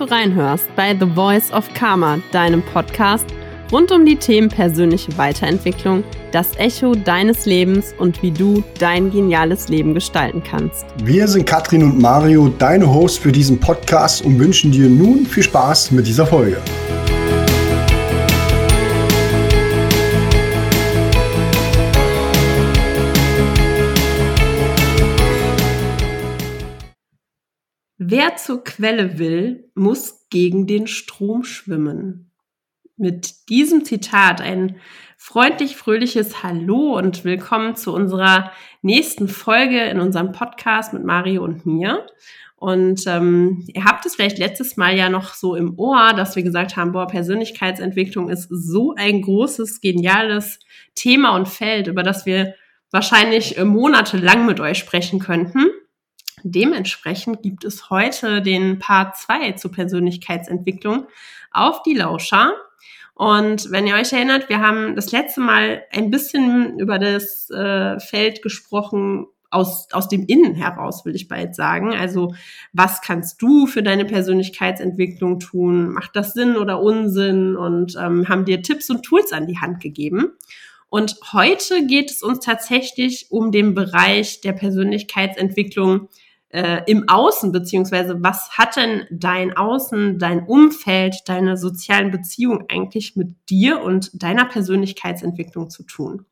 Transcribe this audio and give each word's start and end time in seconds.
du 0.00 0.04
reinhörst 0.04 0.74
bei 0.76 0.96
The 0.98 1.06
Voice 1.14 1.52
of 1.52 1.72
Karma, 1.74 2.18
deinem 2.32 2.62
Podcast 2.62 3.26
rund 3.72 3.92
um 3.92 4.06
die 4.06 4.16
Themen 4.16 4.48
persönliche 4.48 5.16
Weiterentwicklung, 5.18 6.04
das 6.32 6.56
Echo 6.56 6.94
deines 6.94 7.46
Lebens 7.46 7.94
und 7.98 8.22
wie 8.22 8.30
du 8.30 8.62
dein 8.78 9.10
geniales 9.10 9.68
Leben 9.68 9.94
gestalten 9.94 10.42
kannst. 10.42 10.86
Wir 11.04 11.28
sind 11.28 11.46
Katrin 11.46 11.82
und 11.82 12.00
Mario, 12.00 12.48
deine 12.58 12.92
Hosts 12.92 13.18
für 13.18 13.32
diesen 13.32 13.58
Podcast 13.58 14.24
und 14.24 14.38
wünschen 14.38 14.72
dir 14.72 14.88
nun 14.88 15.26
viel 15.26 15.42
Spaß 15.42 15.90
mit 15.90 16.06
dieser 16.06 16.26
Folge. 16.26 16.58
Wer 28.10 28.36
zur 28.36 28.64
Quelle 28.64 29.18
will, 29.18 29.68
muss 29.74 30.28
gegen 30.30 30.66
den 30.66 30.86
Strom 30.86 31.44
schwimmen. 31.44 32.30
Mit 32.96 33.50
diesem 33.50 33.84
Zitat 33.84 34.40
ein 34.40 34.76
freundlich 35.18 35.76
fröhliches 35.76 36.42
Hallo 36.42 36.96
und 36.96 37.26
willkommen 37.26 37.76
zu 37.76 37.92
unserer 37.92 38.50
nächsten 38.80 39.28
Folge 39.28 39.82
in 39.82 40.00
unserem 40.00 40.32
Podcast 40.32 40.94
mit 40.94 41.04
Mario 41.04 41.44
und 41.44 41.66
mir. 41.66 42.06
Und 42.56 43.06
ähm, 43.06 43.66
ihr 43.74 43.84
habt 43.84 44.06
es 44.06 44.14
vielleicht 44.14 44.38
letztes 44.38 44.78
Mal 44.78 44.96
ja 44.96 45.10
noch 45.10 45.34
so 45.34 45.54
im 45.54 45.78
Ohr, 45.78 46.14
dass 46.14 46.34
wir 46.34 46.42
gesagt 46.42 46.78
haben, 46.78 46.92
boah, 46.92 47.08
Persönlichkeitsentwicklung 47.08 48.30
ist 48.30 48.48
so 48.48 48.94
ein 48.94 49.20
großes, 49.20 49.82
geniales 49.82 50.60
Thema 50.94 51.36
und 51.36 51.46
Feld, 51.46 51.88
über 51.88 52.02
das 52.02 52.24
wir 52.24 52.54
wahrscheinlich 52.90 53.58
äh, 53.58 53.66
monatelang 53.66 54.46
mit 54.46 54.60
euch 54.60 54.78
sprechen 54.78 55.18
könnten. 55.18 55.66
Dementsprechend 56.42 57.42
gibt 57.42 57.64
es 57.64 57.90
heute 57.90 58.42
den 58.42 58.78
Part 58.78 59.16
2 59.16 59.52
zur 59.52 59.72
Persönlichkeitsentwicklung 59.72 61.06
auf 61.52 61.82
die 61.82 61.94
Lauscher. 61.94 62.54
Und 63.14 63.70
wenn 63.70 63.86
ihr 63.86 63.96
euch 63.96 64.12
erinnert, 64.12 64.48
wir 64.48 64.60
haben 64.60 64.94
das 64.94 65.10
letzte 65.10 65.40
Mal 65.40 65.82
ein 65.90 66.10
bisschen 66.10 66.78
über 66.78 66.98
das 66.98 67.50
äh, 67.50 67.98
Feld 67.98 68.42
gesprochen, 68.42 69.26
aus, 69.50 69.88
aus 69.92 70.08
dem 70.08 70.26
Innen 70.26 70.54
heraus, 70.54 71.04
will 71.04 71.14
ich 71.14 71.28
bald 71.28 71.54
sagen. 71.54 71.94
Also, 71.94 72.34
was 72.72 73.00
kannst 73.00 73.40
du 73.40 73.66
für 73.66 73.82
deine 73.82 74.04
Persönlichkeitsentwicklung 74.04 75.40
tun? 75.40 75.90
Macht 75.90 76.14
das 76.16 76.34
Sinn 76.34 76.56
oder 76.56 76.80
Unsinn? 76.80 77.56
Und 77.56 77.96
ähm, 77.96 78.28
haben 78.28 78.44
dir 78.44 78.62
Tipps 78.62 78.90
und 78.90 79.02
Tools 79.02 79.32
an 79.32 79.46
die 79.46 79.58
Hand 79.58 79.80
gegeben. 79.80 80.32
Und 80.90 81.16
heute 81.32 81.86
geht 81.86 82.10
es 82.10 82.22
uns 82.22 82.40
tatsächlich 82.40 83.26
um 83.30 83.52
den 83.52 83.74
Bereich 83.74 84.40
der 84.40 84.52
Persönlichkeitsentwicklung 84.52 86.08
äh, 86.50 86.80
im 86.86 87.08
Außen, 87.08 87.52
beziehungsweise 87.52 88.22
was 88.22 88.50
hat 88.56 88.76
denn 88.76 89.06
dein 89.10 89.56
Außen, 89.56 90.18
dein 90.18 90.44
Umfeld, 90.44 91.16
deine 91.26 91.56
sozialen 91.56 92.10
Beziehungen 92.10 92.64
eigentlich 92.68 93.16
mit 93.16 93.36
dir 93.50 93.82
und 93.82 94.10
deiner 94.22 94.46
Persönlichkeitsentwicklung 94.46 95.70
zu 95.70 95.82
tun? 95.82 96.24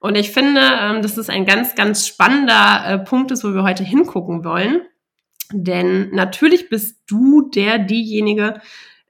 Und 0.00 0.16
ich 0.16 0.30
finde, 0.30 0.60
ähm, 0.80 1.02
das 1.02 1.18
ist 1.18 1.30
ein 1.30 1.44
ganz, 1.44 1.74
ganz 1.74 2.06
spannender 2.06 2.84
äh, 2.86 2.98
Punkt 2.98 3.30
ist, 3.30 3.42
wo 3.42 3.54
wir 3.54 3.64
heute 3.64 3.84
hingucken 3.84 4.44
wollen. 4.44 4.82
Denn 5.52 6.10
natürlich 6.10 6.68
bist 6.68 7.02
du 7.06 7.50
der, 7.50 7.78
diejenige, 7.78 8.60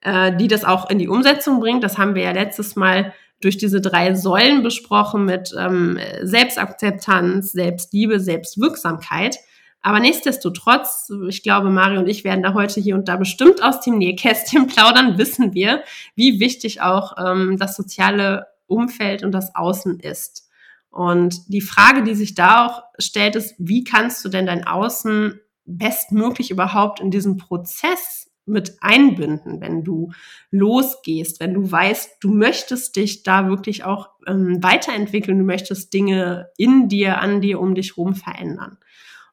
äh, 0.01 0.35
die 0.37 0.49
das 0.49 0.65
auch 0.65 0.89
in 0.89 0.99
die 0.99 1.09
Umsetzung 1.09 1.61
bringt. 1.61 1.85
Das 1.85 1.99
haben 1.99 2.15
wir 2.15 2.23
ja 2.23 2.31
letztes 2.31 2.77
Mal 2.77 3.13
durch 3.41 3.59
diese 3.59 3.81
drei 3.81 4.15
Säulen 4.15 4.63
besprochen 4.63 5.25
mit 5.25 5.55
ähm, 5.57 5.99
Selbstakzeptanz, 6.23 7.53
Selbstliebe, 7.53 8.19
Selbstwirksamkeit. 8.19 9.39
Aber 9.81 10.01
nichtsdestotrotz, 10.01 11.11
ich 11.29 11.43
glaube, 11.43 11.71
Mario 11.71 12.01
und 12.01 12.09
ich 12.09 12.25
werden 12.25 12.43
da 12.43 12.55
heute 12.55 12.81
hier 12.81 12.95
und 12.97 13.09
da 13.09 13.17
bestimmt 13.17 13.63
aus 13.63 13.81
dem 13.81 13.99
Nähkästchen 13.99 14.67
plaudern, 14.69 15.19
wissen 15.19 15.55
wir, 15.55 15.83
wie 16.15 16.41
wichtig 16.41 16.83
auch 16.83 17.15
ähm, 17.19 17.57
das 17.59 17.77
soziale 17.77 18.47
Umfeld 18.67 19.23
und 19.23 19.33
das 19.33 19.55
Außen 19.55 20.01
ist. 20.01 20.49
Und 20.91 21.53
die 21.53 21.61
Frage, 21.61 22.03
die 22.03 22.15
sich 22.15 22.35
da 22.35 22.67
auch 22.67 22.83
stellt, 22.99 23.37
ist, 23.37 23.55
wie 23.59 23.85
kannst 23.85 24.25
du 24.25 24.29
denn 24.29 24.47
dein 24.47 24.67
Außen 24.67 25.41
bestmöglich 25.65 26.51
überhaupt 26.51 27.01
in 27.01 27.11
diesen 27.11 27.37
Prozess 27.37 28.31
mit 28.49 28.79
einbinden, 28.81 29.61
wenn 29.61 29.85
du 29.85 30.11
losgehst, 30.51 31.39
wenn 31.41 31.55
du 31.55 31.71
weißt, 31.71 32.17
du 32.21 32.31
möchtest 32.31 32.97
dich 32.97 33.23
da 33.23 33.49
wirklich 33.49 33.85
auch 33.85 34.09
ähm, 34.27 34.63
weiterentwickeln, 34.63 35.39
du 35.39 35.45
möchtest 35.45 35.93
Dinge 35.93 36.49
in 36.57 36.89
dir, 36.89 37.21
an 37.21 37.41
dir, 37.43 37.61
um 37.61 37.75
dich 37.75 37.97
rum 37.97 38.15
verändern. 38.15 38.79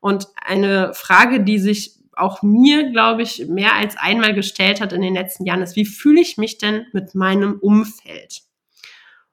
Und 0.05 0.27
eine 0.35 0.93
Frage, 0.93 1.43
die 1.43 1.57
sich 1.57 1.95
auch 2.15 2.43
mir, 2.43 2.91
glaube 2.91 3.23
ich, 3.23 3.47
mehr 3.47 3.73
als 3.73 3.97
einmal 3.97 4.35
gestellt 4.35 4.79
hat 4.79 4.93
in 4.93 5.01
den 5.01 5.15
letzten 5.15 5.47
Jahren, 5.47 5.63
ist, 5.63 5.75
wie 5.75 5.83
fühle 5.83 6.21
ich 6.21 6.37
mich 6.37 6.59
denn 6.59 6.85
mit 6.93 7.15
meinem 7.15 7.57
Umfeld? 7.59 8.43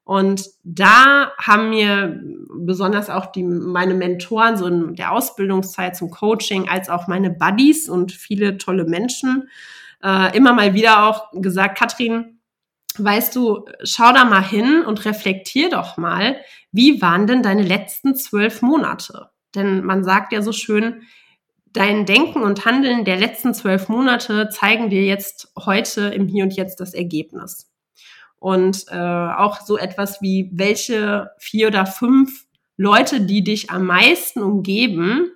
Und 0.02 0.48
da 0.64 1.32
haben 1.36 1.68
mir 1.68 2.18
besonders 2.56 3.10
auch 3.10 3.26
die, 3.26 3.42
meine 3.42 3.92
Mentoren 3.92 4.56
so 4.56 4.66
in 4.66 4.94
der 4.94 5.12
Ausbildungszeit 5.12 5.94
zum 5.94 6.08
Coaching 6.08 6.70
als 6.70 6.88
auch 6.88 7.06
meine 7.06 7.28
Buddies 7.28 7.90
und 7.90 8.10
viele 8.10 8.56
tolle 8.56 8.84
Menschen 8.84 9.50
äh, 10.02 10.34
immer 10.34 10.54
mal 10.54 10.72
wieder 10.72 11.06
auch 11.06 11.32
gesagt, 11.34 11.76
Katrin, 11.76 12.40
weißt 12.96 13.36
du, 13.36 13.66
schau 13.84 14.10
da 14.14 14.24
mal 14.24 14.42
hin 14.42 14.82
und 14.86 15.04
reflektier 15.04 15.68
doch 15.68 15.98
mal, 15.98 16.38
wie 16.70 17.02
waren 17.02 17.26
denn 17.26 17.42
deine 17.42 17.62
letzten 17.62 18.16
zwölf 18.16 18.62
Monate? 18.62 19.31
Denn 19.54 19.84
man 19.84 20.04
sagt 20.04 20.32
ja 20.32 20.42
so 20.42 20.52
schön, 20.52 21.02
dein 21.72 22.06
Denken 22.06 22.42
und 22.42 22.64
Handeln 22.64 23.04
der 23.04 23.16
letzten 23.16 23.54
zwölf 23.54 23.88
Monate 23.88 24.48
zeigen 24.50 24.90
dir 24.90 25.04
jetzt 25.04 25.52
heute 25.58 26.08
im 26.08 26.28
Hier 26.28 26.44
und 26.44 26.54
Jetzt 26.54 26.80
das 26.80 26.94
Ergebnis. 26.94 27.70
Und 28.38 28.86
äh, 28.90 28.96
auch 28.96 29.60
so 29.60 29.78
etwas 29.78 30.20
wie, 30.20 30.50
welche 30.52 31.30
vier 31.38 31.68
oder 31.68 31.86
fünf 31.86 32.46
Leute, 32.76 33.20
die 33.20 33.44
dich 33.44 33.70
am 33.70 33.86
meisten 33.86 34.42
umgeben, 34.42 35.30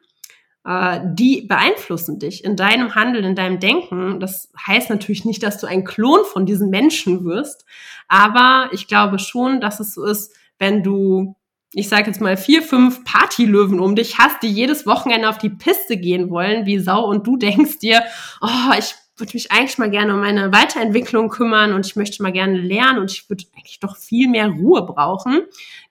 äh, 0.65 1.01
die 1.05 1.43
beeinflussen 1.43 2.19
dich 2.19 2.45
in 2.45 2.57
deinem 2.57 2.97
Handeln, 2.97 3.25
in 3.25 3.37
deinem 3.37 3.61
Denken. 3.61 4.19
Das 4.19 4.53
heißt 4.67 4.91
natürlich 4.91 5.25
nicht, 5.25 5.43
dass 5.43 5.61
du 5.61 5.69
ein 5.69 5.85
Klon 5.85 6.25
von 6.25 6.45
diesen 6.45 6.71
Menschen 6.71 7.25
wirst, 7.25 7.65
aber 8.09 8.71
ich 8.73 8.89
glaube 8.89 9.21
schon, 9.21 9.61
dass 9.61 9.79
es 9.79 9.95
so 9.95 10.05
ist, 10.05 10.35
wenn 10.59 10.83
du 10.83 11.37
ich 11.73 11.89
sage 11.89 12.07
jetzt 12.07 12.21
mal, 12.21 12.37
vier, 12.37 12.63
fünf 12.63 13.05
Partylöwen 13.05 13.81
um 13.81 13.97
dich 13.97 14.19
hast, 14.19 14.43
die 14.43 14.49
jedes 14.49 14.87
Wochenende 14.87 15.29
auf 15.29 15.39
die 15.39 15.51
Piste 15.51 15.97
gehen 15.97 16.31
wollen, 16.31 16.67
wie 16.67 16.79
Sau, 16.79 17.05
und 17.05 17.27
du 17.27 17.37
denkst 17.37 17.79
dir, 17.79 18.03
oh, 18.41 18.73
ich 18.79 18.95
würde 19.19 19.33
mich 19.33 19.51
eigentlich 19.51 19.79
mal 19.79 19.91
gerne 19.91 20.13
um 20.13 20.21
meine 20.21 20.53
Weiterentwicklung 20.53 21.31
kümmern 21.31 21.73
und 21.73 21.87
ich 21.87 21.97
möchte 21.97 22.23
mal 22.23 22.33
gerne 22.33 22.59
lernen 22.59 22.99
und 22.99 23.11
ich 23.11 23.29
würde 23.31 23.45
eigentlich 23.57 23.81
doch 23.81 23.97
viel 23.97 24.29
mehr 24.29 24.49
Ruhe 24.49 24.83
brauchen, 24.83 25.41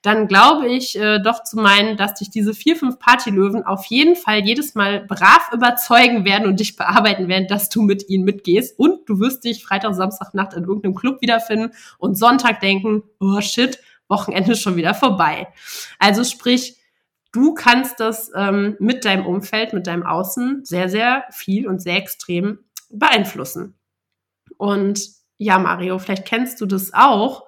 dann 0.03 0.27
glaube 0.27 0.67
ich 0.67 0.97
äh, 0.99 1.19
doch 1.19 1.43
zu 1.43 1.57
meinen, 1.57 1.97
dass 1.97 2.13
dich 2.15 2.29
diese 2.29 2.53
vier, 2.53 2.75
fünf 2.75 2.99
Partylöwen 2.99 3.63
auf 3.63 3.85
jeden 3.85 4.15
Fall 4.15 4.41
jedes 4.45 4.75
Mal 4.75 5.05
brav 5.07 5.49
überzeugen 5.51 6.23
werden 6.23 6.47
und 6.47 6.59
dich 6.59 6.75
bearbeiten 6.75 7.27
werden, 7.27 7.47
dass 7.47 7.69
du 7.69 7.81
mit 7.81 8.07
ihnen 8.09 8.25
mitgehst. 8.25 8.77
Und 8.77 9.09
du 9.09 9.19
wirst 9.19 9.43
dich 9.43 9.65
Freitag, 9.65 9.95
Samstag, 9.95 10.35
Nacht 10.35 10.53
in 10.53 10.63
irgendeinem 10.63 10.93
Club 10.93 11.19
wiederfinden 11.21 11.71
und 11.97 12.15
Sonntag 12.15 12.59
denken, 12.59 13.01
oh 13.19 13.41
shit, 13.41 13.79
Wochenende 14.07 14.55
schon 14.55 14.75
wieder 14.75 14.93
vorbei. 14.93 15.47
Also 15.99 16.23
sprich, 16.23 16.77
du 17.31 17.53
kannst 17.53 17.99
das 17.99 18.31
ähm, 18.35 18.75
mit 18.79 19.05
deinem 19.05 19.25
Umfeld, 19.25 19.73
mit 19.73 19.87
deinem 19.87 20.05
Außen 20.05 20.63
sehr, 20.63 20.89
sehr 20.89 21.25
viel 21.31 21.67
und 21.67 21.81
sehr 21.81 21.97
extrem 21.97 22.59
beeinflussen. 22.89 23.75
Und 24.57 25.09
ja, 25.37 25.59
Mario, 25.59 25.99
vielleicht 25.99 26.25
kennst 26.25 26.61
du 26.61 26.65
das 26.65 26.93
auch, 26.93 27.45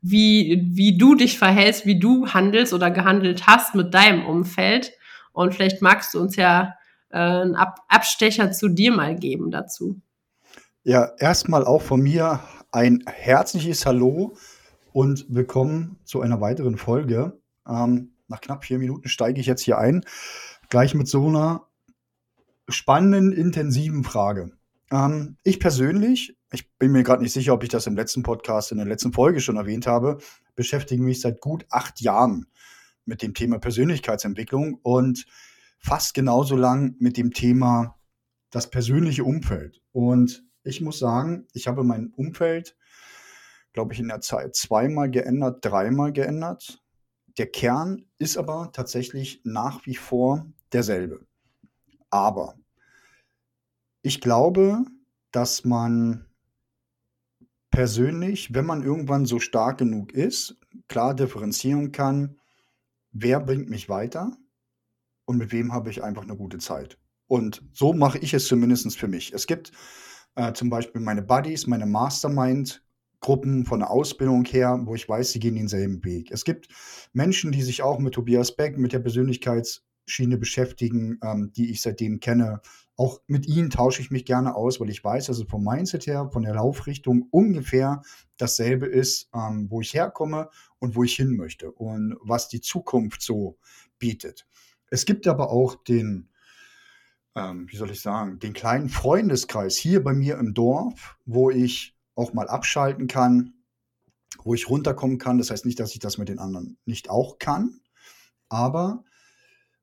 wie, 0.00 0.66
wie 0.70 0.96
du 0.96 1.14
dich 1.14 1.38
verhältst, 1.38 1.86
wie 1.86 1.98
du 1.98 2.28
handelst 2.28 2.72
oder 2.72 2.90
gehandelt 2.90 3.46
hast 3.46 3.74
mit 3.74 3.94
deinem 3.94 4.26
Umfeld. 4.26 4.92
Und 5.32 5.54
vielleicht 5.54 5.82
magst 5.82 6.14
du 6.14 6.20
uns 6.20 6.36
ja 6.36 6.74
äh, 7.10 7.18
einen 7.18 7.54
Ab 7.54 7.80
Abstecher 7.88 8.50
zu 8.50 8.68
dir 8.68 8.92
mal 8.92 9.14
geben 9.14 9.50
dazu. 9.50 10.00
Ja, 10.82 11.12
erstmal 11.18 11.64
auch 11.64 11.82
von 11.82 12.00
mir 12.00 12.40
ein 12.72 13.04
herzliches 13.06 13.86
Hallo 13.86 14.36
und 14.98 15.26
willkommen 15.28 15.96
zu 16.02 16.22
einer 16.22 16.40
weiteren 16.40 16.76
Folge. 16.76 17.40
Ähm, 17.68 18.14
nach 18.26 18.40
knapp 18.40 18.64
vier 18.64 18.80
Minuten 18.80 19.08
steige 19.08 19.40
ich 19.40 19.46
jetzt 19.46 19.62
hier 19.62 19.78
ein, 19.78 20.04
gleich 20.70 20.92
mit 20.92 21.06
so 21.06 21.28
einer 21.28 21.68
spannenden, 22.68 23.30
intensiven 23.30 24.02
Frage. 24.02 24.50
Ähm, 24.90 25.36
ich 25.44 25.60
persönlich, 25.60 26.36
ich 26.50 26.76
bin 26.78 26.90
mir 26.90 27.04
gerade 27.04 27.22
nicht 27.22 27.32
sicher, 27.32 27.54
ob 27.54 27.62
ich 27.62 27.68
das 27.68 27.86
im 27.86 27.94
letzten 27.94 28.24
Podcast, 28.24 28.72
in 28.72 28.78
der 28.78 28.88
letzten 28.88 29.12
Folge 29.12 29.40
schon 29.40 29.56
erwähnt 29.56 29.86
habe, 29.86 30.18
beschäftige 30.56 31.00
mich 31.00 31.20
seit 31.20 31.40
gut 31.40 31.64
acht 31.70 32.00
Jahren 32.00 32.46
mit 33.04 33.22
dem 33.22 33.34
Thema 33.34 33.60
Persönlichkeitsentwicklung 33.60 34.80
und 34.82 35.26
fast 35.78 36.12
genauso 36.12 36.56
lang 36.56 36.96
mit 36.98 37.16
dem 37.16 37.32
Thema 37.32 37.96
das 38.50 38.68
persönliche 38.68 39.22
Umfeld. 39.22 39.80
Und 39.92 40.44
ich 40.64 40.80
muss 40.80 40.98
sagen, 40.98 41.46
ich 41.52 41.68
habe 41.68 41.84
mein 41.84 42.08
Umfeld 42.16 42.76
glaube 43.78 43.94
ich, 43.94 44.00
in 44.00 44.08
der 44.08 44.20
Zeit 44.20 44.56
zweimal 44.56 45.08
geändert, 45.08 45.64
dreimal 45.64 46.12
geändert. 46.12 46.82
Der 47.38 47.46
Kern 47.46 48.06
ist 48.18 48.36
aber 48.36 48.72
tatsächlich 48.72 49.40
nach 49.44 49.86
wie 49.86 49.94
vor 49.94 50.52
derselbe. 50.72 51.24
Aber 52.10 52.56
ich 54.02 54.20
glaube, 54.20 54.84
dass 55.30 55.64
man 55.64 56.26
persönlich, 57.70 58.52
wenn 58.52 58.66
man 58.66 58.82
irgendwann 58.82 59.26
so 59.26 59.38
stark 59.38 59.78
genug 59.78 60.12
ist, 60.12 60.58
klar 60.88 61.14
differenzieren 61.14 61.92
kann, 61.92 62.40
wer 63.12 63.38
bringt 63.38 63.70
mich 63.70 63.88
weiter 63.88 64.36
und 65.24 65.38
mit 65.38 65.52
wem 65.52 65.72
habe 65.72 65.88
ich 65.90 66.02
einfach 66.02 66.24
eine 66.24 66.36
gute 66.36 66.58
Zeit. 66.58 66.98
Und 67.28 67.62
so 67.72 67.92
mache 67.92 68.18
ich 68.18 68.34
es 68.34 68.48
zumindest 68.48 68.98
für 68.98 69.06
mich. 69.06 69.32
Es 69.32 69.46
gibt 69.46 69.70
äh, 70.34 70.52
zum 70.52 70.68
Beispiel 70.68 71.00
meine 71.00 71.22
Buddies, 71.22 71.68
meine 71.68 71.86
Mastermind-Gruppen 73.18 73.64
von 73.64 73.80
der 73.80 73.90
Ausbildung 73.90 74.44
her, 74.44 74.80
wo 74.84 74.94
ich 74.94 75.08
weiß, 75.08 75.32
sie 75.32 75.40
gehen 75.40 75.56
denselben 75.56 76.04
Weg. 76.04 76.30
Es 76.30 76.44
gibt 76.44 76.68
Menschen, 77.12 77.52
die 77.52 77.62
sich 77.62 77.82
auch 77.82 77.98
mit 77.98 78.14
Tobias 78.14 78.54
Beck, 78.54 78.78
mit 78.78 78.92
der 78.92 79.00
Persönlichkeitsschiene 79.00 80.38
beschäftigen, 80.38 81.18
ähm, 81.22 81.52
die 81.54 81.70
ich 81.70 81.82
seitdem 81.82 82.20
kenne. 82.20 82.60
Auch 82.96 83.20
mit 83.26 83.46
ihnen 83.46 83.70
tausche 83.70 84.02
ich 84.02 84.10
mich 84.10 84.24
gerne 84.24 84.54
aus, 84.54 84.80
weil 84.80 84.90
ich 84.90 85.04
weiß, 85.04 85.26
dass 85.26 85.38
es 85.38 85.48
vom 85.48 85.64
Mindset 85.64 86.06
her, 86.06 86.30
von 86.32 86.42
der 86.42 86.54
Laufrichtung 86.54 87.28
ungefähr 87.30 88.02
dasselbe 88.36 88.86
ist, 88.86 89.28
ähm, 89.34 89.66
wo 89.70 89.80
ich 89.80 89.94
herkomme 89.94 90.48
und 90.78 90.96
wo 90.96 91.04
ich 91.04 91.14
hin 91.14 91.36
möchte 91.36 91.70
und 91.70 92.16
was 92.20 92.48
die 92.48 92.60
Zukunft 92.60 93.22
so 93.22 93.58
bietet. 93.98 94.46
Es 94.90 95.04
gibt 95.04 95.26
aber 95.26 95.50
auch 95.50 95.76
den, 95.84 96.30
ähm, 97.36 97.66
wie 97.68 97.76
soll 97.76 97.90
ich 97.90 98.00
sagen, 98.00 98.38
den 98.38 98.52
kleinen 98.52 98.88
Freundeskreis 98.88 99.76
hier 99.76 100.02
bei 100.02 100.12
mir 100.12 100.38
im 100.38 100.54
Dorf, 100.54 101.18
wo 101.24 101.50
ich 101.50 101.97
auch 102.18 102.32
mal 102.32 102.48
abschalten 102.48 103.06
kann, 103.06 103.54
wo 104.42 104.54
ich 104.54 104.68
runterkommen 104.68 105.18
kann. 105.18 105.38
Das 105.38 105.50
heißt 105.50 105.64
nicht, 105.64 105.80
dass 105.80 105.92
ich 105.92 106.00
das 106.00 106.18
mit 106.18 106.28
den 106.28 106.38
anderen 106.38 106.78
nicht 106.84 107.08
auch 107.10 107.38
kann, 107.38 107.80
aber 108.48 109.04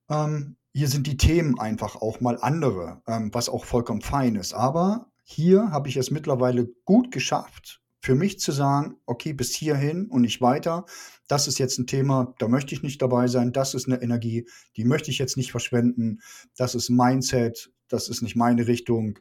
ähm, 0.10 0.58
hier 0.74 0.90
sind 0.90 1.08
die 1.08 1.18
Themen 1.18 1.58
einfach 1.58 1.96
auch 1.96 2.20
mal 2.20 2.38
andere, 2.40 3.02
ähm, 3.08 3.34
was 3.34 3.50
auch 3.50 3.66
vollkommen 3.66 4.02
fein 4.02 4.36
ist. 4.36 4.54
Aber 4.54 5.10
hier 5.24 5.72
habe 5.72 5.88
ich 5.90 5.98
es 5.98 6.12
mittlerweile 6.12 6.68
gut 6.84 7.12
geschafft, 7.12 7.82
für 8.02 8.14
mich 8.14 8.40
zu 8.40 8.52
sagen, 8.52 8.98
okay, 9.06 9.34
bis 9.34 9.56
hierhin 9.56 10.08
und 10.08 10.22
nicht 10.22 10.42
weiter. 10.42 10.86
Das 11.28 11.48
ist 11.48 11.58
jetzt 11.58 11.80
ein 11.80 11.88
Thema, 11.88 12.36
da 12.38 12.48
möchte 12.48 12.76
ich 12.76 12.84
nicht 12.84 13.02
dabei 13.02 13.28
sein. 13.28 13.52
Das 13.52 13.74
ist 13.74 13.88
eine 13.88 14.02
Energie, 14.02 14.48
die 14.76 14.84
möchte 14.84 15.10
ich 15.10 15.18
jetzt 15.18 15.38
nicht 15.38 15.52
verschwenden. 15.52 16.20
Das 16.56 16.76
ist 16.76 16.90
Mindset, 16.90 17.72
das 17.88 18.10
ist 18.10 18.22
nicht 18.22 18.36
meine 18.36 18.68
Richtung 18.68 19.18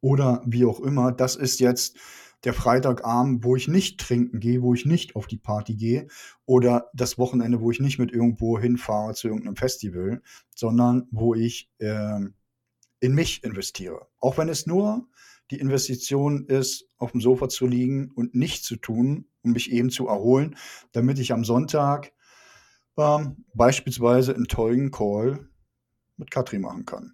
oder 0.00 0.42
wie 0.46 0.64
auch 0.64 0.80
immer. 0.80 1.12
Das 1.12 1.36
ist 1.36 1.60
jetzt 1.60 1.98
der 2.44 2.54
Freitagabend, 2.54 3.44
wo 3.44 3.56
ich 3.56 3.68
nicht 3.68 4.00
trinken 4.00 4.40
gehe, 4.40 4.62
wo 4.62 4.74
ich 4.74 4.84
nicht 4.84 5.16
auf 5.16 5.26
die 5.26 5.36
Party 5.36 5.74
gehe 5.74 6.08
oder 6.46 6.90
das 6.94 7.18
Wochenende, 7.18 7.60
wo 7.60 7.70
ich 7.70 7.80
nicht 7.80 7.98
mit 7.98 8.12
irgendwo 8.12 8.58
hinfahre 8.58 9.14
zu 9.14 9.28
irgendeinem 9.28 9.56
Festival, 9.56 10.22
sondern 10.54 11.08
wo 11.10 11.34
ich 11.34 11.70
äh, 11.78 12.20
in 13.00 13.14
mich 13.14 13.44
investiere. 13.44 14.06
Auch 14.20 14.38
wenn 14.38 14.48
es 14.48 14.66
nur 14.66 15.08
die 15.50 15.58
Investition 15.58 16.46
ist, 16.46 16.88
auf 16.96 17.12
dem 17.12 17.20
Sofa 17.20 17.48
zu 17.48 17.66
liegen 17.66 18.10
und 18.14 18.34
nichts 18.34 18.66
zu 18.66 18.76
tun, 18.76 19.26
um 19.42 19.52
mich 19.52 19.70
eben 19.72 19.90
zu 19.90 20.08
erholen, 20.08 20.56
damit 20.92 21.18
ich 21.18 21.32
am 21.32 21.44
Sonntag 21.44 22.12
ähm, 22.96 23.44
beispielsweise 23.54 24.34
einen 24.34 24.46
tollen 24.46 24.90
Call 24.90 25.48
mit 26.16 26.30
Katri 26.30 26.58
machen 26.58 26.86
kann. 26.86 27.12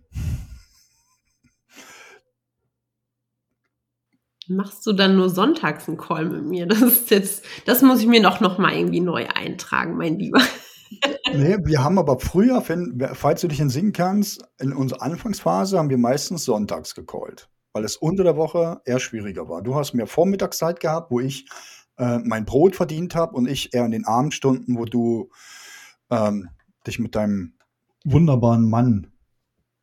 Machst 4.51 4.87
du 4.87 4.93
dann 4.93 5.17
nur 5.17 5.31
sonntags 5.31 5.89
einen 5.89 5.97
Call 5.97 6.27
mit 6.27 6.45
mir? 6.45 6.67
Das 6.67 6.83
ist 6.83 7.11
jetzt, 7.11 7.45
das 7.67 7.83
muss 7.83 8.01
ich 8.01 8.07
mir 8.07 8.23
doch 8.23 8.41
noch 8.41 8.59
mal 8.59 8.75
irgendwie 8.75 9.01
neu 9.01 9.27
eintragen, 9.27 9.97
mein 9.97 10.19
Lieber. 10.19 10.41
Nee, 11.33 11.57
wir 11.63 11.85
haben 11.85 12.01
aber 12.01 12.19
früher, 12.19 12.65
wenn, 12.67 13.01
falls 13.13 13.43
du 13.43 13.47
dich 13.47 13.61
entsinnen 13.61 13.93
kannst, 13.93 14.43
in 14.59 14.73
unserer 14.73 15.03
Anfangsphase 15.03 15.79
haben 15.79 15.89
wir 15.89 15.99
meistens 15.99 16.45
sonntags 16.45 16.97
gecallt, 16.97 17.49
weil 17.73 17.85
es 17.85 17.97
unter 17.97 18.25
der 18.25 18.37
Woche 18.37 18.81
eher 18.85 18.99
schwieriger 18.99 19.49
war. 19.49 19.63
Du 19.63 19.77
hast 19.77 19.95
mehr 19.95 20.09
Vormittagszeit 20.09 20.81
gehabt, 20.81 21.13
wo 21.13 21.21
ich 21.21 21.47
äh, 21.97 22.19
mein 22.19 22.45
Brot 22.45 22.75
verdient 22.75 23.15
habe 23.15 23.37
und 23.37 23.47
ich 23.47 23.73
eher 23.73 23.85
in 23.85 23.93
den 23.93 24.05
Abendstunden, 24.05 24.77
wo 24.77 24.85
du 24.85 25.31
ähm, 26.11 26.49
dich 26.85 26.99
mit 26.99 27.15
deinem 27.15 27.55
wunderbaren 28.05 28.69
Mann 28.69 29.13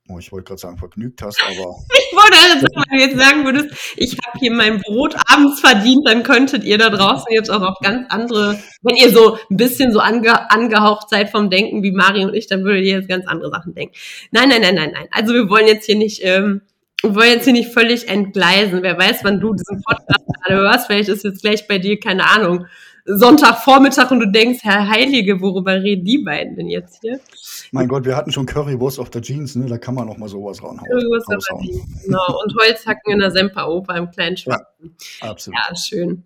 Oh, 0.09 0.19
ich 0.19 0.31
wollte 0.31 0.45
gerade 0.45 0.59
sagen, 0.59 0.77
vergnügt 0.77 1.21
hast, 1.21 1.41
aber. 1.43 1.75
ich 1.93 2.15
wollte 2.15 2.37
also, 2.53 2.67
wenn 2.73 2.97
du 2.97 3.05
jetzt 3.05 3.19
sagen 3.19 3.45
würdest, 3.45 3.93
ich 3.97 4.17
habe 4.25 4.39
hier 4.39 4.53
mein 4.53 4.79
Brot 4.79 5.15
abends 5.27 5.59
verdient, 5.59 6.07
dann 6.07 6.23
könntet 6.23 6.63
ihr 6.63 6.77
da 6.77 6.89
draußen 6.89 7.27
jetzt 7.31 7.49
auch 7.49 7.61
auf 7.61 7.77
ganz 7.81 8.05
andere, 8.09 8.57
wenn 8.83 8.95
ihr 8.95 9.11
so 9.11 9.37
ein 9.49 9.57
bisschen 9.57 9.91
so 9.91 9.99
ange, 9.99 10.49
angehaucht 10.49 11.09
seid 11.09 11.29
vom 11.29 11.49
Denken 11.49 11.83
wie 11.83 11.91
Mari 11.91 12.23
und 12.23 12.33
ich, 12.33 12.47
dann 12.47 12.63
würdet 12.63 12.85
ihr 12.85 12.93
jetzt 12.93 13.09
ganz 13.09 13.27
andere 13.27 13.51
Sachen 13.51 13.75
denken. 13.75 13.93
Nein, 14.31 14.47
nein, 14.47 14.61
nein, 14.61 14.75
nein, 14.75 14.91
nein. 14.93 15.07
Also 15.11 15.33
wir 15.33 15.49
wollen 15.49 15.67
jetzt 15.67 15.85
hier 15.85 15.97
nicht, 15.97 16.21
ähm, 16.23 16.61
wir 17.01 17.13
wollen 17.13 17.31
jetzt 17.31 17.43
hier 17.43 17.53
nicht 17.53 17.73
völlig 17.73 18.07
entgleisen. 18.07 18.83
Wer 18.83 18.97
weiß, 18.97 19.23
wann 19.23 19.41
du 19.41 19.53
diesen 19.53 19.83
Podcast 19.83 20.25
gerade 20.25 20.61
hörst, 20.61 20.87
vielleicht 20.87 21.09
ist 21.09 21.25
jetzt 21.25 21.41
gleich 21.41 21.67
bei 21.67 21.79
dir, 21.79 21.99
keine 21.99 22.29
Ahnung, 22.29 22.65
Sonntagvormittag 23.07 24.11
und 24.11 24.19
du 24.19 24.29
denkst, 24.29 24.59
Herr 24.63 24.89
Heilige, 24.89 25.39
worüber 25.39 25.81
reden 25.81 26.03
die 26.03 26.17
beiden 26.17 26.55
denn 26.55 26.67
jetzt 26.67 26.99
hier? 27.01 27.19
Mein 27.71 27.87
Gott, 27.87 28.05
wir 28.05 28.15
hatten 28.15 28.31
schon 28.31 28.45
Currywurst 28.45 28.99
auf 28.99 29.09
der 29.09 29.21
Jeans, 29.21 29.55
ne? 29.55 29.65
Da 29.67 29.77
kann 29.77 29.95
man 29.95 30.07
noch 30.07 30.17
mal 30.17 30.29
sowas 30.29 30.61
ranhauen. 30.63 30.87
Currywurst 30.89 31.27
auf 31.27 31.43
der 31.49 31.59
Jeans, 31.67 32.03
genau. 32.03 32.41
Und 32.43 32.55
Holzhacken 32.59 33.13
in 33.13 33.19
der 33.19 33.31
Semperoper 33.31 33.95
im 33.95 34.11
kleinen 34.11 34.37
Schwarzen. 34.37 34.95
Ja, 35.21 35.29
absolut. 35.29 35.59
Ja, 35.59 35.75
schön. 35.75 36.23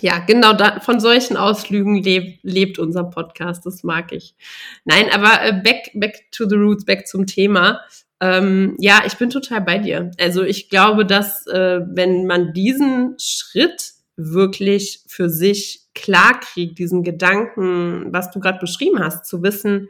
Ja, 0.00 0.18
genau, 0.18 0.54
da, 0.54 0.80
von 0.80 1.00
solchen 1.00 1.36
Ausflügen 1.36 2.02
leb, 2.02 2.38
lebt 2.42 2.78
unser 2.78 3.04
Podcast, 3.04 3.66
das 3.66 3.84
mag 3.84 4.12
ich. 4.12 4.34
Nein, 4.84 5.06
aber 5.12 5.44
äh, 5.44 5.52
back, 5.52 5.90
back 5.94 6.30
to 6.32 6.48
the 6.48 6.56
roots, 6.56 6.84
back 6.84 7.06
zum 7.06 7.26
Thema. 7.26 7.80
Ähm, 8.20 8.76
ja, 8.78 9.02
ich 9.04 9.16
bin 9.18 9.30
total 9.30 9.60
bei 9.60 9.78
dir. 9.78 10.10
Also 10.18 10.42
ich 10.42 10.70
glaube, 10.70 11.04
dass 11.04 11.46
äh, 11.46 11.80
wenn 11.86 12.26
man 12.26 12.52
diesen 12.52 13.16
Schritt 13.18 13.92
wirklich 14.16 15.04
für 15.08 15.28
sich 15.28 15.88
klar 15.94 16.40
kriegt, 16.40 16.78
diesen 16.78 17.02
Gedanken, 17.02 18.12
was 18.12 18.30
du 18.30 18.40
gerade 18.40 18.58
beschrieben 18.58 18.98
hast, 18.98 19.26
zu 19.26 19.42
wissen, 19.42 19.88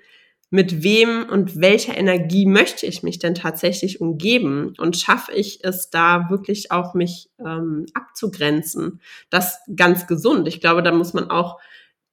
mit 0.52 0.82
wem 0.82 1.25
und 1.31 1.58
welcher 1.62 1.96
Energie 1.96 2.44
möchte 2.44 2.84
ich 2.84 3.02
mich 3.02 3.19
denn 3.19 3.34
tatsächlich 3.34 4.02
umgeben 4.02 4.75
und 4.76 4.99
schaffe 4.99 5.32
ich 5.32 5.64
es 5.64 5.88
da 5.88 6.26
wirklich 6.28 6.70
auch 6.70 6.93
mich 6.93 7.31
ähm, 7.38 7.87
abzugrenzen. 7.94 9.00
Das 9.31 9.60
ganz 9.75 10.06
gesund. 10.06 10.46
Ich 10.46 10.60
glaube, 10.60 10.82
da 10.82 10.93
muss 10.93 11.14
man 11.14 11.31
auch 11.31 11.58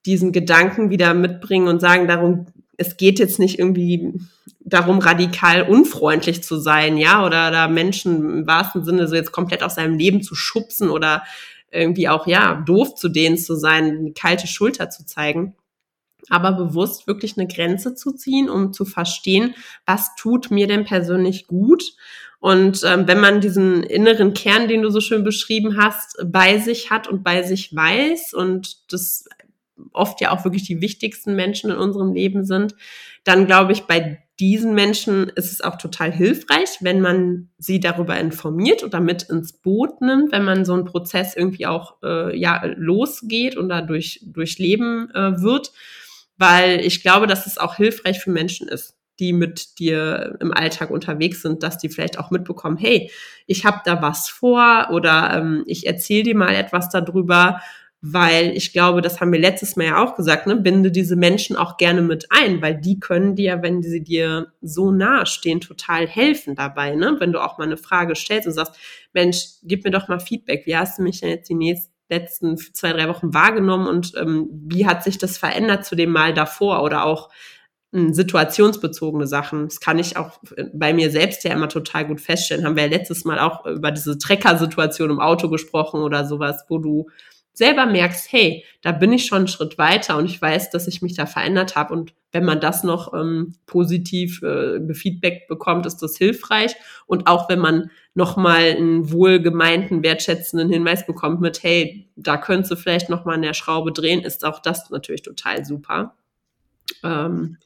diesen 0.05 0.31
Gedanken 0.31 0.89
wieder 0.89 1.13
mitbringen 1.13 1.67
und 1.67 1.81
sagen, 1.81 2.07
darum, 2.07 2.45
es 2.77 2.95
geht 2.95 3.19
jetzt 3.19 3.39
nicht 3.39 3.59
irgendwie 3.59 4.13
darum, 4.61 4.99
radikal 4.99 5.63
unfreundlich 5.63 6.41
zu 6.41 6.57
sein, 6.57 6.95
ja, 6.95 7.25
oder 7.25 7.51
da 7.51 7.67
Menschen 7.67 8.39
im 8.39 8.47
wahrsten 8.47 8.85
Sinne 8.85 9.09
so 9.09 9.15
jetzt 9.15 9.33
komplett 9.33 9.63
aus 9.63 9.75
seinem 9.75 9.97
Leben 9.97 10.23
zu 10.23 10.33
schubsen 10.33 10.89
oder 10.89 11.23
irgendwie 11.71 12.07
auch, 12.07 12.25
ja, 12.25 12.55
doof 12.65 12.95
zu 12.95 13.09
denen 13.09 13.37
zu 13.37 13.57
sein, 13.57 13.97
eine 13.97 14.13
kalte 14.13 14.47
Schulter 14.47 14.89
zu 14.89 15.05
zeigen. 15.05 15.55
Aber 16.29 16.51
bewusst 16.51 17.07
wirklich 17.07 17.37
eine 17.37 17.47
Grenze 17.47 17.95
zu 17.95 18.11
ziehen, 18.11 18.49
um 18.49 18.73
zu 18.73 18.85
verstehen, 18.85 19.55
was 19.85 20.15
tut 20.15 20.51
mir 20.51 20.67
denn 20.67 20.85
persönlich 20.85 21.47
gut. 21.47 21.83
Und 22.39 22.83
ähm, 22.85 23.07
wenn 23.07 23.19
man 23.19 23.41
diesen 23.41 23.83
inneren 23.83 24.33
Kern, 24.33 24.67
den 24.67 24.81
du 24.81 24.89
so 24.89 25.01
schön 25.01 25.23
beschrieben 25.23 25.77
hast, 25.77 26.17
bei 26.25 26.57
sich 26.57 26.89
hat 26.89 27.07
und 27.07 27.23
bei 27.23 27.43
sich 27.43 27.75
weiß 27.75 28.33
und 28.33 28.91
das 28.93 29.25
oft 29.93 30.21
ja 30.21 30.31
auch 30.31 30.43
wirklich 30.43 30.63
die 30.63 30.81
wichtigsten 30.81 31.35
Menschen 31.35 31.69
in 31.69 31.77
unserem 31.77 32.13
Leben 32.13 32.45
sind, 32.45 32.75
dann 33.23 33.45
glaube 33.45 33.73
ich, 33.73 33.83
bei 33.83 34.23
diesen 34.39 34.73
Menschen 34.73 35.27
ist 35.29 35.51
es 35.51 35.61
auch 35.61 35.77
total 35.77 36.11
hilfreich, 36.11 36.77
wenn 36.79 37.01
man 37.01 37.49
sie 37.57 37.81
darüber 37.81 38.17
informiert 38.17 38.83
oder 38.83 39.01
mit 39.01 39.23
ins 39.23 39.51
Boot 39.51 39.99
nimmt, 39.99 40.31
wenn 40.31 40.45
man 40.45 40.63
so 40.63 40.73
einen 40.73 40.85
Prozess 40.85 41.35
irgendwie 41.35 41.65
auch 41.65 41.97
äh, 42.03 42.37
ja 42.37 42.63
losgeht 42.65 43.57
und 43.57 43.67
dadurch 43.67 44.21
durchleben 44.25 45.11
äh, 45.13 45.41
wird, 45.41 45.73
weil 46.39 46.83
ich 46.83 47.03
glaube, 47.03 47.27
dass 47.27 47.45
es 47.45 47.59
auch 47.59 47.75
hilfreich 47.75 48.19
für 48.19 48.31
Menschen 48.31 48.67
ist, 48.67 48.95
die 49.19 49.33
mit 49.33 49.77
dir 49.77 50.37
im 50.39 50.51
Alltag 50.53 50.89
unterwegs 50.89 51.43
sind, 51.43 51.61
dass 51.61 51.77
die 51.77 51.89
vielleicht 51.89 52.17
auch 52.17 52.31
mitbekommen, 52.31 52.77
hey, 52.77 53.11
ich 53.45 53.65
habe 53.65 53.81
da 53.85 54.01
was 54.01 54.29
vor 54.29 54.87
oder 54.91 55.33
ähm, 55.35 55.63
ich 55.67 55.85
erzähle 55.85 56.23
dir 56.23 56.35
mal 56.35 56.55
etwas 56.55 56.89
darüber 56.89 57.61
weil 58.01 58.55
ich 58.55 58.71
glaube, 58.71 59.01
das 59.01 59.19
haben 59.19 59.33
wir 59.33 59.39
letztes 59.39 59.75
Mal 59.75 59.87
ja 59.87 60.03
auch 60.03 60.15
gesagt, 60.15 60.47
ne, 60.47 60.55
binde 60.55 60.91
diese 60.91 61.17
Menschen 61.17 61.57
auch 61.57 61.75
gerne 61.77 62.01
mit 62.01 62.27
ein, 62.29 62.61
weil 62.61 62.79
die 62.79 62.99
können 62.99 63.35
dir, 63.35 63.61
wenn 63.61 63.83
sie 63.83 64.01
dir 64.03 64.53
so 64.61 64.91
nahe 64.91 65.25
stehen, 65.25 65.59
total 65.59 66.07
helfen 66.07 66.55
dabei, 66.55 66.95
ne? 66.95 67.17
Wenn 67.19 67.33
du 67.33 67.43
auch 67.43 67.57
mal 67.57 67.65
eine 67.65 67.77
Frage 67.77 68.15
stellst 68.15 68.47
und 68.47 68.53
sagst, 68.53 68.75
Mensch, 69.13 69.45
gib 69.63 69.83
mir 69.83 69.91
doch 69.91 70.07
mal 70.07 70.19
Feedback, 70.19 70.65
wie 70.65 70.77
hast 70.77 70.99
du 70.99 71.03
mich 71.03 71.19
denn 71.19 71.29
jetzt 71.29 71.49
die 71.49 71.55
nächsten 71.55 71.91
letzten 72.09 72.57
zwei, 72.57 72.93
drei 72.93 73.07
Wochen 73.07 73.33
wahrgenommen 73.33 73.87
und 73.87 74.13
ähm, 74.17 74.47
wie 74.51 74.87
hat 74.87 75.03
sich 75.03 75.17
das 75.17 75.37
verändert 75.37 75.85
zu 75.85 75.95
dem 75.95 76.11
Mal 76.11 76.33
davor 76.33 76.83
oder 76.83 77.05
auch 77.05 77.29
hm, 77.91 78.13
situationsbezogene 78.13 79.25
Sachen. 79.25 79.65
Das 79.65 79.79
kann 79.79 79.97
ich 79.97 80.15
auch 80.15 80.39
bei 80.73 80.93
mir 80.93 81.09
selbst 81.09 81.43
ja 81.43 81.53
immer 81.53 81.69
total 81.69 82.05
gut 82.05 82.21
feststellen. 82.21 82.65
Haben 82.65 82.75
wir 82.75 82.83
ja 82.83 82.89
letztes 82.89 83.25
Mal 83.25 83.39
auch 83.39 83.65
über 83.65 83.91
diese 83.91 84.17
Trecker-Situation 84.17 85.09
im 85.09 85.19
Auto 85.19 85.49
gesprochen 85.49 86.01
oder 86.01 86.25
sowas, 86.25 86.65
wo 86.67 86.77
du 86.77 87.09
selber 87.59 87.85
merkst, 87.85 88.31
hey, 88.31 88.65
da 88.81 88.91
bin 88.91 89.13
ich 89.13 89.25
schon 89.25 89.39
einen 89.39 89.47
Schritt 89.47 89.77
weiter 89.77 90.17
und 90.17 90.25
ich 90.25 90.41
weiß, 90.41 90.71
dass 90.71 90.87
ich 90.87 91.03
mich 91.03 91.13
da 91.13 91.27
verändert 91.27 91.75
habe. 91.75 91.93
Und 91.93 92.13
wenn 92.31 92.45
man 92.45 92.61
das 92.61 92.83
noch 92.83 93.13
ähm, 93.13 93.53
positiv 93.67 94.41
äh, 94.41 94.93
Feedback 94.93 95.47
bekommt, 95.47 95.85
ist 95.85 95.97
das 95.97 96.17
hilfreich. 96.17 96.73
Und 97.05 97.27
auch 97.27 97.49
wenn 97.49 97.59
man 97.59 97.91
nochmal 98.15 98.63
einen 98.63 99.11
wohlgemeinten, 99.11 100.01
wertschätzenden 100.03 100.69
Hinweis 100.69 101.05
bekommt 101.05 101.41
mit, 101.41 101.61
hey, 101.61 102.09
da 102.15 102.37
könntest 102.37 102.71
du 102.71 102.75
vielleicht 102.77 103.09
nochmal 103.09 103.35
an 103.35 103.41
der 103.41 103.53
Schraube 103.53 103.91
drehen, 103.91 104.21
ist 104.21 104.45
auch 104.45 104.59
das 104.59 104.89
natürlich 104.89 105.21
total 105.21 105.65
super. 105.65 106.15
Ähm, 107.03 107.57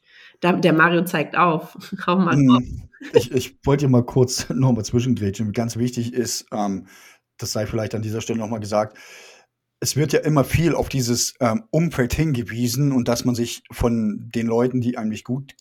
der 0.42 0.72
Mario 0.72 1.04
zeigt 1.04 1.36
auf. 1.36 1.76
Hau 2.06 2.16
mal 2.16 2.34
hm, 2.34 2.82
Ich, 3.14 3.30
ich 3.30 3.56
wollte 3.64 3.86
mal 3.88 4.04
kurz 4.04 4.48
nochmal 4.52 4.84
zwischengrätschen. 4.84 5.52
Ganz 5.52 5.76
wichtig 5.76 6.12
ist, 6.12 6.46
ähm, 6.52 6.88
das 7.38 7.52
sei 7.52 7.66
vielleicht 7.66 7.94
an 7.94 8.02
dieser 8.02 8.20
Stelle 8.20 8.40
nochmal 8.40 8.60
gesagt, 8.60 8.98
es 9.84 9.96
wird 9.96 10.14
ja 10.14 10.20
immer 10.20 10.44
viel 10.44 10.74
auf 10.74 10.88
dieses 10.88 11.34
ähm, 11.40 11.64
Umfeld 11.70 12.14
hingewiesen 12.14 12.90
und 12.90 13.06
dass 13.06 13.26
man 13.26 13.34
sich 13.34 13.62
von 13.70 14.30
den 14.34 14.46
Leuten, 14.46 14.80
die 14.80 14.96
eigentlich 14.96 15.24
gut 15.24 15.54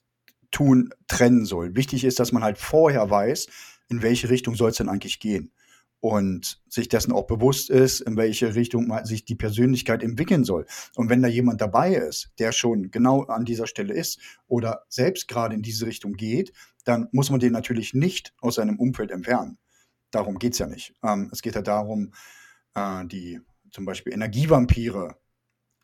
tun, 0.49 0.91
trennen 1.09 1.43
soll. 1.43 1.75
Wichtig 1.75 2.05
ist, 2.05 2.21
dass 2.21 2.31
man 2.31 2.41
halt 2.41 2.57
vorher 2.57 3.09
weiß, 3.09 3.47
in 3.89 4.01
welche 4.01 4.29
Richtung 4.29 4.55
soll 4.55 4.69
es 4.69 4.77
denn 4.77 4.87
eigentlich 4.87 5.19
gehen 5.19 5.51
und 5.99 6.61
sich 6.69 6.87
dessen 6.87 7.11
auch 7.11 7.27
bewusst 7.27 7.69
ist, 7.69 7.99
in 7.99 8.15
welche 8.15 8.55
Richtung 8.55 8.97
sich 9.03 9.25
die 9.25 9.35
Persönlichkeit 9.35 10.01
entwickeln 10.01 10.45
soll. 10.45 10.67
Und 10.95 11.09
wenn 11.09 11.21
da 11.21 11.27
jemand 11.27 11.59
dabei 11.59 11.93
ist, 11.93 12.31
der 12.39 12.53
schon 12.53 12.91
genau 12.91 13.23
an 13.23 13.43
dieser 13.43 13.67
Stelle 13.67 13.93
ist 13.93 14.19
oder 14.47 14.85
selbst 14.87 15.27
gerade 15.27 15.53
in 15.53 15.63
diese 15.63 15.85
Richtung 15.85 16.13
geht, 16.13 16.53
dann 16.85 17.09
muss 17.11 17.29
man 17.29 17.41
den 17.41 17.51
natürlich 17.51 17.93
nicht 17.93 18.33
aus 18.39 18.55
seinem 18.55 18.79
Umfeld 18.79 19.11
entfernen. 19.11 19.57
Darum 20.11 20.39
geht 20.39 20.53
es 20.53 20.59
ja 20.59 20.67
nicht. 20.67 20.93
Ähm, 21.03 21.27
es 21.33 21.41
geht 21.41 21.55
ja 21.55 21.61
darum, 21.61 22.13
äh, 22.73 23.05
die 23.05 23.41
zum 23.73 23.85
Beispiel 23.85 24.13
Energievampire 24.13 25.17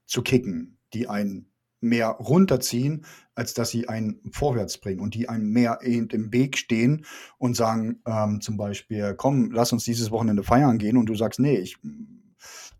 zu 0.05 0.21
kicken, 0.21 0.79
die 0.93 1.07
einen 1.07 1.51
mehr 1.81 2.09
runterziehen, 2.09 3.05
als 3.35 3.53
dass 3.53 3.69
sie 3.69 3.87
einen 3.87 4.21
vorwärts 4.31 4.79
bringen 4.79 4.99
und 4.99 5.15
die 5.15 5.29
einem 5.29 5.49
mehr 5.51 5.79
eben 5.81 6.09
im 6.09 6.31
Weg 6.31 6.57
stehen 6.57 7.05
und 7.37 7.55
sagen 7.55 8.01
ähm, 8.05 8.41
zum 8.41 8.57
Beispiel, 8.57 9.15
komm, 9.17 9.51
lass 9.51 9.73
uns 9.73 9.85
dieses 9.85 10.11
Wochenende 10.11 10.43
feiern 10.43 10.77
gehen 10.77 10.97
und 10.97 11.07
du 11.07 11.15
sagst, 11.15 11.39
nee, 11.39 11.57
ich 11.57 11.77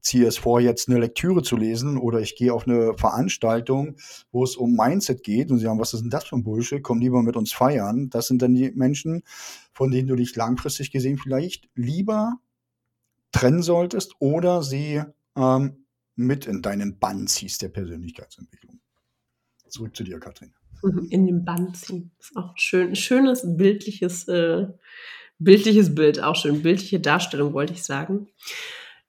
ziehe 0.01 0.27
es 0.27 0.37
vor, 0.37 0.61
jetzt 0.61 0.89
eine 0.89 0.99
Lektüre 0.99 1.43
zu 1.43 1.57
lesen 1.57 1.97
oder 1.97 2.19
ich 2.19 2.35
gehe 2.35 2.53
auf 2.53 2.67
eine 2.67 2.93
Veranstaltung, 2.97 3.95
wo 4.31 4.43
es 4.43 4.55
um 4.55 4.75
Mindset 4.75 5.23
geht 5.23 5.49
und 5.49 5.57
sie 5.57 5.65
sagen, 5.65 5.79
was 5.79 5.93
ist 5.93 6.01
denn 6.01 6.09
das 6.09 6.25
für 6.25 6.35
ein 6.35 6.43
Bullshit, 6.43 6.83
komm 6.83 6.99
lieber 6.99 7.21
mit 7.23 7.35
uns 7.35 7.51
feiern. 7.51 8.09
Das 8.09 8.27
sind 8.27 8.41
dann 8.41 8.53
die 8.53 8.71
Menschen, 8.71 9.23
von 9.73 9.91
denen 9.91 10.07
du 10.07 10.15
dich 10.15 10.35
langfristig 10.35 10.91
gesehen 10.91 11.17
vielleicht 11.17 11.69
lieber 11.75 12.37
trennen 13.31 13.62
solltest 13.62 14.13
oder 14.19 14.63
sie 14.63 15.01
ähm, 15.36 15.86
mit 16.15 16.45
in 16.48 16.62
deinen 16.62 17.00
Bann 17.00 17.27
ziehst 17.27 17.62
der 17.62 17.69
Persönlichkeitsentwicklung. 17.69 18.79
Zurück 19.67 19.95
zu 19.95 20.03
dir, 20.03 20.19
Katrin. 20.19 20.53
Mhm, 20.83 21.07
in 21.09 21.25
den 21.25 21.45
Bann 21.45 21.74
ziehen. 21.74 22.12
Ist 22.19 22.36
auch 22.36 22.53
schön, 22.57 22.95
schönes 22.95 23.43
bildliches, 23.45 24.27
äh, 24.27 24.67
bildliches 25.38 25.95
Bild, 25.95 26.21
auch 26.21 26.36
schön, 26.36 26.62
bildliche 26.62 27.00
Darstellung, 27.00 27.53
wollte 27.53 27.74
ich 27.74 27.83
sagen. 27.83 28.27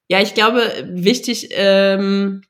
Ja, 0.09 0.21
ich 0.21 0.35
glaube, 0.35 0.61
wichtig 0.89 1.49
ähm, 1.53 2.43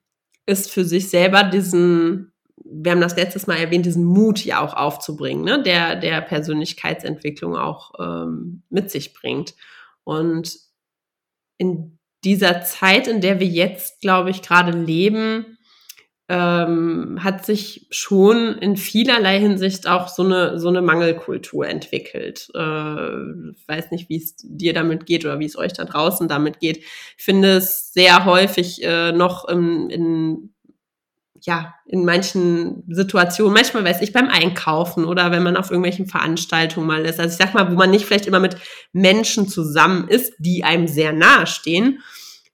ist 0.47 0.71
für 0.71 0.85
sich 0.85 1.09
selber 1.09 1.45
diesen, 1.45 2.33
wir 2.65 2.93
haben 2.93 3.01
das 3.01 3.17
letztes 3.17 3.47
Mal 3.47 3.57
erwähnt, 3.57 3.87
diesen 3.87 4.05
Mut 4.05 4.45
ja 4.45 4.61
auch 4.61 4.75
aufzubringen, 4.75 5.45
ne? 5.45 5.63
der 5.63 5.97
der 5.97 6.21
Persönlichkeitsentwicklung 6.23 7.57
auch 7.57 7.93
ähm, 7.99 8.63
mit 8.71 8.91
sich 8.91 9.15
bringt. 9.15 9.55
Und 10.05 10.70
in 11.61 11.99
dieser 12.25 12.63
Zeit, 12.63 13.07
in 13.07 13.21
der 13.21 13.39
wir 13.39 13.47
jetzt, 13.47 14.01
glaube 14.01 14.31
ich, 14.31 14.41
gerade 14.41 14.73
leben, 14.73 15.59
ähm, 16.31 17.19
hat 17.23 17.45
sich 17.45 17.87
schon 17.91 18.57
in 18.59 18.77
vielerlei 18.77 19.39
Hinsicht 19.39 19.87
auch 19.87 20.09
so 20.09 20.23
eine, 20.23 20.59
so 20.59 20.69
eine 20.69 20.81
Mangelkultur 20.81 21.69
entwickelt. 21.69 22.49
Äh, 22.55 22.59
weiß 22.59 23.91
nicht, 23.91 24.09
wie 24.09 24.17
es 24.17 24.37
dir 24.37 24.73
damit 24.73 25.05
geht 25.05 25.25
oder 25.27 25.39
wie 25.39 25.45
es 25.45 25.59
euch 25.59 25.75
da 25.75 25.85
draußen 25.85 26.29
damit 26.29 26.61
geht. 26.61 26.79
Ich 26.79 27.25
finde 27.25 27.57
es 27.57 27.93
sehr 27.93 28.25
häufig 28.25 28.83
äh, 28.83 29.13
noch 29.13 29.47
im, 29.47 29.91
in 29.91 30.55
ja, 31.43 31.75
in 31.87 32.05
manchen 32.05 32.85
Situationen, 32.89 33.55
manchmal 33.55 33.85
weiß 33.85 34.03
ich 34.03 34.13
beim 34.13 34.29
Einkaufen 34.29 35.05
oder 35.05 35.31
wenn 35.31 35.43
man 35.43 35.57
auf 35.57 35.71
irgendwelchen 35.71 36.07
Veranstaltungen 36.07 36.87
mal 36.87 37.05
ist. 37.05 37.19
Also 37.19 37.33
ich 37.33 37.39
sag 37.39 37.55
mal, 37.55 37.71
wo 37.71 37.77
man 37.77 37.91
nicht 37.91 38.05
vielleicht 38.05 38.27
immer 38.27 38.41
mit 38.41 38.57
Menschen 38.93 39.49
zusammen 39.49 40.09
ist, 40.09 40.35
die 40.39 40.65
einem 40.65 40.87
sehr 40.87 41.13
nahe 41.13 41.47
stehen, 41.47 42.01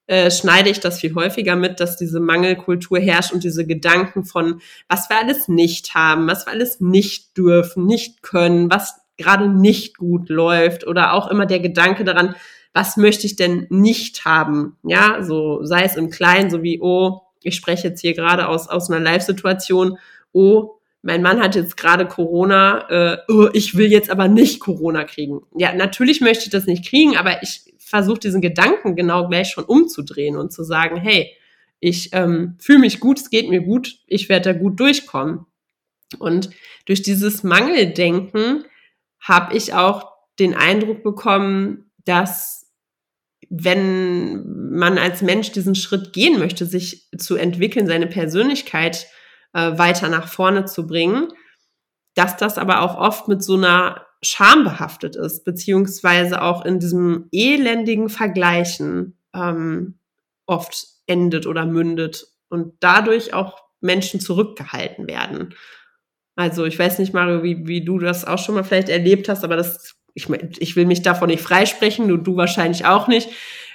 äh, 0.07 0.31
schneide 0.31 0.71
ich 0.71 0.81
das 0.81 1.01
viel 1.01 1.15
häufiger 1.15 1.57
mit, 1.57 1.81
dass 1.81 1.97
diese 1.97 2.21
Mangelkultur 2.21 3.01
herrscht 3.01 3.33
und 3.33 3.43
diese 3.43 3.67
Gedanken 3.67 4.25
von, 4.25 4.61
was 4.89 5.11
wir 5.11 5.19
alles 5.19 5.49
nicht 5.49 5.95
haben, 5.95 6.29
was 6.29 6.47
wir 6.47 6.53
alles 6.53 6.81
nicht 6.81 7.37
dürfen, 7.37 7.87
nicht 7.87 8.23
können, 8.23 8.71
was 8.71 9.01
gerade 9.17 9.49
nicht 9.49 9.97
gut 9.97 10.29
läuft 10.29 10.87
oder 10.87 11.13
auch 11.13 11.29
immer 11.29 11.47
der 11.47 11.61
Gedanke 11.61 12.05
daran, 12.05 12.37
was 12.73 12.97
möchte 12.97 13.27
ich 13.27 13.37
denn 13.37 13.67
nicht 13.71 14.25
haben? 14.25 14.77
Ja, 14.83 15.23
so 15.23 15.65
sei 15.65 15.85
es 15.85 15.97
im 15.97 16.11
Kleinen, 16.11 16.51
so 16.51 16.63
wie, 16.63 16.79
oh, 16.81 17.23
ich 17.43 17.57
spreche 17.57 17.89
jetzt 17.89 18.01
hier 18.01 18.15
gerade 18.15 18.49
aus, 18.49 18.69
aus 18.69 18.91
einer 18.91 19.01
Live-Situation, 19.01 19.99
oh, 20.33 20.77
mein 21.03 21.23
Mann 21.23 21.41
hat 21.41 21.55
jetzt 21.55 21.77
gerade 21.77 22.07
Corona, 22.07 22.89
äh, 22.91 23.19
oh, 23.29 23.49
ich 23.53 23.77
will 23.77 23.91
jetzt 23.93 24.11
aber 24.11 24.27
nicht 24.27 24.61
Corona 24.61 25.05
kriegen. 25.05 25.43
Ja, 25.57 25.73
natürlich 25.73 26.21
möchte 26.21 26.45
ich 26.45 26.51
das 26.51 26.67
nicht 26.67 26.85
kriegen, 26.85 27.17
aber 27.17 27.43
ich 27.43 27.73
versuche 27.79 28.19
diesen 28.19 28.41
Gedanken 28.41 28.97
genau 28.97 29.29
gleich 29.29 29.51
schon 29.51 29.65
umzudrehen 29.65 30.37
und 30.37 30.53
zu 30.53 30.65
sagen, 30.65 30.97
hey, 30.97 31.33
ich 31.79 32.11
ähm, 32.13 32.57
fühle 32.59 32.81
mich 32.81 32.99
gut, 32.99 33.21
es 33.21 33.31
geht 33.31 33.49
mir 33.49 33.61
gut, 33.61 33.99
ich 34.07 34.29
werde 34.29 34.53
da 34.53 34.59
gut 34.59 34.81
durchkommen. 34.81 35.47
Und 36.19 36.51
durch 36.87 37.03
dieses 37.03 37.43
Mangeldenken 37.43 38.65
habe 39.21 39.57
ich 39.57 39.75
auch 39.75 40.13
den 40.39 40.55
Eindruck 40.55 41.03
bekommen, 41.03 41.91
dass 42.05 42.56
wenn 43.49 44.71
man 44.71 44.99
als 44.99 45.23
Mensch 45.23 45.53
diesen 45.53 45.75
Schritt 45.75 46.13
gehen 46.13 46.39
möchte, 46.39 46.67
sich 46.67 47.09
zu 47.17 47.37
entwickeln, 47.37 47.87
seine 47.87 48.07
Persönlichkeit 48.07 49.07
äh, 49.53 49.79
weiter 49.79 50.09
nach 50.09 50.29
vorne 50.29 50.65
zu 50.65 50.87
bringen, 50.87 51.29
dass 52.15 52.37
das 52.37 52.59
aber 52.59 52.83
auch 52.83 52.97
oft 52.97 53.29
mit 53.29 53.43
so 53.43 53.55
einer 53.55 54.07
Scham 54.23 54.65
behaftet 54.65 55.17
ist, 55.17 55.45
beziehungsweise 55.45 56.43
auch 56.43 56.65
in 56.65 56.81
diesem 56.81 57.29
elendigen 57.31 58.09
Vergleichen 58.09 59.19
ähm, 59.35 59.99
oft 60.47 60.87
endet 61.07 61.47
oder 61.47 61.67
mündet 61.67 62.27
und 62.49 62.75
dadurch 62.81 63.35
auch 63.35 63.63
Menschen 63.81 64.21
zurückgehalten 64.21 65.07
werden. 65.07 65.55
Also 66.35 66.65
ich 66.65 66.79
weiß 66.79 66.99
nicht, 66.99 67.15
Mario, 67.15 67.43
wie, 67.43 67.67
wie 67.67 67.85
du 67.85 67.99
das 67.99 68.25
auch 68.25 68.39
schon 68.39 68.55
mal 68.55 68.65
vielleicht 68.65 68.89
erlebt 68.89 69.29
hast, 69.29 69.45
aber 69.45 69.57
das 69.57 69.96
ich, 70.17 70.31
ich 70.31 70.75
will 70.77 70.87
mich 70.87 71.03
davon 71.03 71.29
nicht 71.29 71.43
freisprechen, 71.43 72.09
du, 72.09 72.17
du 72.17 72.37
wahrscheinlich 72.37 72.87
auch 72.87 73.07
nicht. 73.07 73.29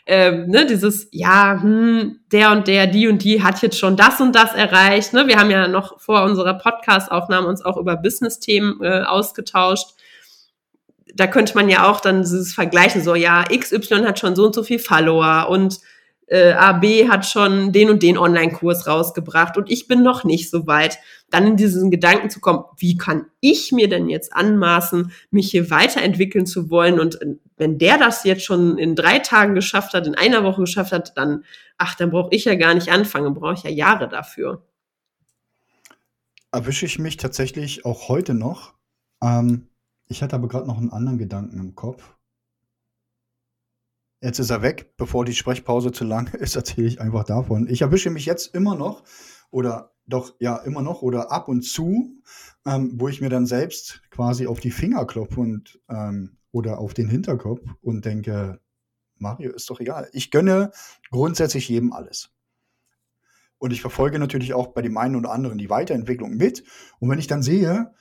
Ähm, 0.07 0.47
ne, 0.47 0.65
dieses, 0.65 1.07
ja, 1.11 1.61
hm, 1.61 2.19
der 2.31 2.51
und 2.51 2.67
der, 2.67 2.87
die 2.87 3.07
und 3.07 3.23
die 3.23 3.43
hat 3.43 3.61
jetzt 3.61 3.77
schon 3.77 3.95
das 3.95 4.19
und 4.19 4.35
das 4.35 4.53
erreicht. 4.55 5.13
Ne? 5.13 5.27
Wir 5.27 5.37
haben 5.37 5.51
ja 5.51 5.67
noch 5.67 5.99
vor 6.01 6.23
unserer 6.23 6.55
Podcast-Aufnahme 6.55 7.47
uns 7.47 7.63
auch 7.63 7.77
über 7.77 7.95
Business-Themen 7.95 8.81
äh, 8.81 9.03
ausgetauscht. 9.03 9.89
Da 11.13 11.27
könnte 11.27 11.53
man 11.53 11.69
ja 11.69 11.87
auch 11.87 12.01
dann 12.01 12.23
dieses 12.23 12.55
Vergleichen, 12.55 13.03
so, 13.03 13.13
ja, 13.13 13.43
XY 13.43 14.05
hat 14.05 14.17
schon 14.17 14.35
so 14.35 14.47
und 14.47 14.55
so 14.55 14.63
viel 14.63 14.79
Follower 14.79 15.47
und 15.47 15.79
äh, 16.31 16.53
AB 16.53 17.09
hat 17.09 17.25
schon 17.25 17.73
den 17.73 17.89
und 17.89 18.01
den 18.01 18.17
Online-Kurs 18.17 18.87
rausgebracht 18.87 19.57
und 19.57 19.69
ich 19.69 19.89
bin 19.89 20.01
noch 20.01 20.23
nicht 20.23 20.49
so 20.49 20.65
weit, 20.65 20.97
dann 21.29 21.45
in 21.45 21.57
diesen 21.57 21.91
Gedanken 21.91 22.29
zu 22.29 22.39
kommen, 22.39 22.63
wie 22.77 22.97
kann 22.97 23.25
ich 23.41 23.73
mir 23.73 23.89
denn 23.89 24.07
jetzt 24.07 24.33
anmaßen, 24.33 25.11
mich 25.29 25.51
hier 25.51 25.69
weiterentwickeln 25.69 26.45
zu 26.45 26.69
wollen 26.69 27.01
und 27.01 27.21
äh, 27.21 27.35
wenn 27.57 27.77
der 27.77 27.97
das 27.97 28.23
jetzt 28.23 28.45
schon 28.45 28.77
in 28.77 28.95
drei 28.95 29.19
Tagen 29.19 29.55
geschafft 29.55 29.93
hat, 29.93 30.07
in 30.07 30.15
einer 30.15 30.45
Woche 30.45 30.61
geschafft 30.61 30.93
hat, 30.93 31.17
dann, 31.17 31.43
ach, 31.77 31.95
dann 31.95 32.11
brauche 32.11 32.33
ich 32.33 32.45
ja 32.45 32.55
gar 32.55 32.73
nicht 32.73 32.89
anfangen, 32.89 33.33
brauche 33.33 33.53
ich 33.53 33.63
ja 33.63 33.69
Jahre 33.69 34.07
dafür. 34.07 34.65
Erwische 36.53 36.85
ich 36.85 36.97
mich 36.97 37.17
tatsächlich 37.17 37.83
auch 37.83 38.07
heute 38.07 38.33
noch. 38.33 38.73
Ähm, 39.21 39.67
ich 40.07 40.23
hatte 40.23 40.37
aber 40.37 40.47
gerade 40.47 40.67
noch 40.67 40.77
einen 40.77 40.91
anderen 40.91 41.17
Gedanken 41.17 41.59
im 41.59 41.75
Kopf. 41.75 42.15
Jetzt 44.21 44.39
ist 44.39 44.51
er 44.51 44.61
weg. 44.61 44.93
Bevor 44.97 45.25
die 45.25 45.33
Sprechpause 45.33 45.91
zu 45.91 46.03
lang 46.03 46.33
ist, 46.35 46.55
erzähle 46.55 46.87
ich 46.87 47.01
einfach 47.01 47.23
davon. 47.23 47.67
Ich 47.67 47.81
erwische 47.81 48.11
mich 48.11 48.25
jetzt 48.25 48.53
immer 48.53 48.75
noch 48.75 49.03
oder 49.49 49.91
doch 50.07 50.35
ja 50.39 50.57
immer 50.57 50.81
noch 50.81 51.01
oder 51.01 51.31
ab 51.31 51.47
und 51.47 51.63
zu, 51.63 52.21
ähm, 52.65 52.93
wo 52.95 53.07
ich 53.07 53.21
mir 53.21 53.29
dann 53.29 53.45
selbst 53.45 54.01
quasi 54.11 54.47
auf 54.47 54.59
die 54.59 54.71
Finger 54.71 55.05
klopfe 55.05 55.39
und 55.39 55.79
ähm, 55.89 56.37
oder 56.51 56.79
auf 56.79 56.93
den 56.93 57.07
Hinterkopf 57.07 57.61
und 57.81 58.05
denke, 58.05 58.59
Mario 59.15 59.51
ist 59.51 59.69
doch 59.69 59.79
egal. 59.79 60.09
Ich 60.11 60.31
gönne 60.31 60.71
grundsätzlich 61.11 61.69
jedem 61.69 61.93
alles. 61.93 62.31
Und 63.57 63.71
ich 63.71 63.81
verfolge 63.81 64.19
natürlich 64.19 64.53
auch 64.53 64.67
bei 64.67 64.81
dem 64.81 64.97
einen 64.97 65.15
oder 65.15 65.31
anderen 65.31 65.57
die 65.57 65.69
Weiterentwicklung 65.69 66.35
mit. 66.35 66.63
Und 66.99 67.09
wenn 67.09 67.19
ich 67.19 67.27
dann 67.27 67.43
sehe, 67.43 67.93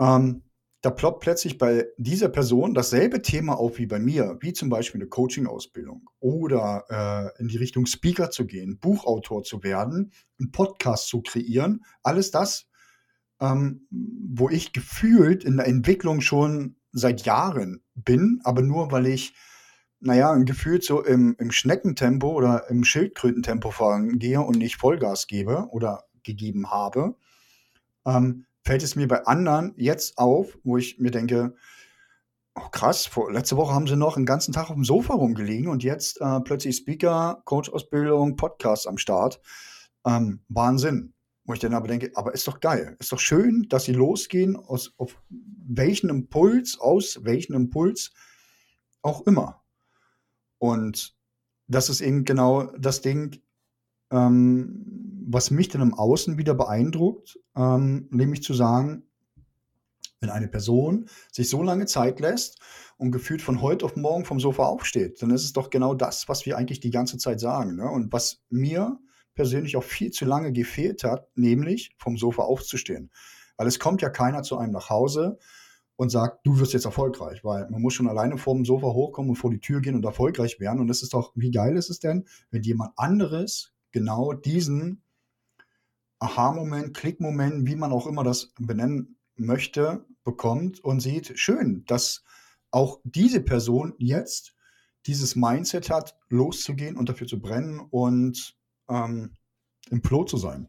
ähm, 0.00 0.42
da 0.82 0.90
ploppt 0.90 1.20
plötzlich 1.20 1.58
bei 1.58 1.86
dieser 1.96 2.28
Person 2.28 2.74
dasselbe 2.74 3.22
Thema 3.22 3.54
auf 3.54 3.78
wie 3.78 3.86
bei 3.86 4.00
mir, 4.00 4.36
wie 4.40 4.52
zum 4.52 4.68
Beispiel 4.68 5.00
eine 5.00 5.08
Coaching-Ausbildung 5.08 6.10
oder 6.18 7.32
äh, 7.36 7.40
in 7.40 7.46
die 7.46 7.56
Richtung 7.56 7.86
Speaker 7.86 8.30
zu 8.30 8.46
gehen, 8.46 8.78
Buchautor 8.80 9.44
zu 9.44 9.62
werden, 9.62 10.12
einen 10.40 10.50
Podcast 10.50 11.06
zu 11.06 11.22
kreieren. 11.22 11.84
Alles 12.02 12.32
das, 12.32 12.66
ähm, 13.40 13.86
wo 13.90 14.50
ich 14.50 14.72
gefühlt 14.72 15.44
in 15.44 15.56
der 15.56 15.68
Entwicklung 15.68 16.20
schon 16.20 16.74
seit 16.90 17.24
Jahren 17.24 17.84
bin, 17.94 18.40
aber 18.42 18.62
nur 18.62 18.90
weil 18.90 19.06
ich, 19.06 19.34
naja, 20.00 20.34
gefühlt 20.38 20.82
so 20.82 21.04
im, 21.04 21.36
im 21.38 21.52
Schneckentempo 21.52 22.28
oder 22.28 22.68
im 22.68 22.82
Schildkrötentempo 22.82 23.70
vorangehe 23.70 24.40
und 24.40 24.58
nicht 24.58 24.76
Vollgas 24.76 25.28
gebe 25.28 25.68
oder 25.70 26.04
gegeben 26.24 26.72
habe. 26.72 27.14
Ähm, 28.04 28.46
fällt 28.62 28.82
es 28.82 28.96
mir 28.96 29.08
bei 29.08 29.24
anderen 29.26 29.74
jetzt 29.76 30.18
auf, 30.18 30.58
wo 30.64 30.76
ich 30.76 30.98
mir 30.98 31.10
denke, 31.10 31.54
oh 32.54 32.68
krass, 32.70 33.06
vor, 33.06 33.32
letzte 33.32 33.56
Woche 33.56 33.74
haben 33.74 33.86
sie 33.86 33.96
noch 33.96 34.16
einen 34.16 34.26
ganzen 34.26 34.52
Tag 34.52 34.70
auf 34.70 34.76
dem 34.76 34.84
Sofa 34.84 35.14
rumgelegen 35.14 35.68
und 35.68 35.82
jetzt 35.82 36.20
äh, 36.20 36.40
plötzlich 36.40 36.76
Speaker, 36.76 37.42
Coach-Ausbildung, 37.44 38.36
Podcast 38.36 38.86
am 38.86 38.98
Start. 38.98 39.40
Ähm, 40.06 40.40
Wahnsinn. 40.48 41.14
Wo 41.44 41.54
ich 41.54 41.58
dann 41.58 41.74
aber 41.74 41.88
denke, 41.88 42.12
aber 42.14 42.34
ist 42.34 42.46
doch 42.46 42.60
geil. 42.60 42.96
Ist 43.00 43.10
doch 43.10 43.18
schön, 43.18 43.66
dass 43.68 43.84
sie 43.84 43.92
losgehen, 43.92 44.54
aus 44.54 44.94
auf 44.96 45.20
welchen 45.28 46.08
Impuls, 46.08 46.78
aus 46.78 47.18
welchem 47.24 47.54
Impuls 47.54 48.12
auch 49.02 49.26
immer. 49.26 49.60
Und 50.58 51.16
das 51.66 51.88
ist 51.88 52.00
eben 52.00 52.24
genau 52.24 52.66
das 52.78 53.00
Ding, 53.00 53.42
ähm, 54.12 55.11
was 55.26 55.50
mich 55.50 55.68
dann 55.68 55.82
im 55.82 55.94
Außen 55.94 56.38
wieder 56.38 56.54
beeindruckt, 56.54 57.38
ähm, 57.56 58.08
nämlich 58.10 58.42
zu 58.42 58.54
sagen, 58.54 59.04
wenn 60.20 60.30
eine 60.30 60.48
Person 60.48 61.06
sich 61.32 61.48
so 61.48 61.62
lange 61.62 61.86
Zeit 61.86 62.20
lässt 62.20 62.60
und 62.96 63.10
gefühlt 63.10 63.42
von 63.42 63.60
heute 63.60 63.84
auf 63.84 63.96
morgen 63.96 64.24
vom 64.24 64.40
Sofa 64.40 64.64
aufsteht, 64.64 65.20
dann 65.20 65.30
ist 65.30 65.44
es 65.44 65.52
doch 65.52 65.68
genau 65.68 65.94
das, 65.94 66.28
was 66.28 66.46
wir 66.46 66.56
eigentlich 66.56 66.80
die 66.80 66.90
ganze 66.90 67.18
Zeit 67.18 67.40
sagen. 67.40 67.76
Ne? 67.76 67.90
Und 67.90 68.12
was 68.12 68.40
mir 68.48 68.98
persönlich 69.34 69.76
auch 69.76 69.82
viel 69.82 70.10
zu 70.10 70.24
lange 70.24 70.52
gefehlt 70.52 71.04
hat, 71.04 71.26
nämlich 71.36 71.94
vom 71.98 72.16
Sofa 72.16 72.42
aufzustehen. 72.42 73.10
Weil 73.56 73.66
es 73.66 73.78
kommt 73.78 74.02
ja 74.02 74.10
keiner 74.10 74.42
zu 74.42 74.56
einem 74.58 74.72
nach 74.72 74.90
Hause 74.90 75.38
und 75.96 76.10
sagt, 76.10 76.46
du 76.46 76.58
wirst 76.58 76.72
jetzt 76.72 76.84
erfolgreich, 76.84 77.44
weil 77.44 77.68
man 77.70 77.82
muss 77.82 77.94
schon 77.94 78.08
alleine 78.08 78.38
vom 78.38 78.64
Sofa 78.64 78.88
hochkommen 78.88 79.30
und 79.30 79.36
vor 79.36 79.50
die 79.50 79.60
Tür 79.60 79.80
gehen 79.80 79.94
und 79.94 80.04
erfolgreich 80.04 80.60
werden. 80.60 80.80
Und 80.80 80.88
das 80.88 81.02
ist 81.02 81.14
doch, 81.14 81.32
wie 81.34 81.50
geil 81.50 81.76
ist 81.76 81.90
es 81.90 81.98
denn, 81.98 82.26
wenn 82.50 82.62
jemand 82.62 82.92
anderes 82.96 83.72
genau 83.90 84.32
diesen 84.32 85.01
Aha-Moment, 86.22 86.94
Klick-Moment, 86.94 87.66
wie 87.66 87.76
man 87.76 87.92
auch 87.92 88.06
immer 88.06 88.22
das 88.22 88.52
benennen 88.58 89.16
möchte, 89.36 90.06
bekommt 90.24 90.80
und 90.80 91.00
sieht, 91.00 91.38
schön, 91.38 91.84
dass 91.86 92.24
auch 92.70 93.00
diese 93.04 93.40
Person 93.40 93.94
jetzt 93.98 94.54
dieses 95.06 95.34
Mindset 95.34 95.90
hat, 95.90 96.16
loszugehen 96.28 96.96
und 96.96 97.08
dafür 97.08 97.26
zu 97.26 97.40
brennen 97.40 97.80
und 97.80 98.56
ähm, 98.88 99.36
im 99.90 100.02
Flow 100.02 100.24
zu 100.24 100.36
sein. 100.36 100.68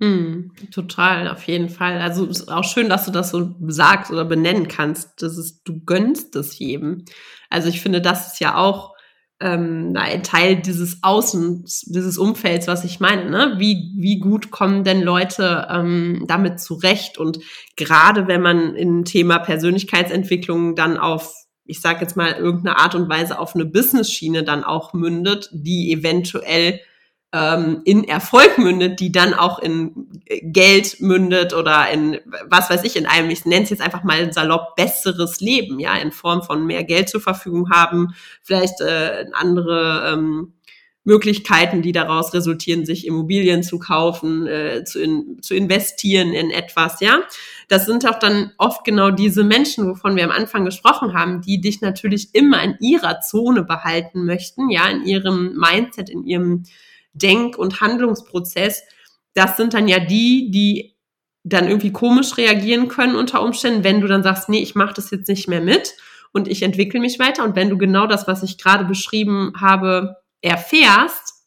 Hm, 0.00 0.52
total, 0.72 1.28
auf 1.28 1.44
jeden 1.44 1.68
Fall. 1.68 2.00
Also 2.00 2.26
ist 2.26 2.50
auch 2.50 2.64
schön, 2.64 2.88
dass 2.88 3.04
du 3.04 3.12
das 3.12 3.30
so 3.30 3.54
sagst 3.68 4.10
oder 4.10 4.24
benennen 4.24 4.66
kannst. 4.66 5.22
Das 5.22 5.36
ist, 5.36 5.60
du 5.64 5.84
gönnst 5.84 6.34
es 6.36 6.58
jedem. 6.58 7.04
Also 7.50 7.68
ich 7.68 7.80
finde, 7.80 8.00
das 8.00 8.32
ist 8.32 8.40
ja 8.40 8.56
auch 8.56 8.96
ähm, 9.40 9.92
ein 9.96 10.22
Teil 10.22 10.56
dieses 10.56 11.02
Außens, 11.02 11.86
dieses 11.86 12.18
Umfelds, 12.18 12.66
was 12.66 12.84
ich 12.84 13.00
meine. 13.00 13.30
Ne? 13.30 13.54
Wie, 13.58 13.92
wie 13.96 14.18
gut 14.20 14.50
kommen 14.50 14.84
denn 14.84 15.02
Leute 15.02 15.66
ähm, 15.70 16.24
damit 16.26 16.60
zurecht? 16.60 17.18
Und 17.18 17.40
gerade 17.76 18.28
wenn 18.28 18.42
man 18.42 18.74
im 18.74 19.04
Thema 19.04 19.38
Persönlichkeitsentwicklung 19.38 20.74
dann 20.74 20.98
auf, 20.98 21.34
ich 21.64 21.80
sage 21.80 22.02
jetzt 22.02 22.16
mal, 22.16 22.32
irgendeine 22.32 22.78
Art 22.78 22.94
und 22.94 23.08
Weise 23.08 23.38
auf 23.38 23.54
eine 23.54 23.64
Business-Schiene 23.64 24.44
dann 24.44 24.62
auch 24.62 24.92
mündet, 24.92 25.48
die 25.52 25.92
eventuell 25.92 26.80
ähm, 27.32 27.82
in 27.84 28.04
Erfolg 28.04 28.58
mündet, 28.58 28.98
die 28.98 29.12
dann 29.12 29.34
auch 29.34 29.60
in 29.60 30.08
Geld 30.42 31.00
mündet 31.00 31.54
oder 31.54 31.88
in, 31.90 32.18
was 32.48 32.70
weiß 32.70 32.82
ich, 32.84 32.96
in 32.96 33.06
einem, 33.06 33.30
ich 33.30 33.44
nenne 33.44 33.64
es 33.64 33.70
jetzt 33.70 33.82
einfach 33.82 34.02
mal 34.02 34.32
salopp, 34.32 34.74
besseres 34.74 35.40
Leben, 35.40 35.78
ja, 35.78 35.94
in 35.96 36.10
Form 36.10 36.42
von 36.42 36.66
mehr 36.66 36.82
Geld 36.82 37.08
zur 37.08 37.20
Verfügung 37.20 37.70
haben, 37.70 38.14
vielleicht 38.42 38.80
äh, 38.80 39.26
andere 39.32 40.12
ähm, 40.12 40.54
Möglichkeiten, 41.04 41.82
die 41.82 41.92
daraus 41.92 42.34
resultieren, 42.34 42.84
sich 42.84 43.06
Immobilien 43.06 43.62
zu 43.62 43.78
kaufen, 43.78 44.46
äh, 44.46 44.84
zu, 44.84 45.00
in, 45.00 45.38
zu 45.40 45.54
investieren 45.54 46.32
in 46.32 46.50
etwas, 46.50 47.00
ja. 47.00 47.20
Das 47.68 47.86
sind 47.86 48.06
auch 48.08 48.18
dann 48.18 48.52
oft 48.58 48.84
genau 48.84 49.12
diese 49.12 49.44
Menschen, 49.44 49.88
wovon 49.88 50.16
wir 50.16 50.24
am 50.24 50.32
Anfang 50.32 50.64
gesprochen 50.64 51.14
haben, 51.14 51.40
die 51.40 51.60
dich 51.60 51.80
natürlich 51.80 52.34
immer 52.34 52.62
in 52.62 52.76
ihrer 52.80 53.20
Zone 53.20 53.62
behalten 53.62 54.24
möchten, 54.24 54.68
ja, 54.68 54.88
in 54.88 55.04
ihrem 55.04 55.56
Mindset, 55.56 56.10
in 56.10 56.24
ihrem 56.24 56.64
Denk- 57.12 57.58
und 57.58 57.80
Handlungsprozess, 57.80 58.82
das 59.34 59.56
sind 59.56 59.74
dann 59.74 59.88
ja 59.88 59.98
die, 59.98 60.50
die 60.50 60.96
dann 61.42 61.68
irgendwie 61.68 61.92
komisch 61.92 62.36
reagieren 62.36 62.88
können 62.88 63.16
unter 63.16 63.42
Umständen, 63.42 63.84
wenn 63.84 64.00
du 64.00 64.06
dann 64.06 64.22
sagst, 64.22 64.48
nee, 64.48 64.60
ich 64.60 64.74
mache 64.74 64.94
das 64.94 65.10
jetzt 65.10 65.28
nicht 65.28 65.48
mehr 65.48 65.60
mit 65.60 65.94
und 66.32 66.48
ich 66.48 66.62
entwickle 66.62 67.00
mich 67.00 67.18
weiter. 67.18 67.44
Und 67.44 67.56
wenn 67.56 67.70
du 67.70 67.78
genau 67.78 68.06
das, 68.06 68.26
was 68.26 68.42
ich 68.42 68.58
gerade 68.58 68.84
beschrieben 68.84 69.52
habe, 69.58 70.16
erfährst, 70.42 71.46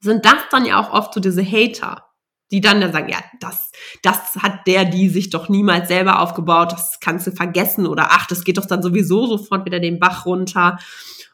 sind 0.00 0.24
das 0.24 0.48
dann 0.50 0.64
ja 0.64 0.80
auch 0.80 0.92
oft 0.92 1.14
so 1.14 1.20
diese 1.20 1.44
Hater, 1.44 2.06
die 2.50 2.60
dann 2.60 2.80
dann 2.80 2.92
sagen, 2.92 3.08
ja, 3.08 3.18
das, 3.40 3.72
das 4.02 4.36
hat 4.36 4.66
der, 4.66 4.84
die 4.84 5.08
sich 5.08 5.30
doch 5.30 5.48
niemals 5.48 5.88
selber 5.88 6.20
aufgebaut, 6.20 6.72
das 6.72 7.00
kannst 7.00 7.26
du 7.26 7.32
vergessen 7.32 7.86
oder 7.86 8.08
ach, 8.10 8.26
das 8.26 8.44
geht 8.44 8.58
doch 8.58 8.66
dann 8.66 8.82
sowieso 8.82 9.26
sofort 9.26 9.64
wieder 9.64 9.80
den 9.80 9.98
Bach 9.98 10.26
runter. 10.26 10.78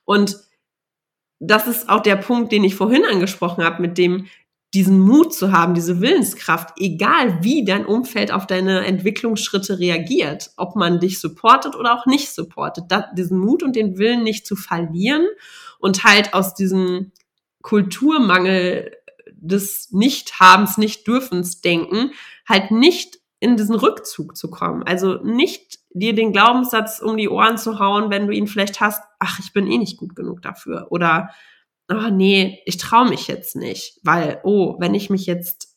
Und 0.04 0.36
das 1.42 1.66
ist 1.66 1.88
auch 1.88 2.00
der 2.00 2.16
Punkt, 2.16 2.52
den 2.52 2.62
ich 2.62 2.76
vorhin 2.76 3.04
angesprochen 3.04 3.64
habe, 3.64 3.82
mit 3.82 3.98
dem 3.98 4.26
diesen 4.74 5.00
Mut 5.00 5.34
zu 5.34 5.52
haben, 5.52 5.74
diese 5.74 6.00
Willenskraft, 6.00 6.74
egal 6.78 7.42
wie 7.42 7.64
dein 7.64 7.84
Umfeld 7.84 8.32
auf 8.32 8.46
deine 8.46 8.86
Entwicklungsschritte 8.86 9.78
reagiert, 9.78 10.50
ob 10.56 10.76
man 10.76 10.98
dich 10.98 11.20
supportet 11.20 11.76
oder 11.76 11.94
auch 11.94 12.06
nicht 12.06 12.30
supportet, 12.30 12.84
da, 12.88 13.10
diesen 13.14 13.38
Mut 13.38 13.62
und 13.62 13.76
den 13.76 13.98
Willen 13.98 14.22
nicht 14.22 14.46
zu 14.46 14.56
verlieren 14.56 15.26
und 15.78 16.04
halt 16.04 16.32
aus 16.32 16.54
diesem 16.54 17.12
Kulturmangel 17.60 18.92
des 19.32 19.90
Nichthabens, 19.90 20.78
Nicht-Dürfens 20.78 21.60
denken, 21.60 22.12
halt 22.48 22.70
nicht 22.70 23.18
in 23.40 23.56
diesen 23.56 23.74
Rückzug 23.74 24.36
zu 24.36 24.48
kommen. 24.48 24.84
Also 24.84 25.16
nicht 25.22 25.80
dir 25.94 26.14
den 26.14 26.32
Glaubenssatz 26.32 27.00
um 27.00 27.16
die 27.16 27.28
Ohren 27.28 27.58
zu 27.58 27.78
hauen, 27.78 28.10
wenn 28.10 28.26
du 28.26 28.32
ihn 28.32 28.46
vielleicht 28.46 28.80
hast, 28.80 29.02
ach, 29.18 29.38
ich 29.38 29.52
bin 29.52 29.66
eh 29.66 29.78
nicht 29.78 29.98
gut 29.98 30.16
genug 30.16 30.42
dafür. 30.42 30.86
Oder, 30.90 31.30
oh 31.90 32.08
nee, 32.10 32.60
ich 32.66 32.78
traue 32.78 33.08
mich 33.08 33.28
jetzt 33.28 33.56
nicht, 33.56 34.00
weil, 34.02 34.40
oh, 34.44 34.76
wenn 34.78 34.94
ich 34.94 35.10
mich 35.10 35.26
jetzt 35.26 35.76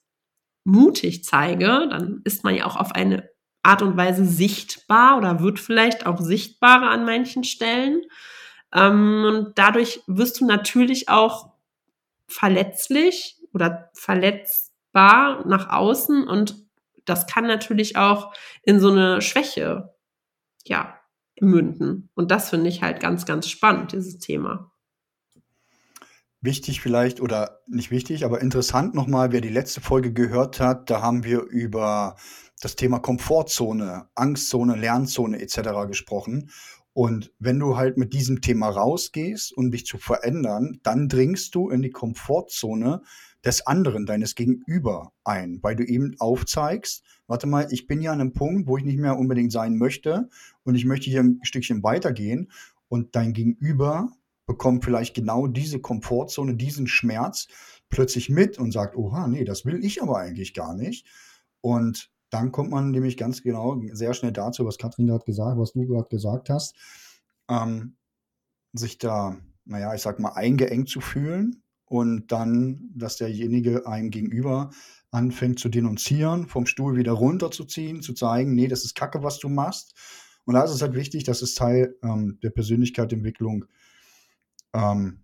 mutig 0.64 1.24
zeige, 1.24 1.88
dann 1.90 2.22
ist 2.24 2.44
man 2.44 2.56
ja 2.56 2.66
auch 2.66 2.76
auf 2.76 2.94
eine 2.94 3.30
Art 3.64 3.82
und 3.82 3.98
Weise 3.98 4.26
sichtbar 4.26 5.18
oder 5.18 5.40
wird 5.40 5.60
vielleicht 5.60 6.06
auch 6.06 6.20
sichtbarer 6.20 6.90
an 6.90 7.06
manchen 7.06 7.44
Stellen. 7.44 8.04
Ähm, 8.74 9.26
und 9.26 9.58
dadurch 9.58 10.02
wirst 10.08 10.40
du 10.40 10.46
natürlich 10.46 11.10
auch 11.10 11.50
verletzlich 12.28 13.38
oder 13.54 13.90
verletzbar 13.94 15.48
nach 15.48 15.70
außen 15.70 16.28
und 16.28 16.56
das 17.06 17.28
kann 17.28 17.46
natürlich 17.46 17.98
auch 17.98 18.34
in 18.64 18.80
so 18.80 18.92
eine 18.92 19.22
Schwäche 19.22 19.95
ja, 20.66 21.00
münden. 21.40 22.10
Und 22.16 22.32
das 22.32 22.50
finde 22.50 22.70
ich 22.70 22.82
halt 22.82 23.00
ganz, 23.00 23.26
ganz 23.26 23.50
spannend, 23.50 23.92
dieses 23.92 24.20
Thema. 24.20 24.72
Wichtig 26.42 26.82
vielleicht 26.82 27.22
oder 27.22 27.62
nicht 27.68 27.92
wichtig, 27.92 28.24
aber 28.24 28.42
interessant 28.42 28.94
nochmal, 28.94 29.32
wer 29.32 29.42
die 29.42 29.50
letzte 29.50 29.82
Folge 29.82 30.14
gehört 30.14 30.60
hat, 30.60 30.90
da 30.90 31.02
haben 31.02 31.24
wir 31.24 31.42
über 31.42 32.16
das 32.62 32.76
Thema 32.76 33.00
Komfortzone, 33.00 34.08
Angstzone, 34.16 34.76
Lernzone 34.76 35.40
etc. 35.42 35.88
gesprochen. 35.88 36.52
Und 36.94 37.34
wenn 37.40 37.60
du 37.60 37.76
halt 37.76 37.98
mit 37.98 38.14
diesem 38.14 38.42
Thema 38.42 38.70
rausgehst, 38.70 39.58
um 39.58 39.72
dich 39.72 39.86
zu 39.86 39.98
verändern, 39.98 40.80
dann 40.84 41.10
dringst 41.10 41.54
du 41.56 41.70
in 41.70 41.82
die 41.82 41.90
Komfortzone 41.90 43.02
des 43.46 43.68
anderen, 43.68 44.06
deines 44.06 44.36
Gegenüber 44.36 45.14
ein, 45.24 45.60
weil 45.62 45.76
du 45.76 45.84
eben 45.84 46.16
aufzeigst, 46.20 47.04
warte 47.28 47.48
mal, 47.48 47.68
ich 47.72 47.86
bin 47.86 48.02
ja 48.02 48.12
an 48.12 48.22
einem 48.22 48.34
Punkt, 48.34 48.68
wo 48.68 48.78
ich 48.78 48.84
nicht 48.84 48.98
mehr 48.98 49.18
unbedingt 49.18 49.52
sein 49.52 49.78
möchte 49.78 50.30
und 50.64 50.76
ich 50.76 50.86
möchte 50.86 51.10
hier 51.10 51.22
ein 51.22 51.40
Stückchen 51.44 51.84
weitergehen 51.84 52.52
und 52.88 53.16
dein 53.16 53.34
Gegenüber 53.34 54.12
bekommt 54.48 54.84
vielleicht 54.84 55.16
genau 55.16 55.48
diese 55.48 55.80
Komfortzone, 55.80 56.56
diesen 56.56 56.88
Schmerz 56.88 57.48
plötzlich 57.90 58.30
mit 58.30 58.58
und 58.58 58.72
sagt, 58.72 58.96
oha, 58.96 59.28
nee, 59.28 59.44
das 59.44 59.66
will 59.66 59.84
ich 59.84 60.02
aber 60.02 60.18
eigentlich 60.18 60.54
gar 60.54 60.76
nicht. 60.76 61.08
Und 61.62 62.12
dann 62.30 62.52
kommt 62.52 62.72
man 62.72 62.92
nämlich 62.92 63.18
ganz 63.18 63.42
genau 63.42 63.80
sehr 63.92 64.14
schnell 64.14 64.32
dazu, 64.32 64.66
was 64.66 64.78
Katrin 64.78 65.08
gerade 65.08 65.26
gesagt, 65.26 65.58
was 65.58 65.74
du 65.74 65.86
gerade 65.88 66.10
gesagt 66.10 66.50
hast, 66.50 66.76
ähm, 67.50 67.96
sich 68.74 68.98
da, 68.98 69.38
naja, 69.66 69.94
ich 69.96 70.02
sag 70.02 70.20
mal, 70.20 70.34
eingeengt 70.34 70.90
zu 70.90 71.02
fühlen 71.02 71.64
und 71.86 72.32
dann, 72.32 72.90
dass 72.96 73.18
derjenige 73.18 73.88
einem 73.88 74.10
gegenüber 74.10 74.72
anfängt 75.12 75.60
zu 75.60 75.70
denunzieren, 75.70 76.48
vom 76.48 76.66
Stuhl 76.66 76.98
wieder 76.98 77.14
runterzuziehen, 77.14 78.02
zu 78.02 78.14
zeigen, 78.14 78.54
nee, 78.54 78.68
das 78.68 78.84
ist 78.84 78.96
Kacke, 78.96 79.24
was 79.24 79.40
du 79.40 79.50
machst. 79.50 79.96
Und 80.46 80.56
da 80.56 80.64
ist 80.64 80.72
es 80.72 80.82
halt 80.82 80.94
wichtig, 80.94 81.24
dass 81.24 81.42
es 81.42 81.56
Teil 81.56 81.96
ähm, 82.04 82.40
der 82.44 82.50
Persönlichkeitsentwicklung 82.50 83.66
ähm, 84.74 85.22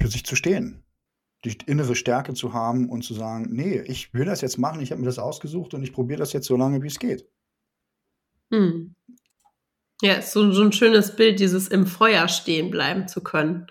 für 0.00 0.08
sich 0.08 0.24
zu 0.24 0.34
stehen. 0.34 0.82
Die 1.44 1.56
innere 1.66 1.94
Stärke 1.94 2.34
zu 2.34 2.52
haben 2.52 2.88
und 2.88 3.02
zu 3.02 3.14
sagen, 3.14 3.48
nee, 3.50 3.80
ich 3.80 4.12
will 4.12 4.24
das 4.24 4.40
jetzt 4.40 4.58
machen, 4.58 4.80
ich 4.80 4.90
habe 4.90 5.00
mir 5.00 5.06
das 5.06 5.18
ausgesucht 5.18 5.74
und 5.74 5.82
ich 5.82 5.92
probiere 5.92 6.18
das 6.18 6.32
jetzt 6.32 6.46
so 6.46 6.56
lange, 6.56 6.82
wie 6.82 6.88
es 6.88 6.98
geht. 6.98 7.26
Hm. 8.50 8.94
Ja, 10.02 10.14
ist 10.14 10.32
so, 10.32 10.50
so 10.52 10.62
ein 10.62 10.72
schönes 10.72 11.14
Bild, 11.14 11.40
dieses 11.40 11.68
im 11.68 11.86
Feuer 11.86 12.28
stehen 12.28 12.70
bleiben 12.70 13.08
zu 13.08 13.22
können. 13.22 13.66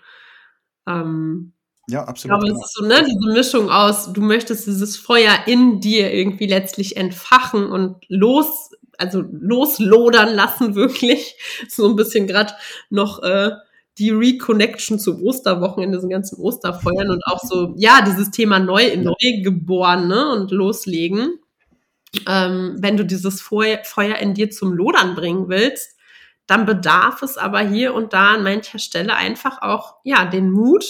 Ähm, 0.86 1.52
ja, 1.90 2.04
absolut. 2.04 2.38
Ich 2.38 2.48
glaube, 2.48 2.58
es 2.58 2.66
ist 2.66 2.74
so, 2.74 2.84
ne, 2.86 3.04
diese 3.04 3.32
Mischung 3.32 3.70
aus, 3.70 4.12
du 4.12 4.20
möchtest 4.20 4.66
dieses 4.66 4.96
Feuer 4.96 5.32
in 5.46 5.80
dir 5.80 6.12
irgendwie 6.12 6.46
letztlich 6.46 6.96
entfachen 6.96 7.66
und 7.66 7.96
los, 8.08 8.70
also 8.98 9.22
loslodern 9.30 10.34
lassen, 10.34 10.74
wirklich. 10.76 11.36
So 11.68 11.88
ein 11.88 11.96
bisschen 11.96 12.26
gerade 12.26 12.52
noch 12.90 13.22
äh, 13.22 13.50
die 13.98 14.10
Reconnection 14.10 14.98
zu 14.98 15.22
Osterwochen 15.22 15.82
in 15.82 15.92
diesen 15.92 16.08
ganzen 16.08 16.40
Osterfeuern 16.40 17.10
und 17.10 17.22
auch 17.26 17.40
so, 17.40 17.74
ja, 17.76 18.02
dieses 18.02 18.30
Thema 18.30 18.58
neu, 18.58 18.96
geboren 19.42 20.08
ne, 20.08 20.30
und 20.30 20.50
loslegen. 20.50 21.38
Ähm, 22.26 22.76
wenn 22.78 22.96
du 22.96 23.04
dieses 23.04 23.40
Feuer, 23.40 23.80
Feuer 23.84 24.16
in 24.16 24.34
dir 24.34 24.50
zum 24.50 24.72
Lodern 24.72 25.14
bringen 25.14 25.48
willst, 25.48 25.96
dann 26.46 26.66
bedarf 26.66 27.22
es 27.22 27.36
aber 27.36 27.60
hier 27.60 27.94
und 27.94 28.12
da 28.12 28.34
an 28.34 28.42
mancher 28.42 28.80
Stelle 28.80 29.14
einfach 29.14 29.62
auch, 29.62 29.96
ja, 30.02 30.24
den 30.24 30.50
Mut, 30.50 30.84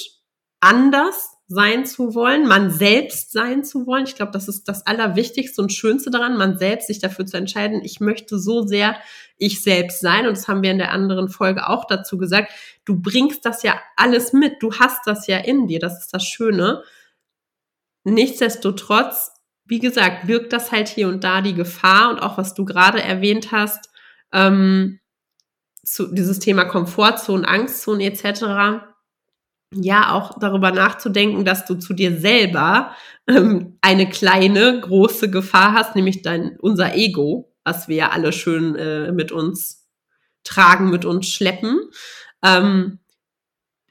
anders 0.61 1.37
sein 1.53 1.85
zu 1.85 2.15
wollen, 2.15 2.47
man 2.47 2.71
selbst 2.71 3.33
sein 3.33 3.65
zu 3.65 3.85
wollen. 3.85 4.05
Ich 4.05 4.15
glaube, 4.15 4.31
das 4.31 4.47
ist 4.47 4.69
das 4.69 4.87
Allerwichtigste 4.87 5.61
und 5.61 5.73
Schönste 5.73 6.09
daran, 6.09 6.37
man 6.37 6.57
selbst 6.59 6.87
sich 6.87 7.01
dafür 7.01 7.27
zu 7.27 7.37
entscheiden, 7.37 7.81
ich 7.83 7.99
möchte 7.99 8.39
so 8.39 8.63
sehr 8.63 8.97
ich 9.37 9.61
selbst 9.61 10.01
sein. 10.01 10.29
Und 10.29 10.37
das 10.37 10.47
haben 10.47 10.63
wir 10.63 10.71
in 10.71 10.79
der 10.79 10.93
anderen 10.93 11.29
Folge 11.29 11.69
auch 11.69 11.87
dazu 11.87 12.19
gesagt. 12.19 12.53
Du 12.85 13.03
bringst 13.03 13.45
das 13.45 13.65
ja 13.65 13.81
alles 13.97 14.33
mit. 14.33 14.63
Du 14.63 14.79
hast 14.79 15.05
das 15.07 15.27
ja 15.27 15.39
in 15.39 15.67
dir. 15.67 15.81
Das 15.81 15.99
ist 15.99 16.15
das 16.15 16.23
Schöne. 16.23 16.85
Nichtsdestotrotz, 18.05 19.33
wie 19.65 19.81
gesagt, 19.81 20.29
wirkt 20.29 20.53
das 20.53 20.71
halt 20.71 20.87
hier 20.87 21.09
und 21.09 21.25
da 21.25 21.41
die 21.41 21.55
Gefahr 21.55 22.11
und 22.11 22.21
auch 22.21 22.39
was 22.39 22.55
du 22.55 22.65
gerade 22.65 23.03
erwähnt 23.03 23.51
hast, 23.51 23.91
ähm, 24.33 25.01
zu 25.85 26.15
dieses 26.15 26.39
Thema 26.39 26.65
Komfortzone, 26.67 27.49
Angstzone 27.49 28.05
etc 28.05 28.90
ja 29.73 30.13
auch 30.15 30.39
darüber 30.39 30.73
nachzudenken, 30.73 31.45
dass 31.45 31.65
du 31.65 31.77
zu 31.77 31.95
dir 31.95 32.19
selber 32.19 32.95
ähm, 33.27 33.79
eine 33.81 34.09
kleine, 34.09 34.81
große 34.81 35.31
Gefahr 35.31 35.75
hast, 35.75 35.95
nämlich 35.95 36.23
dein, 36.23 36.57
unser 36.59 36.95
Ego, 36.95 37.53
was 37.65 37.89
wir 37.89 37.97
ja 37.97 38.11
alle 38.11 38.33
schön 38.33 38.75
äh, 38.75 39.13
mit 39.13 39.33
uns 39.33 39.89
tragen, 40.45 40.91
mit 40.91 41.05
uns 41.05 41.29
schleppen. 41.29 41.79
Ähm, 42.45 42.99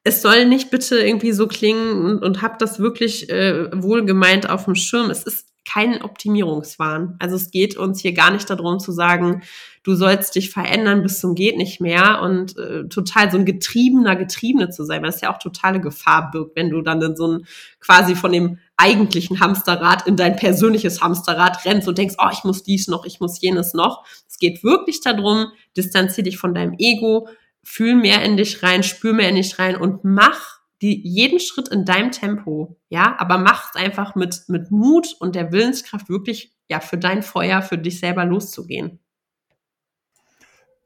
es 0.03 0.21
soll 0.21 0.45
nicht 0.45 0.71
bitte 0.71 0.99
irgendwie 0.99 1.33
so 1.33 1.47
klingen 1.47 2.05
und, 2.05 2.23
und 2.23 2.41
hab 2.41 2.57
das 2.59 2.79
wirklich 2.79 3.29
äh, 3.29 3.69
wohlgemeint 3.73 4.49
auf 4.49 4.65
dem 4.65 4.75
Schirm. 4.75 5.09
Es 5.09 5.23
ist 5.23 5.48
kein 5.65 6.01
Optimierungswahn. 6.01 7.15
Also 7.19 7.35
es 7.35 7.51
geht 7.51 7.77
uns 7.77 8.01
hier 8.01 8.13
gar 8.13 8.31
nicht 8.31 8.49
darum 8.49 8.79
zu 8.79 8.91
sagen, 8.91 9.43
du 9.83 9.95
sollst 9.95 10.35
dich 10.35 10.49
verändern 10.49 11.03
bis 11.03 11.19
zum 11.19 11.35
geht 11.35 11.57
nicht 11.57 11.79
mehr 11.79 12.21
und 12.21 12.57
äh, 12.57 12.87
total 12.87 13.31
so 13.31 13.37
ein 13.37 13.45
getriebener 13.45 14.15
Getriebene 14.15 14.69
zu 14.69 14.83
sein, 14.83 15.01
weil 15.01 15.11
das 15.11 15.21
ja 15.21 15.33
auch 15.33 15.39
totale 15.39 15.79
Gefahr 15.79 16.31
birgt, 16.31 16.55
wenn 16.55 16.69
du 16.69 16.81
dann 16.81 17.01
in 17.01 17.15
so 17.15 17.27
ein 17.27 17.45
quasi 17.79 18.15
von 18.15 18.31
dem 18.31 18.59
eigentlichen 18.77 19.39
Hamsterrad 19.39 20.07
in 20.07 20.15
dein 20.15 20.35
persönliches 20.35 21.01
Hamsterrad 21.01 21.65
rennst 21.65 21.87
und 21.87 21.97
denkst, 21.97 22.15
oh, 22.17 22.29
ich 22.31 22.43
muss 22.43 22.63
dies 22.63 22.87
noch, 22.87 23.05
ich 23.05 23.19
muss 23.19 23.41
jenes 23.41 23.73
noch. 23.73 24.05
Es 24.27 24.37
geht 24.37 24.63
wirklich 24.63 25.01
darum, 25.01 25.47
distanzier 25.75 26.23
dich 26.23 26.37
von 26.37 26.53
deinem 26.53 26.75
Ego, 26.77 27.27
fühl 27.63 27.95
mehr 27.95 28.23
in 28.23 28.37
dich 28.37 28.63
rein, 28.63 28.83
spür 28.83 29.13
mehr 29.13 29.29
in 29.29 29.35
dich 29.35 29.59
rein 29.59 29.75
und 29.75 30.03
mach 30.03 30.58
die, 30.81 31.01
jeden 31.07 31.39
Schritt 31.39 31.67
in 31.67 31.85
deinem 31.85 32.11
Tempo, 32.11 32.77
ja, 32.89 33.15
aber 33.19 33.37
mach 33.37 33.69
es 33.69 33.81
einfach 33.81 34.15
mit, 34.15 34.43
mit 34.47 34.71
Mut 34.71 35.15
und 35.19 35.35
der 35.35 35.51
Willenskraft 35.51 36.09
wirklich, 36.09 36.55
ja, 36.69 36.79
für 36.79 36.97
dein 36.97 37.23
Feuer, 37.23 37.61
für 37.61 37.77
dich 37.77 37.99
selber 37.99 38.25
loszugehen. 38.25 38.99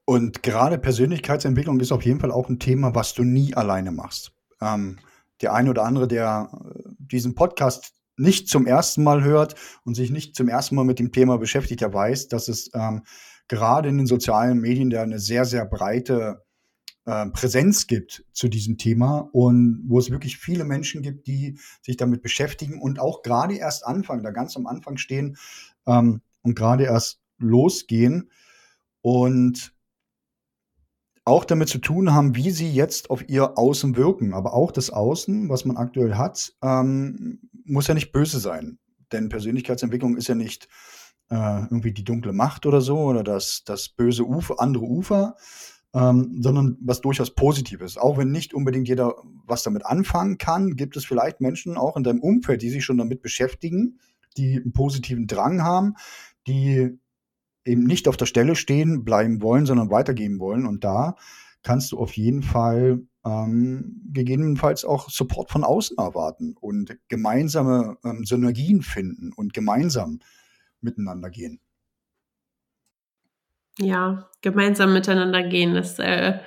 Und 0.06 0.44
gerade 0.44 0.78
Persönlichkeitsentwicklung 0.78 1.80
ist 1.80 1.92
auf 1.92 2.04
jeden 2.04 2.20
Fall 2.20 2.32
auch 2.32 2.50
ein 2.50 2.60
Thema, 2.60 2.94
was 2.94 3.14
du 3.14 3.24
nie 3.24 3.54
alleine 3.54 3.92
machst. 3.92 4.34
Ähm, 4.60 5.00
der 5.42 5.54
eine 5.54 5.70
oder 5.70 5.84
andere, 5.84 6.08
der 6.08 6.50
äh, 6.52 6.90
diesen 6.98 7.36
Podcast 7.36 7.94
nicht 8.18 8.50
zum 8.50 8.68
ersten 8.68 9.04
Mal 9.04 9.24
hört 9.24 9.56
und 9.86 9.96
sich 9.96 10.12
nicht 10.12 10.36
zum 10.36 10.50
ersten 10.50 10.76
Mal 10.76 10.86
mit 10.86 11.00
dem 11.00 11.12
Thema 11.12 11.38
beschäftigt, 11.38 11.82
der 11.82 11.94
weiß, 11.94 12.28
dass 12.28 12.48
es 12.48 12.70
ähm, 12.74 13.04
gerade 13.48 13.90
in 13.90 13.98
den 13.98 14.08
sozialen 14.08 14.60
Medien 14.60 14.90
da 14.90 15.02
eine 15.02 15.20
sehr, 15.20 15.46
sehr 15.46 15.66
breite 15.66 16.44
äh, 17.06 17.28
Präsenz 17.28 17.88
gibt 17.88 18.26
zu 18.32 18.48
diesem 18.48 18.78
Thema 18.78 19.30
und 19.32 19.84
wo 19.88 20.00
es 20.00 20.10
wirklich 20.10 20.38
viele 20.38 20.64
Menschen 20.64 21.02
gibt, 21.02 21.28
die 21.28 21.58
sich 21.82 21.98
damit 21.98 22.22
beschäftigen 22.22 22.82
und 22.82 23.00
auch 23.00 23.24
gerade 23.24 23.56
erst 23.56 23.86
anfangen, 23.86 24.24
da 24.24 24.32
ganz 24.32 24.56
am 24.56 24.68
Anfang 24.68 24.98
stehen 24.98 25.38
ähm, 25.86 26.22
und 26.42 26.56
gerade 26.56 26.86
erst 26.86 27.20
losgehen. 27.38 28.30
Und 29.02 29.74
auch 31.26 31.46
damit 31.46 31.70
zu 31.70 31.78
tun 31.80 32.14
haben, 32.14 32.36
wie 32.36 32.52
sie 32.52 32.72
jetzt 32.72 33.10
auf 33.10 33.28
ihr 33.30 33.58
Außen 33.58 33.96
wirken. 33.96 34.34
Aber 34.34 34.54
auch 34.54 34.72
das 34.72 34.90
Außen, 34.90 35.50
was 35.50 35.66
man 35.66 35.78
aktuell 35.78 36.16
hat, 36.16 36.54
ähm, 36.62 37.40
muss 37.66 37.88
ja 37.88 37.94
nicht 37.94 38.12
böse 38.12 38.40
sein. 38.40 38.78
Denn 39.12 39.30
Persönlichkeitsentwicklung 39.30 40.18
ist 40.18 40.28
ja 40.28 40.36
nicht 40.36 40.68
äh, 41.30 41.62
irgendwie 41.64 41.94
die 41.94 42.04
dunkle 42.04 42.34
Macht 42.34 42.66
oder 42.66 42.82
so 42.82 42.98
oder 42.98 43.24
das, 43.24 43.64
das 43.66 43.90
böse 43.90 44.26
Ufer, 44.26 44.60
andere 44.60 44.86
Ufer, 44.86 45.36
ähm, 45.94 46.42
sondern 46.42 46.78
was 46.82 47.02
durchaus 47.02 47.36
Positives. 47.36 47.98
Auch 47.98 48.18
wenn 48.18 48.32
nicht 48.32 48.54
unbedingt 48.54 48.88
jeder 48.88 49.16
was 49.46 49.64
damit 49.64 49.86
anfangen 49.86 50.38
kann, 50.38 50.76
gibt 50.76 50.98
es 50.98 51.06
vielleicht 51.06 51.42
Menschen 51.42 51.78
auch 51.78 51.98
in 51.98 52.04
deinem 52.04 52.22
Umfeld, 52.22 52.62
die 52.62 52.70
sich 52.70 52.84
schon 52.84 52.98
damit 52.98 53.22
beschäftigen, 53.22 54.00
die 54.38 54.56
einen 54.56 54.74
positiven 54.74 55.28
Drang 55.28 55.62
haben, 55.62 55.96
die 56.48 56.98
eben 57.66 57.84
nicht 57.84 58.08
auf 58.08 58.18
der 58.18 58.26
Stelle 58.26 58.56
stehen 58.56 59.04
bleiben 59.04 59.42
wollen, 59.42 59.66
sondern 59.66 59.92
weitergehen 59.92 60.40
wollen. 60.40 60.66
Und 60.66 60.84
da 60.84 61.16
kannst 61.62 61.92
du 61.92 62.00
auf 62.00 62.14
jeden 62.14 62.42
Fall 62.42 63.04
ähm, 63.26 64.02
gegebenenfalls 64.12 64.84
auch 64.84 65.10
Support 65.10 65.52
von 65.52 65.64
außen 65.64 65.98
erwarten 65.98 66.56
und 66.60 66.98
gemeinsame 67.08 67.98
ähm, 68.04 68.26
Synergien 68.26 68.82
finden 68.82 69.32
und 69.32 69.54
gemeinsam 69.54 70.20
miteinander 70.82 71.30
gehen. 71.30 71.62
Ja, 73.80 74.30
gemeinsam 74.42 74.94
miteinander 74.94 75.44
gehen 75.44 75.76
ist 75.76 76.00
äh, 76.00 76.40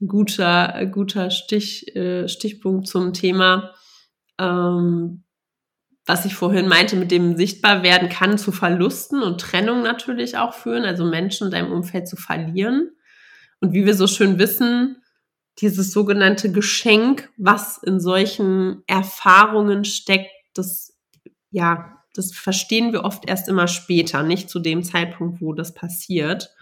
ein 0.00 0.08
guter, 0.08 0.86
guter 0.86 1.30
Stich, 1.30 1.94
äh, 1.94 2.28
Stichpunkt 2.28 2.88
zum 2.88 3.12
Thema. 3.12 3.74
Ähm, 4.38 5.24
was 6.06 6.24
ich 6.24 6.34
vorhin 6.34 6.66
meinte, 6.66 6.96
mit 6.96 7.10
dem 7.10 7.36
Sichtbarwerden 7.36 8.08
kann 8.08 8.38
zu 8.38 8.50
Verlusten 8.50 9.22
und 9.22 9.40
Trennung 9.40 9.82
natürlich 9.82 10.38
auch 10.38 10.54
führen, 10.54 10.84
also 10.84 11.04
Menschen 11.04 11.46
in 11.46 11.50
deinem 11.52 11.72
Umfeld 11.72 12.08
zu 12.08 12.16
verlieren. 12.16 12.90
Und 13.60 13.74
wie 13.74 13.84
wir 13.84 13.94
so 13.94 14.06
schön 14.06 14.38
wissen, 14.38 15.02
dieses 15.58 15.92
sogenannte 15.92 16.50
Geschenk, 16.50 17.28
was 17.36 17.78
in 17.78 18.00
solchen 18.00 18.82
Erfahrungen 18.86 19.84
steckt, 19.84 20.30
das, 20.54 20.98
ja, 21.50 21.99
das 22.14 22.32
verstehen 22.32 22.92
wir 22.92 23.04
oft 23.04 23.28
erst 23.28 23.48
immer 23.48 23.68
später, 23.68 24.22
nicht 24.22 24.50
zu 24.50 24.58
dem 24.58 24.82
Zeitpunkt, 24.82 25.40
wo 25.40 25.52
das 25.52 25.74
passiert. 25.74 26.54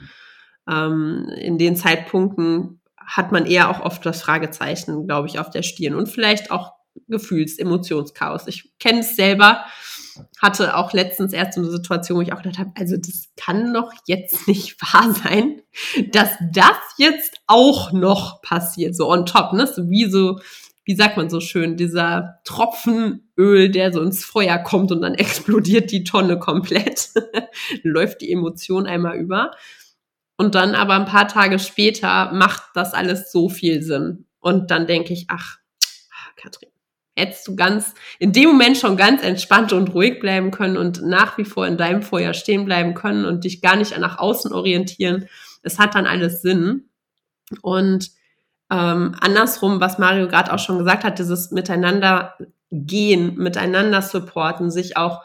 Ähm, 0.68 1.28
in 1.36 1.58
den 1.58 1.76
Zeitpunkten 1.76 2.80
hat 2.98 3.32
man 3.32 3.46
eher 3.46 3.70
auch 3.70 3.80
oft 3.80 4.04
das 4.04 4.22
Fragezeichen, 4.22 5.06
glaube 5.06 5.28
ich, 5.28 5.38
auf 5.38 5.50
der 5.50 5.62
Stirn 5.62 5.94
und 5.94 6.08
vielleicht 6.08 6.50
auch 6.50 6.72
Gefühls-, 7.06 7.58
Emotionschaos. 7.58 8.46
Ich 8.48 8.78
kenne 8.78 9.00
es 9.00 9.16
selber, 9.16 9.64
hatte 10.40 10.76
auch 10.76 10.92
letztens 10.92 11.32
erst 11.32 11.54
so 11.54 11.60
eine 11.60 11.70
Situation, 11.70 12.18
wo 12.18 12.22
ich 12.22 12.32
auch 12.32 12.42
gedacht 12.42 12.58
habe, 12.58 12.72
also 12.76 12.96
das 12.96 13.28
kann 13.36 13.72
doch 13.72 13.92
jetzt 14.06 14.48
nicht 14.48 14.80
wahr 14.92 15.14
sein, 15.14 15.62
dass 16.10 16.30
das 16.52 16.76
jetzt 16.98 17.38
auch 17.46 17.92
noch 17.92 18.42
passiert, 18.42 18.96
so 18.96 19.08
on 19.10 19.26
top, 19.26 19.52
ne? 19.52 19.66
So 19.66 19.88
wie 19.88 20.10
so, 20.10 20.40
wie 20.88 20.96
sagt 20.96 21.18
man 21.18 21.28
so 21.28 21.40
schön, 21.40 21.76
dieser 21.76 22.40
Tropfen 22.44 23.30
Öl, 23.36 23.68
der 23.68 23.92
so 23.92 24.00
ins 24.00 24.24
Feuer 24.24 24.56
kommt 24.56 24.90
und 24.90 25.02
dann 25.02 25.14
explodiert 25.16 25.92
die 25.92 26.02
Tonne 26.02 26.38
komplett, 26.38 27.10
läuft 27.82 28.22
die 28.22 28.32
Emotion 28.32 28.86
einmal 28.86 29.18
über. 29.18 29.50
Und 30.38 30.54
dann 30.54 30.74
aber 30.74 30.94
ein 30.94 31.04
paar 31.04 31.28
Tage 31.28 31.58
später 31.58 32.32
macht 32.32 32.62
das 32.72 32.94
alles 32.94 33.30
so 33.30 33.50
viel 33.50 33.82
Sinn. 33.82 34.24
Und 34.40 34.70
dann 34.70 34.86
denke 34.86 35.12
ich, 35.12 35.26
ach, 35.28 35.58
Katrin, 36.36 36.70
hättest 37.14 37.46
du 37.48 37.54
ganz, 37.54 37.92
in 38.18 38.32
dem 38.32 38.48
Moment 38.48 38.78
schon 38.78 38.96
ganz 38.96 39.22
entspannt 39.22 39.74
und 39.74 39.92
ruhig 39.92 40.20
bleiben 40.20 40.50
können 40.50 40.78
und 40.78 41.02
nach 41.02 41.36
wie 41.36 41.44
vor 41.44 41.66
in 41.66 41.76
deinem 41.76 42.00
Feuer 42.00 42.32
stehen 42.32 42.64
bleiben 42.64 42.94
können 42.94 43.26
und 43.26 43.44
dich 43.44 43.60
gar 43.60 43.76
nicht 43.76 43.98
nach 43.98 44.18
außen 44.18 44.54
orientieren. 44.54 45.28
Es 45.62 45.78
hat 45.78 45.94
dann 45.94 46.06
alles 46.06 46.40
Sinn. 46.40 46.88
Und 47.60 48.10
ähm, 48.70 49.14
andersrum, 49.20 49.80
was 49.80 49.98
Mario 49.98 50.28
gerade 50.28 50.52
auch 50.52 50.58
schon 50.58 50.78
gesagt 50.78 51.04
hat, 51.04 51.18
dieses 51.18 51.50
Miteinander 51.50 52.34
gehen, 52.70 53.36
miteinander 53.36 54.02
supporten, 54.02 54.70
sich 54.70 54.96
auch 54.96 55.22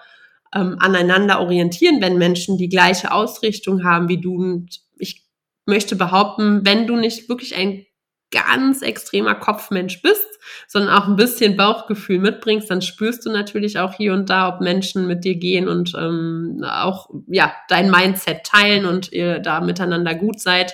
ähm, 0.56 0.78
aneinander 0.80 1.40
orientieren, 1.42 2.02
wenn 2.02 2.18
Menschen 2.18 2.58
die 2.58 2.70
gleiche 2.70 3.12
Ausrichtung 3.12 3.84
haben 3.84 4.08
wie 4.08 4.22
du. 4.22 4.36
Und 4.36 4.80
ich 4.98 5.26
möchte 5.66 5.96
behaupten, 5.96 6.66
wenn 6.66 6.88
du 6.88 6.96
nicht 6.96 7.28
wirklich 7.28 7.56
ein 7.56 7.86
ganz 8.32 8.82
extremer 8.82 9.36
Kopfmensch 9.36 10.02
bist, 10.02 10.28
sondern 10.68 10.96
auch 10.96 11.08
ein 11.08 11.16
bisschen 11.16 11.56
Bauchgefühl 11.56 12.20
mitbringst, 12.20 12.70
dann 12.70 12.82
spürst 12.82 13.26
du 13.26 13.32
natürlich 13.32 13.78
auch 13.78 13.94
hier 13.94 14.14
und 14.14 14.30
da, 14.30 14.50
ob 14.50 14.62
Menschen 14.62 15.06
mit 15.06 15.24
dir 15.24 15.36
gehen 15.36 15.68
und 15.68 15.94
ähm, 15.96 16.64
auch 16.68 17.10
ja 17.28 17.54
dein 17.70 17.92
Mindset 17.92 18.44
teilen 18.44 18.86
und 18.86 19.12
ihr 19.12 19.40
da 19.40 19.62
miteinander 19.62 20.16
gut 20.16 20.40
seid. 20.40 20.74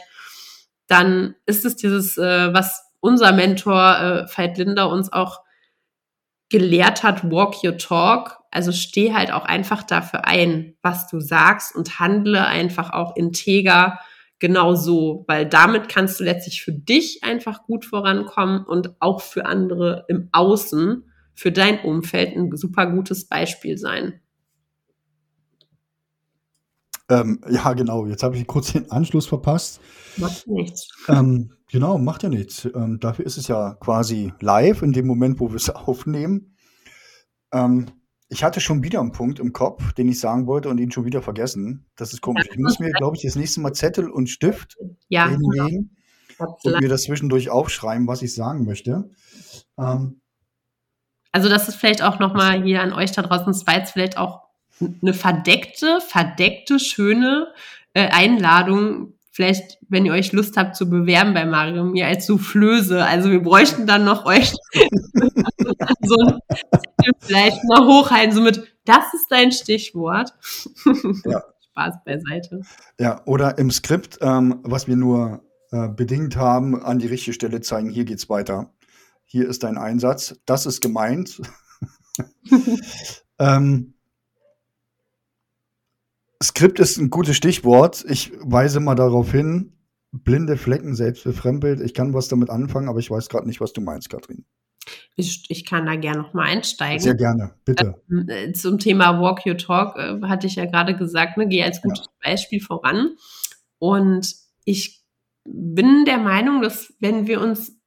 Dann 0.89 1.35
ist 1.45 1.63
es 1.63 1.77
dieses, 1.77 2.17
äh, 2.17 2.53
was 2.53 2.83
unser 2.99 3.31
Mentor 3.31 4.27
äh, 4.27 4.37
Veit 4.37 4.57
Linder 4.57 4.89
uns 4.89 5.13
auch 5.13 5.39
gelehrt 6.49 7.03
hat, 7.03 7.23
walk 7.31 7.63
your 7.63 7.77
talk. 7.77 8.39
Also 8.51 8.71
steh 8.71 9.13
halt 9.13 9.31
auch 9.31 9.45
einfach 9.45 9.83
dafür 9.83 10.25
ein, 10.25 10.75
was 10.81 11.07
du 11.07 11.21
sagst 11.21 11.73
und 11.75 11.99
handle 11.99 12.45
einfach 12.45 12.91
auch 12.91 13.15
integer 13.15 13.99
genau 14.39 14.73
so, 14.73 15.25
weil 15.27 15.45
damit 15.45 15.89
kannst 15.89 16.19
du 16.19 16.23
letztlich 16.23 16.63
für 16.63 16.71
dich 16.71 17.23
einfach 17.23 17.63
gut 17.63 17.85
vorankommen 17.85 18.63
und 18.65 18.95
auch 19.01 19.21
für 19.21 19.45
andere 19.45 20.05
im 20.07 20.29
Außen, 20.31 21.03
für 21.35 21.51
dein 21.51 21.79
Umfeld 21.81 22.35
ein 22.35 22.55
super 22.55 22.87
gutes 22.87 23.27
Beispiel 23.27 23.77
sein. 23.77 24.19
Ähm, 27.09 27.41
ja, 27.49 27.73
genau. 27.73 28.05
Jetzt 28.05 28.23
habe 28.23 28.37
ich 28.37 28.45
kurz 28.47 28.71
den 28.73 28.91
Anschluss 28.91 29.25
verpasst. 29.25 29.81
Macht 30.17 30.47
nichts. 30.47 30.87
Ähm, 31.07 31.51
genau, 31.71 31.97
macht 31.97 32.23
ja 32.23 32.29
nichts. 32.29 32.65
Ähm, 32.65 32.99
dafür 32.99 33.25
ist 33.25 33.37
es 33.37 33.47
ja 33.47 33.75
quasi 33.79 34.33
live 34.39 34.83
in 34.83 34.91
dem 34.91 35.07
Moment, 35.07 35.39
wo 35.39 35.49
wir 35.49 35.55
es 35.55 35.69
aufnehmen. 35.69 36.55
Ähm, 37.51 37.87
ich 38.31 38.43
hatte 38.43 38.61
schon 38.61 38.83
wieder 38.83 38.99
einen 38.99 39.11
Punkt 39.11 39.39
im 39.39 39.53
Kopf, 39.53 39.93
den 39.93 40.07
ich 40.07 40.19
sagen 40.19 40.45
wollte 40.45 40.69
und 40.69 40.77
ihn 40.77 40.91
schon 40.91 41.05
wieder 41.05 41.23
vergessen. 41.23 41.87
Das 41.95 42.13
ist 42.13 42.21
komisch. 42.21 42.45
Ich 42.51 42.59
muss 42.59 42.79
mir, 42.79 42.91
glaube 42.91 43.17
ich, 43.17 43.23
das 43.23 43.35
nächste 43.35 43.59
Mal 43.59 43.73
Zettel 43.73 44.07
und 44.07 44.29
Stift 44.29 44.77
ja, 45.07 45.27
nehmen 45.27 45.97
und 46.37 46.79
mir 46.79 46.89
das 46.89 47.03
zwischendurch 47.03 47.49
aufschreiben, 47.49 48.07
was 48.07 48.21
ich 48.21 48.35
sagen 48.35 48.65
möchte. 48.65 49.09
Ähm, 49.79 50.21
also 51.31 51.49
das 51.49 51.69
ist 51.69 51.75
vielleicht 51.75 52.03
auch 52.03 52.19
nochmal 52.19 52.63
hier 52.63 52.81
an 52.83 52.93
euch 52.93 53.11
da 53.11 53.23
draußen, 53.23 53.47
das 53.47 53.65
war 53.65 53.77
jetzt 53.77 53.91
vielleicht 53.91 54.17
auch 54.17 54.48
eine 54.79 55.13
verdeckte, 55.13 55.99
verdeckte, 56.01 56.79
schöne 56.79 57.47
äh, 57.93 58.07
Einladung 58.09 59.13
vielleicht, 59.39 59.77
wenn 59.87 60.05
ihr 60.05 60.11
euch 60.11 60.33
Lust 60.33 60.57
habt 60.57 60.75
zu 60.75 60.89
bewerben 60.89 61.33
bei 61.33 61.45
Mario, 61.45 61.85
mir 61.85 62.07
als 62.07 62.25
Soufflöse. 62.25 63.05
Also 63.05 63.31
wir 63.31 63.41
bräuchten 63.41 63.87
dann 63.87 64.03
noch 64.03 64.25
euch 64.25 64.51
so 66.01 66.15
ein 66.19 66.39
vielleicht 67.21 67.63
mal 67.63 67.87
hochhalten, 67.87 68.35
so 68.35 68.41
mit, 68.41 68.61
das 68.83 69.13
ist 69.13 69.27
dein 69.29 69.53
Stichwort. 69.53 70.33
Ja. 71.23 71.41
Spaß 71.71 71.95
beiseite. 72.03 72.61
Ja, 72.99 73.21
oder 73.25 73.57
im 73.57 73.71
Skript, 73.71 74.17
ähm, 74.19 74.59
was 74.63 74.89
wir 74.89 74.97
nur 74.97 75.41
äh, 75.71 75.87
bedingt 75.87 76.35
haben, 76.35 76.83
an 76.83 76.99
die 76.99 77.07
richtige 77.07 77.33
Stelle 77.33 77.61
zeigen, 77.61 77.89
hier 77.89 78.03
geht's 78.03 78.29
weiter. 78.29 78.73
Hier 79.23 79.47
ist 79.47 79.63
dein 79.63 79.77
Einsatz. 79.77 80.35
Das 80.45 80.65
ist 80.65 80.81
gemeint. 80.81 81.41
ähm, 83.39 83.93
Skript 86.41 86.79
ist 86.79 86.97
ein 86.97 87.09
gutes 87.09 87.35
Stichwort. 87.35 88.05
Ich 88.07 88.31
weise 88.39 88.79
mal 88.79 88.95
darauf 88.95 89.31
hin. 89.31 89.73
Blinde 90.11 90.57
Flecken, 90.57 90.95
selbst 90.95 91.23
befremdelt. 91.23 91.81
Ich 91.81 91.93
kann 91.93 92.13
was 92.13 92.29
damit 92.29 92.49
anfangen, 92.49 92.89
aber 92.89 92.99
ich 92.99 93.11
weiß 93.11 93.29
gerade 93.29 93.47
nicht, 93.47 93.61
was 93.61 93.73
du 93.73 93.81
meinst, 93.81 94.09
Katrin. 94.09 94.45
Ich, 95.15 95.45
ich 95.49 95.65
kann 95.65 95.85
da 95.85 95.95
gerne 95.95 96.21
noch 96.21 96.33
mal 96.33 96.45
einsteigen. 96.45 96.99
Sehr 96.99 97.15
gerne, 97.15 97.53
bitte. 97.65 98.01
Ähm, 98.09 98.27
äh, 98.29 98.53
zum 98.53 98.79
Thema 98.79 99.21
Walk 99.21 99.45
Your 99.45 99.57
Talk 99.57 99.97
äh, 99.97 100.19
hatte 100.27 100.47
ich 100.47 100.55
ja 100.55 100.65
gerade 100.65 100.95
gesagt, 100.95 101.37
ne, 101.37 101.47
geh 101.47 101.63
als 101.63 101.81
gutes 101.81 102.05
ja. 102.05 102.31
Beispiel 102.31 102.61
voran. 102.61 103.15
Und 103.77 104.33
ich 104.63 105.03
bin 105.43 106.05
der 106.05 106.17
Meinung, 106.17 106.61
dass 106.61 106.93
wenn 106.99 107.27
wir 107.27 107.41
uns 107.41 107.78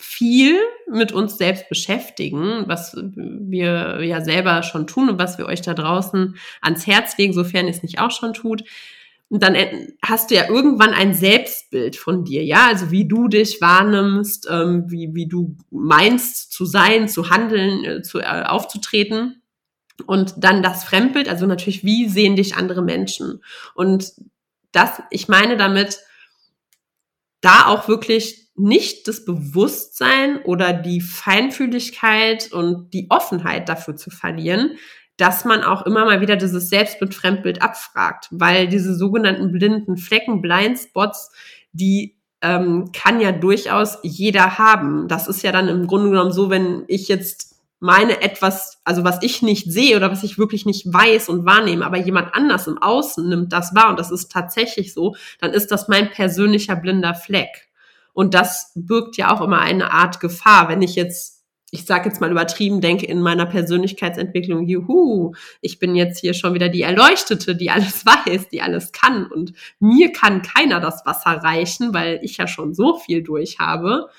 viel 0.00 0.58
mit 0.90 1.12
uns 1.12 1.38
selbst 1.38 1.68
beschäftigen, 1.68 2.64
was 2.66 2.96
wir 2.96 4.02
ja 4.02 4.20
selber 4.22 4.62
schon 4.62 4.86
tun 4.86 5.10
und 5.10 5.18
was 5.18 5.38
wir 5.38 5.46
euch 5.46 5.62
da 5.62 5.74
draußen 5.74 6.36
ans 6.60 6.86
Herz 6.86 7.16
legen, 7.18 7.32
sofern 7.32 7.66
ihr 7.66 7.72
es 7.72 7.82
nicht 7.82 8.00
auch 8.00 8.10
schon 8.10 8.32
tut. 8.32 8.64
Und 9.30 9.44
dann 9.44 9.56
hast 10.02 10.30
du 10.30 10.34
ja 10.34 10.48
irgendwann 10.48 10.92
ein 10.92 11.14
Selbstbild 11.14 11.94
von 11.94 12.24
dir, 12.24 12.44
ja, 12.44 12.66
also 12.66 12.90
wie 12.90 13.06
du 13.06 13.28
dich 13.28 13.60
wahrnimmst, 13.60 14.48
ähm, 14.50 14.86
wie, 14.88 15.10
wie 15.14 15.28
du 15.28 15.56
meinst 15.70 16.52
zu 16.52 16.64
sein, 16.64 17.08
zu 17.08 17.30
handeln, 17.30 17.84
äh, 17.84 18.02
zu, 18.02 18.18
äh, 18.18 18.42
aufzutreten. 18.44 19.40
Und 20.06 20.34
dann 20.38 20.64
das 20.64 20.82
Fremdbild, 20.82 21.28
also 21.28 21.46
natürlich, 21.46 21.84
wie 21.84 22.08
sehen 22.08 22.34
dich 22.34 22.56
andere 22.56 22.82
Menschen? 22.82 23.40
Und 23.74 24.12
das, 24.72 25.00
ich 25.10 25.28
meine 25.28 25.56
damit, 25.56 26.00
da 27.40 27.66
auch 27.66 27.86
wirklich 27.86 28.49
nicht 28.60 29.08
das 29.08 29.24
Bewusstsein 29.24 30.42
oder 30.44 30.72
die 30.72 31.00
Feinfühligkeit 31.00 32.52
und 32.52 32.90
die 32.92 33.06
Offenheit 33.10 33.68
dafür 33.68 33.96
zu 33.96 34.10
verlieren, 34.10 34.76
dass 35.16 35.44
man 35.44 35.62
auch 35.62 35.84
immer 35.84 36.04
mal 36.04 36.20
wieder 36.20 36.36
dieses 36.36 36.70
Selbstbild, 36.70 37.14
Fremdbild 37.14 37.62
abfragt, 37.62 38.28
weil 38.30 38.68
diese 38.68 38.94
sogenannten 38.94 39.52
blinden 39.52 39.96
Flecken, 39.96 40.40
Blindspots, 40.40 41.30
die 41.72 42.16
ähm, 42.42 42.90
kann 42.92 43.20
ja 43.20 43.32
durchaus 43.32 43.98
jeder 44.02 44.58
haben. 44.58 45.08
Das 45.08 45.28
ist 45.28 45.42
ja 45.42 45.52
dann 45.52 45.68
im 45.68 45.86
Grunde 45.86 46.10
genommen 46.10 46.32
so, 46.32 46.48
wenn 46.48 46.84
ich 46.88 47.08
jetzt 47.08 47.50
meine 47.80 48.22
etwas, 48.22 48.80
also 48.84 49.04
was 49.04 49.18
ich 49.22 49.42
nicht 49.42 49.72
sehe 49.72 49.96
oder 49.96 50.10
was 50.10 50.22
ich 50.22 50.38
wirklich 50.38 50.66
nicht 50.66 50.92
weiß 50.92 51.28
und 51.28 51.46
wahrnehme, 51.46 51.84
aber 51.84 51.96
jemand 51.96 52.34
anders 52.34 52.66
im 52.66 52.78
Außen 52.78 53.26
nimmt 53.28 53.52
das 53.52 53.74
wahr 53.74 53.90
und 53.90 53.98
das 53.98 54.10
ist 54.10 54.30
tatsächlich 54.30 54.92
so, 54.92 55.16
dann 55.40 55.52
ist 55.52 55.70
das 55.70 55.88
mein 55.88 56.10
persönlicher 56.10 56.76
blinder 56.76 57.14
Fleck. 57.14 57.69
Und 58.20 58.34
das 58.34 58.72
birgt 58.74 59.16
ja 59.16 59.32
auch 59.32 59.40
immer 59.40 59.60
eine 59.60 59.92
Art 59.92 60.20
Gefahr, 60.20 60.68
wenn 60.68 60.82
ich 60.82 60.94
jetzt, 60.94 61.42
ich 61.70 61.86
sage 61.86 62.10
jetzt 62.10 62.20
mal 62.20 62.30
übertrieben, 62.30 62.82
denke 62.82 63.06
in 63.06 63.22
meiner 63.22 63.46
Persönlichkeitsentwicklung, 63.46 64.66
juhu, 64.66 65.32
ich 65.62 65.78
bin 65.78 65.96
jetzt 65.96 66.20
hier 66.20 66.34
schon 66.34 66.52
wieder 66.52 66.68
die 66.68 66.82
Erleuchtete, 66.82 67.56
die 67.56 67.70
alles 67.70 68.04
weiß, 68.26 68.50
die 68.50 68.60
alles 68.60 68.92
kann. 68.92 69.24
Und 69.24 69.54
mir 69.78 70.12
kann 70.12 70.42
keiner 70.42 70.80
das 70.80 71.06
Wasser 71.06 71.30
reichen, 71.30 71.94
weil 71.94 72.20
ich 72.22 72.36
ja 72.36 72.46
schon 72.46 72.74
so 72.74 72.98
viel 72.98 73.22
durch 73.22 73.58
habe 73.58 74.10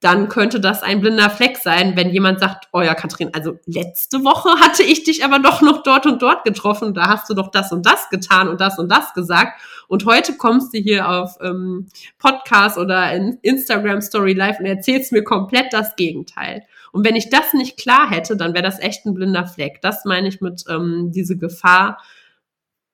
dann 0.00 0.28
könnte 0.28 0.60
das 0.60 0.82
ein 0.82 1.00
blinder 1.00 1.30
Fleck 1.30 1.56
sein, 1.56 1.96
wenn 1.96 2.10
jemand 2.10 2.40
sagt, 2.40 2.68
oh 2.72 2.82
ja, 2.82 2.94
Katrin, 2.94 3.30
also 3.32 3.58
letzte 3.66 4.24
Woche 4.24 4.60
hatte 4.60 4.82
ich 4.82 5.04
dich 5.04 5.24
aber 5.24 5.38
doch 5.38 5.62
noch 5.62 5.82
dort 5.82 6.06
und 6.06 6.20
dort 6.20 6.44
getroffen, 6.44 6.94
da 6.94 7.08
hast 7.08 7.30
du 7.30 7.34
doch 7.34 7.50
das 7.50 7.72
und 7.72 7.86
das 7.86 8.10
getan 8.10 8.48
und 8.48 8.60
das 8.60 8.78
und 8.78 8.90
das 8.90 9.14
gesagt 9.14 9.60
und 9.88 10.04
heute 10.04 10.36
kommst 10.36 10.74
du 10.74 10.78
hier 10.78 11.08
auf 11.08 11.36
ähm, 11.40 11.86
Podcast 12.18 12.78
oder 12.78 13.12
in 13.12 13.38
Instagram 13.42 14.00
Story 14.00 14.32
Live 14.32 14.58
und 14.58 14.66
erzählst 14.66 15.12
mir 15.12 15.22
komplett 15.22 15.72
das 15.72 15.96
Gegenteil. 15.96 16.62
Und 16.92 17.04
wenn 17.04 17.16
ich 17.16 17.30
das 17.30 17.52
nicht 17.52 17.76
klar 17.76 18.10
hätte, 18.10 18.36
dann 18.36 18.54
wäre 18.54 18.64
das 18.64 18.80
echt 18.80 19.06
ein 19.06 19.14
blinder 19.14 19.46
Fleck. 19.46 19.80
Das 19.82 20.04
meine 20.04 20.28
ich 20.28 20.40
mit 20.40 20.64
ähm, 20.68 21.12
diese 21.12 21.36
Gefahr, 21.36 21.98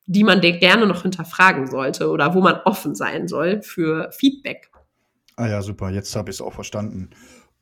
die 0.06 0.24
man 0.24 0.40
gerne 0.40 0.86
noch 0.86 1.02
hinterfragen 1.02 1.66
sollte 1.66 2.10
oder 2.10 2.34
wo 2.34 2.40
man 2.40 2.60
offen 2.64 2.94
sein 2.94 3.28
soll 3.28 3.62
für 3.62 4.10
Feedback. 4.12 4.71
Ah 5.42 5.48
ja, 5.48 5.60
super, 5.60 5.90
jetzt 5.90 6.14
habe 6.14 6.30
ich 6.30 6.36
es 6.36 6.40
auch 6.40 6.52
verstanden. 6.52 7.10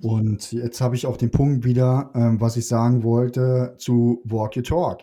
Und 0.02 0.52
jetzt 0.52 0.82
habe 0.82 0.96
ich 0.96 1.06
auch 1.06 1.16
den 1.16 1.30
Punkt 1.30 1.64
wieder, 1.64 2.10
ähm, 2.14 2.38
was 2.38 2.58
ich 2.58 2.68
sagen 2.68 3.02
wollte 3.04 3.74
zu 3.78 4.20
Walk 4.24 4.54
Your 4.54 4.64
Talk. 4.64 5.00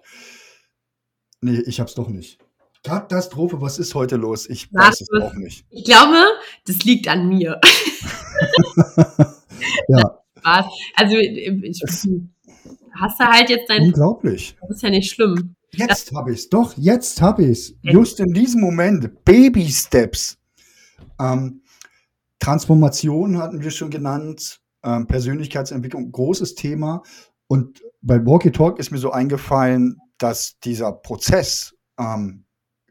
Nee, 1.41 1.59
ich 1.65 1.79
habe 1.79 1.89
es 1.89 1.95
doch 1.95 2.07
nicht. 2.07 2.37
Katastrophe, 2.83 3.61
was 3.61 3.79
ist 3.79 3.95
heute 3.95 4.15
los? 4.15 4.47
Ich 4.47 4.71
weiß 4.71 5.01
es 5.01 5.07
auch 5.19 5.33
nicht. 5.33 5.65
Ich 5.71 5.85
glaube, 5.85 6.23
das 6.67 6.83
liegt 6.83 7.07
an 7.07 7.27
mir. 7.27 7.59
ja. 9.87 10.19
Spaß. 10.37 10.65
Also, 10.97 11.17
ich, 11.17 11.81
hast 11.81 13.19
du 13.19 13.23
halt 13.23 13.49
jetzt 13.49 13.71
dein. 13.71 13.81
Unglaublich. 13.81 14.55
Das 14.61 14.69
ist 14.69 14.83
ja 14.83 14.91
nicht 14.91 15.11
schlimm. 15.11 15.55
Jetzt 15.71 16.13
habe 16.13 16.31
ich 16.31 16.41
es. 16.41 16.49
Doch, 16.49 16.77
jetzt 16.77 17.23
habe 17.23 17.41
ich 17.43 17.49
es. 17.49 17.75
Just 17.81 18.19
in 18.19 18.33
diesem 18.33 18.61
Moment. 18.61 19.25
Baby 19.25 19.67
Steps. 19.67 20.37
Ähm, 21.19 21.63
Transformation 22.47 23.39
hatten 23.39 23.61
wir 23.61 23.71
schon 23.71 23.89
genannt. 23.89 24.61
Ähm, 24.81 25.05
Persönlichkeitsentwicklung, 25.05 26.13
großes 26.13 26.55
Thema. 26.55 27.03
Und 27.47 27.83
bei 28.01 28.25
Walkie 28.25 28.51
Talk 28.51 28.79
ist 28.79 28.89
mir 28.89 28.99
so 28.99 29.11
eingefallen, 29.11 29.97
dass 30.17 30.57
dieser 30.59 30.93
Prozess 30.93 31.75
ähm, 31.99 32.45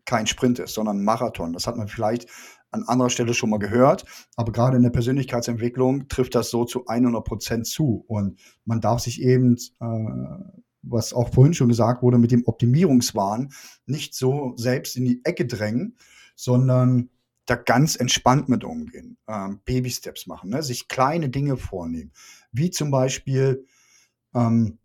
kein 0.05 0.27
Sprint 0.27 0.59
ist, 0.59 0.75
sondern 0.75 0.99
ein 0.99 1.05
Marathon. 1.05 1.55
Das 1.55 1.67
hat 1.67 1.79
man 1.79 1.89
vielleicht 1.89 2.29
an 2.71 2.83
anderer 2.83 3.09
Stelle 3.09 3.33
schon 3.33 3.49
mal 3.49 3.59
gehört, 3.59 4.05
aber 4.37 4.53
gerade 4.53 4.77
in 4.77 4.83
der 4.83 4.91
Persönlichkeitsentwicklung 4.91 6.07
trifft 6.09 6.35
das 6.35 6.51
so 6.51 6.67
zu 6.67 6.85
100 6.85 7.25
Prozent 7.25 7.67
zu. 7.67 8.05
Und 8.09 8.39
man 8.67 8.83
darf 8.83 9.01
sich 9.01 9.23
eben, 9.23 9.57
äh, 9.81 10.67
was 10.83 11.15
auch 11.15 11.33
vorhin 11.33 11.55
schon 11.55 11.69
gesagt 11.69 12.03
wurde, 12.03 12.19
mit 12.19 12.31
dem 12.31 12.47
Optimierungswahn 12.47 13.55
nicht 13.87 14.15
so 14.15 14.53
selbst 14.59 14.99
in 14.99 15.07
die 15.07 15.25
Ecke 15.25 15.47
drängen, 15.47 15.97
sondern 16.35 17.09
da 17.47 17.55
ganz 17.55 17.97
entspannt 17.97 18.49
mit 18.49 18.65
umgehen, 18.65 19.19
ähm, 19.29 19.61
Baby-Steps 19.65 20.27
machen, 20.27 20.51
ne? 20.51 20.63
sich 20.63 20.89
kleine 20.89 21.29
Dinge 21.29 21.57
vornehmen, 21.57 22.13
wie 22.53 22.71
zum 22.71 22.91
Beispiel 22.91 23.67
ähm, 24.35 24.79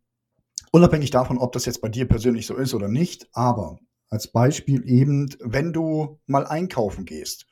Unabhängig 0.73 1.11
davon, 1.11 1.37
ob 1.37 1.51
das 1.51 1.65
jetzt 1.65 1.81
bei 1.81 1.89
dir 1.89 2.07
persönlich 2.07 2.45
so 2.45 2.55
ist 2.55 2.73
oder 2.73 2.87
nicht, 2.87 3.27
aber 3.33 3.79
als 4.09 4.31
Beispiel 4.31 4.89
eben, 4.89 5.29
wenn 5.41 5.73
du 5.73 6.19
mal 6.27 6.47
einkaufen 6.47 7.03
gehst, 7.03 7.45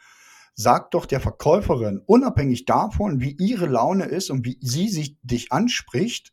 sag 0.55 0.91
doch 0.91 1.05
der 1.05 1.19
Verkäuferin, 1.19 2.01
unabhängig 2.05 2.63
davon, 2.63 3.19
wie 3.19 3.35
ihre 3.37 3.65
Laune 3.65 4.05
ist 4.05 4.29
und 4.29 4.45
wie 4.45 4.57
sie 4.61 4.87
sich 4.87 5.17
dich 5.21 5.51
anspricht, 5.51 6.31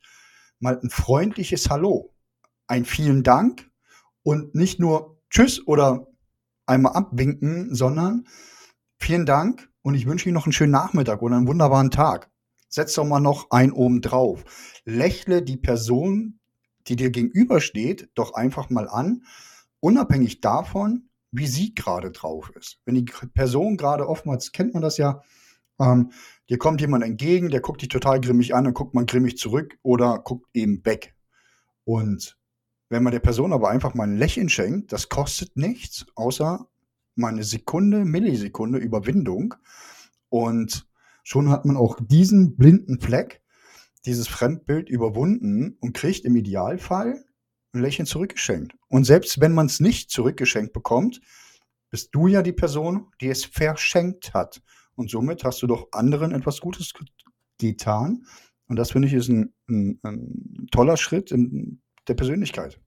mal 0.60 0.78
ein 0.80 0.90
freundliches 0.90 1.70
Hallo, 1.70 2.14
ein 2.68 2.84
vielen 2.84 3.24
Dank 3.24 3.68
und 4.22 4.54
nicht 4.54 4.78
nur 4.78 5.20
Tschüss 5.28 5.66
oder 5.66 6.06
einmal 6.66 6.92
abwinken, 6.92 7.74
sondern 7.74 8.28
vielen 8.98 9.26
Dank 9.26 9.68
und 9.82 9.94
ich 9.94 10.06
wünsche 10.06 10.28
Ihnen 10.28 10.34
noch 10.34 10.46
einen 10.46 10.52
schönen 10.52 10.72
Nachmittag 10.72 11.22
oder 11.22 11.36
einen 11.36 11.46
wunderbaren 11.46 11.90
Tag. 11.90 12.30
Setz 12.68 12.94
doch 12.94 13.04
mal 13.04 13.20
noch 13.20 13.50
einen 13.50 13.72
oben 13.72 14.00
drauf. 14.00 14.44
Lächle 14.84 15.42
die 15.42 15.56
Person, 15.56 16.40
die 16.88 16.96
dir 16.96 17.10
gegenübersteht, 17.10 18.10
doch 18.14 18.34
einfach 18.34 18.70
mal 18.70 18.88
an, 18.88 19.22
unabhängig 19.80 20.40
davon, 20.40 21.08
wie 21.30 21.46
sie 21.46 21.74
gerade 21.74 22.10
drauf 22.10 22.50
ist. 22.56 22.80
Wenn 22.84 22.94
die 22.94 23.04
Person 23.04 23.76
gerade 23.76 24.08
oftmals, 24.08 24.52
kennt 24.52 24.74
man 24.74 24.82
das 24.82 24.96
ja, 24.96 25.22
ähm, 25.78 26.12
dir 26.48 26.58
kommt 26.58 26.80
jemand 26.80 27.04
entgegen, 27.04 27.50
der 27.50 27.60
guckt 27.60 27.82
dich 27.82 27.88
total 27.88 28.20
grimmig 28.20 28.54
an, 28.54 28.64
dann 28.64 28.74
guckt 28.74 28.94
man 28.94 29.06
grimmig 29.06 29.36
zurück 29.36 29.78
oder 29.82 30.18
guckt 30.18 30.46
eben 30.54 30.84
weg. 30.84 31.14
Und 31.84 32.36
wenn 32.88 33.02
man 33.02 33.12
der 33.12 33.20
Person 33.20 33.52
aber 33.52 33.68
einfach 33.68 33.94
mal 33.94 34.04
ein 34.04 34.16
Lächeln 34.16 34.48
schenkt, 34.48 34.92
das 34.92 35.08
kostet 35.08 35.56
nichts, 35.56 36.06
außer 36.14 36.68
mal 37.16 37.28
eine 37.28 37.44
Sekunde, 37.44 38.04
Millisekunde 38.04 38.78
Überwindung. 38.78 39.54
Und 40.28 40.86
schon 41.24 41.50
hat 41.50 41.64
man 41.64 41.76
auch 41.76 41.98
diesen 42.00 42.56
blinden 42.56 43.00
Fleck, 43.00 43.42
dieses 44.04 44.28
Fremdbild 44.28 44.88
überwunden 44.88 45.76
und 45.80 45.96
kriegt 45.96 46.24
im 46.24 46.36
Idealfall 46.36 47.24
ein 47.72 47.80
Lächeln 47.80 48.06
zurückgeschenkt. 48.06 48.74
Und 48.88 49.04
selbst 49.04 49.40
wenn 49.40 49.52
man 49.52 49.66
es 49.66 49.80
nicht 49.80 50.10
zurückgeschenkt 50.10 50.72
bekommt, 50.72 51.20
bist 51.90 52.14
du 52.14 52.26
ja 52.26 52.42
die 52.42 52.52
Person, 52.52 53.08
die 53.20 53.28
es 53.28 53.44
verschenkt 53.44 54.34
hat. 54.34 54.62
Und 54.94 55.10
somit 55.10 55.44
hast 55.44 55.62
du 55.62 55.66
doch 55.66 55.88
anderen 55.92 56.32
etwas 56.32 56.60
Gutes 56.60 56.92
getan. 57.58 58.24
Und 58.68 58.76
das 58.76 58.92
finde 58.92 59.08
ich 59.08 59.14
ist 59.14 59.28
ein, 59.28 59.54
ein, 59.68 60.00
ein, 60.02 60.66
toller 60.72 60.96
Schritt 60.96 61.30
in 61.30 61.80
der 62.08 62.14
Persönlichkeit. 62.14 62.80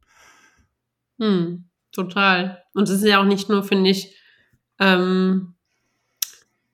Hm, 1.20 1.70
total. 1.92 2.64
Und 2.74 2.90
es 2.90 3.02
ist 3.02 3.06
ja 3.06 3.22
auch 3.22 3.26
nicht 3.26 3.50
nur, 3.50 3.64
finde 3.64 3.90
ich, 3.90 4.16
ähm, 4.80 5.56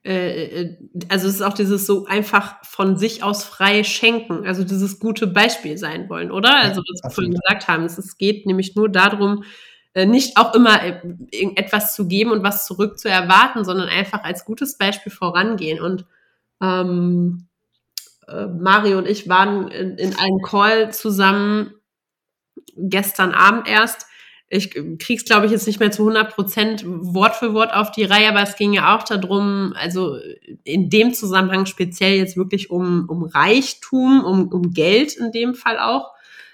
äh, 0.06 0.62
äh, 0.62 0.78
also 1.10 1.28
es 1.28 1.36
ist 1.36 1.42
auch 1.42 1.54
dieses 1.54 1.88
so 1.88 2.06
einfach 2.06 2.64
von 2.64 2.96
sich 2.96 3.24
aus 3.24 3.44
frei 3.44 3.84
schenken, 3.84 4.46
also 4.46 4.64
dieses 4.64 5.00
gute 5.00 5.26
Beispiel 5.26 5.80
sein 5.80 6.08
wollen, 6.10 6.32
oder? 6.32 6.56
Also 6.60 6.82
was 6.82 7.04
wir 7.04 7.10
vorhin 7.10 7.34
gesagt 7.34 7.68
haben, 7.68 7.86
es 7.86 8.18
geht 8.18 8.46
nämlich 8.46 8.76
nur 8.76 8.88
darum, 8.88 9.44
äh, 9.96 10.06
nicht 10.06 10.38
auch 10.38 10.54
immer 10.54 10.80
etwas 11.32 11.96
zu 11.96 12.08
geben 12.08 12.30
und 12.32 12.44
was 12.44 12.68
zurück 12.68 13.00
zu 13.00 13.10
erwarten, 13.10 13.66
sondern 13.66 13.90
einfach 13.90 14.24
als 14.24 14.46
gutes 14.46 14.78
Beispiel 14.78 15.12
vorangehen. 15.12 15.82
Und 15.82 16.06
ähm, 16.62 17.48
Mario 18.28 19.00
und 19.00 19.08
ich 19.08 19.28
waren 19.30 19.70
in, 19.70 19.98
in 19.98 20.16
einem 20.18 20.42
Call 20.44 20.92
zusammen 20.92 21.74
gestern 22.76 23.34
Abend 23.34 23.68
erst 23.68 24.08
ich 24.48 24.72
krieg's, 25.00 25.26
glaube 25.26 25.48
ich, 25.48 25.52
jetzt 25.52 25.66
nicht 25.66 25.80
mehr 25.80 25.92
zu 25.92 26.04
100 26.04 26.34
Prozent 26.34 26.84
Wort 26.86 27.36
für 27.36 27.54
Wort 27.54 27.74
auf 27.74 27.92
die 27.92 28.04
Reihe, 28.04 28.30
aber 28.30 28.44
es 28.44 28.56
ging 28.56 28.74
ja 28.74 28.96
auch 28.96 29.04
darum, 29.04 29.74
also 29.76 30.18
in 30.64 30.90
dem 30.90 31.14
Zusammenhang 31.14 31.66
speziell 31.66 32.16
jetzt 32.18 32.38
wirklich 32.38 32.70
um, 32.70 33.06
um 33.10 33.24
Reichtum, 33.24 34.24
um, 34.24 34.48
um 34.50 34.72
Geld 34.72 35.16
in 35.16 35.32
dem 35.32 35.56
Fall 35.56 35.80
auch, 35.80 36.12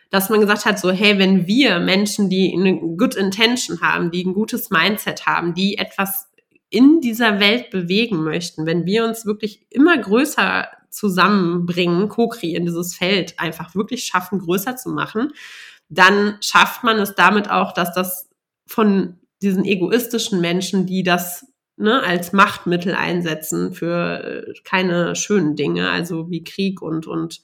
dass 0.09 0.29
man 0.29 0.39
gesagt 0.39 0.65
hat, 0.65 0.79
so, 0.79 0.91
hey, 0.91 1.19
wenn 1.19 1.47
wir 1.47 1.79
Menschen, 1.79 2.29
die 2.29 2.53
eine 2.53 2.79
good 2.97 3.15
intention 3.15 3.81
haben, 3.81 4.11
die 4.11 4.25
ein 4.25 4.33
gutes 4.33 4.69
Mindset 4.69 5.25
haben, 5.25 5.53
die 5.53 5.77
etwas 5.77 6.29
in 6.69 7.01
dieser 7.01 7.41
Welt 7.41 7.69
bewegen 7.69 8.23
möchten, 8.23 8.65
wenn 8.65 8.85
wir 8.85 9.03
uns 9.03 9.25
wirklich 9.25 9.65
immer 9.69 9.97
größer 9.97 10.67
zusammenbringen, 10.89 12.09
co-kreieren, 12.09 12.65
dieses 12.65 12.95
Feld 12.95 13.39
einfach 13.39 13.75
wirklich 13.75 14.05
schaffen, 14.05 14.39
größer 14.39 14.75
zu 14.75 14.89
machen, 14.89 15.31
dann 15.91 16.37
schafft 16.41 16.83
man 16.83 16.97
es 16.97 17.15
damit 17.15 17.51
auch, 17.51 17.73
dass 17.73 17.93
das 17.93 18.29
von 18.65 19.19
diesen 19.41 19.65
egoistischen 19.65 20.39
Menschen, 20.39 20.85
die 20.85 21.03
das 21.03 21.45
ne, 21.75 22.01
als 22.01 22.31
Machtmittel 22.31 22.95
einsetzen 22.95 23.73
für 23.73 24.23
äh, 24.23 24.53
keine 24.63 25.15
schönen 25.15 25.55
Dinge, 25.55 25.89
also 25.89 26.29
wie 26.29 26.43
Krieg 26.43 26.81
und, 26.81 27.07
und 27.07 27.41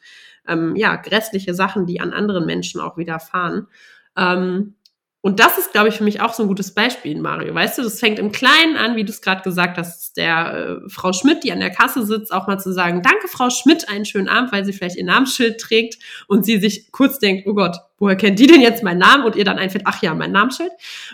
ähm, 0.48 0.78
ja, 0.78 0.96
grässliche 0.96 1.54
Sachen, 1.54 1.86
die 1.86 2.00
an 2.00 2.14
anderen 2.14 2.46
Menschen 2.46 2.80
auch 2.80 2.98
widerfahren, 2.98 3.68
ähm, 4.16 4.76
und 5.22 5.40
das 5.40 5.58
ist, 5.58 5.72
glaube 5.72 5.90
ich, 5.90 5.96
für 5.96 6.04
mich 6.04 6.22
auch 6.22 6.34
so 6.34 6.44
ein 6.44 6.48
gutes 6.48 6.74
Beispiel, 6.74 7.20
Mario. 7.20 7.54
Weißt 7.54 7.78
du, 7.78 7.82
das 7.82 8.00
fängt 8.00 8.20
im 8.20 8.32
Kleinen 8.32 8.78
an, 8.78 8.96
wie 8.96 9.04
du 9.04 9.12
es 9.12 9.22
gerade 9.22 9.42
gesagt 9.42 9.78
hast, 9.78 10.16
der 10.16 10.82
äh, 10.86 10.90
Frau 10.90 11.12
Schmidt, 11.12 11.44
die 11.44 11.52
an 11.52 11.60
der 11.60 11.72
Kasse 11.72 12.06
sitzt, 12.06 12.32
auch 12.32 12.48
mal 12.48 12.60
zu 12.60 12.72
sagen, 12.72 13.02
danke, 13.02 13.28
Frau 13.28 13.50
Schmidt, 13.50 13.90
einen 13.90 14.06
schönen 14.06 14.30
Abend, 14.30 14.52
weil 14.52 14.64
sie 14.64 14.74
vielleicht 14.74 14.96
ihr 14.96 15.06
Namensschild 15.06 15.60
trägt 15.60 15.98
und 16.28 16.46
sie 16.46 16.60
sich 16.60 16.92
kurz 16.92 17.20
denkt, 17.20 17.48
oh 17.48 17.56
Gott, 17.56 17.78
woher 17.98 18.16
kennt 18.16 18.40
die 18.40 18.48
denn 18.48 18.62
jetzt 18.62 18.84
meinen 18.84 19.00
Namen? 19.00 19.26
Und 19.26 19.36
ihr 19.36 19.44
dann 19.44 19.58
einfällt, 19.58 19.86
ach 19.88 20.02
ja, 20.02 20.14
mein 20.14 20.32
Namensschild. 20.32 20.72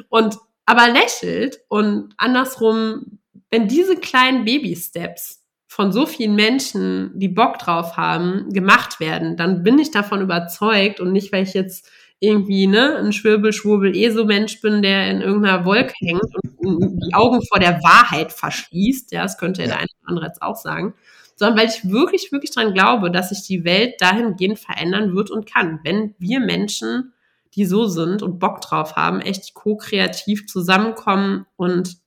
Und 0.09 0.37
aber 0.65 0.89
lächelt 0.89 1.59
und 1.67 2.13
andersrum, 2.17 3.19
wenn 3.49 3.67
diese 3.67 3.95
kleinen 3.95 4.45
Baby-Steps 4.45 5.43
von 5.67 5.91
so 5.91 6.05
vielen 6.05 6.35
Menschen, 6.35 7.11
die 7.15 7.27
Bock 7.27 7.57
drauf 7.57 7.97
haben, 7.97 8.51
gemacht 8.51 8.99
werden, 8.99 9.37
dann 9.37 9.63
bin 9.63 9.79
ich 9.79 9.91
davon 9.91 10.21
überzeugt 10.21 10.99
und 10.99 11.11
nicht, 11.11 11.31
weil 11.31 11.43
ich 11.43 11.53
jetzt 11.53 11.89
irgendwie 12.23 12.67
ne, 12.67 12.97
ein 12.97 13.11
Schwirbel-Schwurbel 13.11 13.95
eh 13.95 14.09
so 14.09 14.23
Mensch 14.23 14.61
bin, 14.61 14.81
der 14.81 15.11
in 15.11 15.21
irgendeiner 15.21 15.65
Wolke 15.65 15.93
hängt 15.99 16.23
und 16.57 17.01
die 17.05 17.13
Augen 17.13 17.41
vor 17.45 17.59
der 17.59 17.83
Wahrheit 17.83 18.31
verschließt, 18.31 19.11
ja, 19.11 19.23
das 19.23 19.37
könnte 19.37 19.61
ja. 19.61 19.67
der 19.67 19.77
eine 19.79 19.87
oder 20.01 20.09
andere 20.09 20.25
jetzt 20.27 20.41
auch 20.41 20.55
sagen, 20.55 20.93
sondern 21.35 21.59
weil 21.59 21.67
ich 21.67 21.91
wirklich, 21.91 22.31
wirklich 22.31 22.51
dran 22.51 22.73
glaube, 22.73 23.11
dass 23.11 23.29
sich 23.29 23.45
die 23.45 23.65
Welt 23.65 23.95
dahingehend 23.99 24.57
verändern 24.57 25.13
wird 25.13 25.31
und 25.31 25.45
kann, 25.45 25.81
wenn 25.83 26.15
wir 26.17 26.39
Menschen, 26.39 27.11
die 27.55 27.65
so 27.65 27.87
sind 27.87 28.23
und 28.23 28.39
Bock 28.39 28.61
drauf 28.61 28.95
haben, 28.95 29.19
echt 29.19 29.53
ko-kreativ 29.53 30.47
zusammenkommen 30.47 31.45
und 31.57 31.97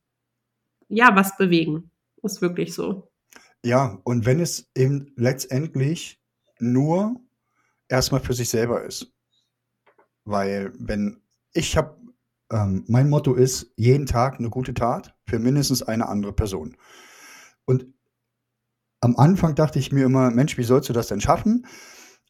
ja, 0.89 1.15
was 1.15 1.37
bewegen. 1.37 1.91
Ist 2.23 2.41
wirklich 2.41 2.75
so. 2.75 3.11
Ja, 3.63 4.01
und 4.05 4.25
wenn 4.25 4.41
es 4.41 4.71
eben 4.75 5.13
letztendlich 5.17 6.19
nur 6.59 7.21
erstmal 7.89 8.21
für 8.21 8.35
sich 8.35 8.49
selber 8.49 8.83
ist. 8.83 9.13
Weil 10.27 10.73
wenn 10.79 11.23
ich 11.55 11.77
habe, 11.77 11.97
ähm, 12.53 12.85
mein 12.89 13.09
Motto 13.09 13.35
ist, 13.35 13.73
jeden 13.77 14.07
Tag 14.07 14.39
eine 14.39 14.51
gute 14.51 14.75
Tat 14.75 15.17
für 15.25 15.39
mindestens 15.39 15.83
eine 15.83 16.09
andere 16.09 16.33
Person. 16.33 16.77
Und 17.65 17.87
am 19.01 19.17
Anfang 19.17 19.55
dachte 19.55 19.79
ich 19.79 19.93
mir 19.93 20.05
immer, 20.05 20.31
Mensch, 20.31 20.59
wie 20.59 20.65
sollst 20.65 20.89
du 20.89 20.93
das 20.93 21.07
denn 21.07 21.21
schaffen? 21.21 21.67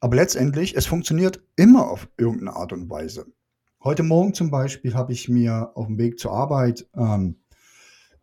Aber 0.01 0.17
letztendlich, 0.17 0.77
es 0.77 0.87
funktioniert 0.87 1.43
immer 1.57 1.89
auf 1.89 2.09
irgendeine 2.19 2.55
Art 2.55 2.73
und 2.73 2.91
Weise. 2.91 3.27
Heute 3.83 4.03
Morgen 4.03 4.35
zum 4.35 4.51
Beispiel 4.51 4.95
habe 4.95 5.13
ich 5.13 5.29
mir 5.31 5.73
auf 5.75 5.87
dem 5.87 5.97
Weg 5.97 6.19
zur 6.19 6.33
Arbeit 6.33 6.87
ähm, 6.95 7.41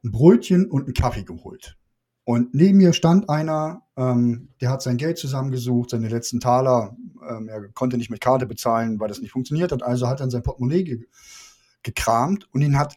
ein 0.03 0.11
Brötchen 0.11 0.69
und 0.69 0.83
einen 0.83 0.93
Kaffee 0.93 1.23
geholt. 1.23 1.77
Und 2.25 2.53
neben 2.53 2.77
mir 2.77 2.93
stand 2.93 3.29
einer, 3.29 3.83
ähm, 3.97 4.49
der 4.61 4.69
hat 4.69 4.81
sein 4.81 4.97
Geld 4.97 5.17
zusammengesucht, 5.17 5.89
seine 5.89 6.07
letzten 6.07 6.39
Taler. 6.39 6.95
Ähm, 7.29 7.49
er 7.49 7.67
konnte 7.69 7.97
nicht 7.97 8.09
mit 8.09 8.21
Karte 8.21 8.45
bezahlen, 8.45 8.99
weil 8.99 9.09
das 9.09 9.19
nicht 9.19 9.31
funktioniert 9.31 9.71
hat. 9.71 9.83
Also 9.83 10.07
hat 10.07 10.21
er 10.21 10.25
in 10.25 10.31
sein 10.31 10.43
Portemonnaie 10.43 10.83
ge 10.83 11.05
gekramt 11.83 12.47
und 12.53 12.61
ihn 12.61 12.79
hat 12.79 12.95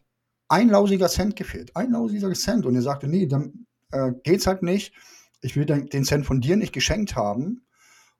ein 0.48 0.68
lausiger 0.68 1.08
Cent 1.08 1.34
gefehlt. 1.34 1.74
Ein 1.74 1.90
lausiger 1.90 2.32
Cent. 2.34 2.66
Und 2.66 2.76
er 2.76 2.82
sagte, 2.82 3.08
nee, 3.08 3.26
dann 3.26 3.66
äh, 3.90 4.12
geht's 4.22 4.46
halt 4.46 4.62
nicht. 4.62 4.94
Ich 5.40 5.56
will 5.56 5.64
den 5.64 6.04
Cent 6.04 6.24
von 6.24 6.40
dir 6.40 6.56
nicht 6.56 6.72
geschenkt 6.72 7.16
haben. 7.16 7.66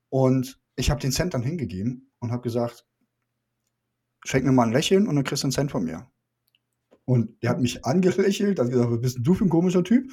Und 0.08 0.60
ich 0.74 0.90
habe 0.90 1.00
den 1.00 1.12
Cent 1.12 1.34
dann 1.34 1.42
hingegeben 1.42 2.10
und 2.18 2.32
habe 2.32 2.42
gesagt, 2.42 2.84
schenk 4.24 4.44
mir 4.44 4.52
mal 4.52 4.66
ein 4.66 4.72
Lächeln 4.72 5.06
und 5.06 5.14
dann 5.14 5.24
kriegst 5.24 5.44
du 5.44 5.46
einen 5.46 5.52
Cent 5.52 5.70
von 5.70 5.84
mir. 5.84 6.10
Und 7.06 7.40
der 7.42 7.50
hat 7.50 7.60
mich 7.60 7.84
angelächelt, 7.84 8.58
hat 8.58 8.68
gesagt, 8.68 8.90
was 8.90 9.00
bist 9.00 9.16
denn 9.16 9.22
du 9.22 9.34
für 9.34 9.44
ein 9.44 9.48
komischer 9.48 9.84
Typ? 9.84 10.10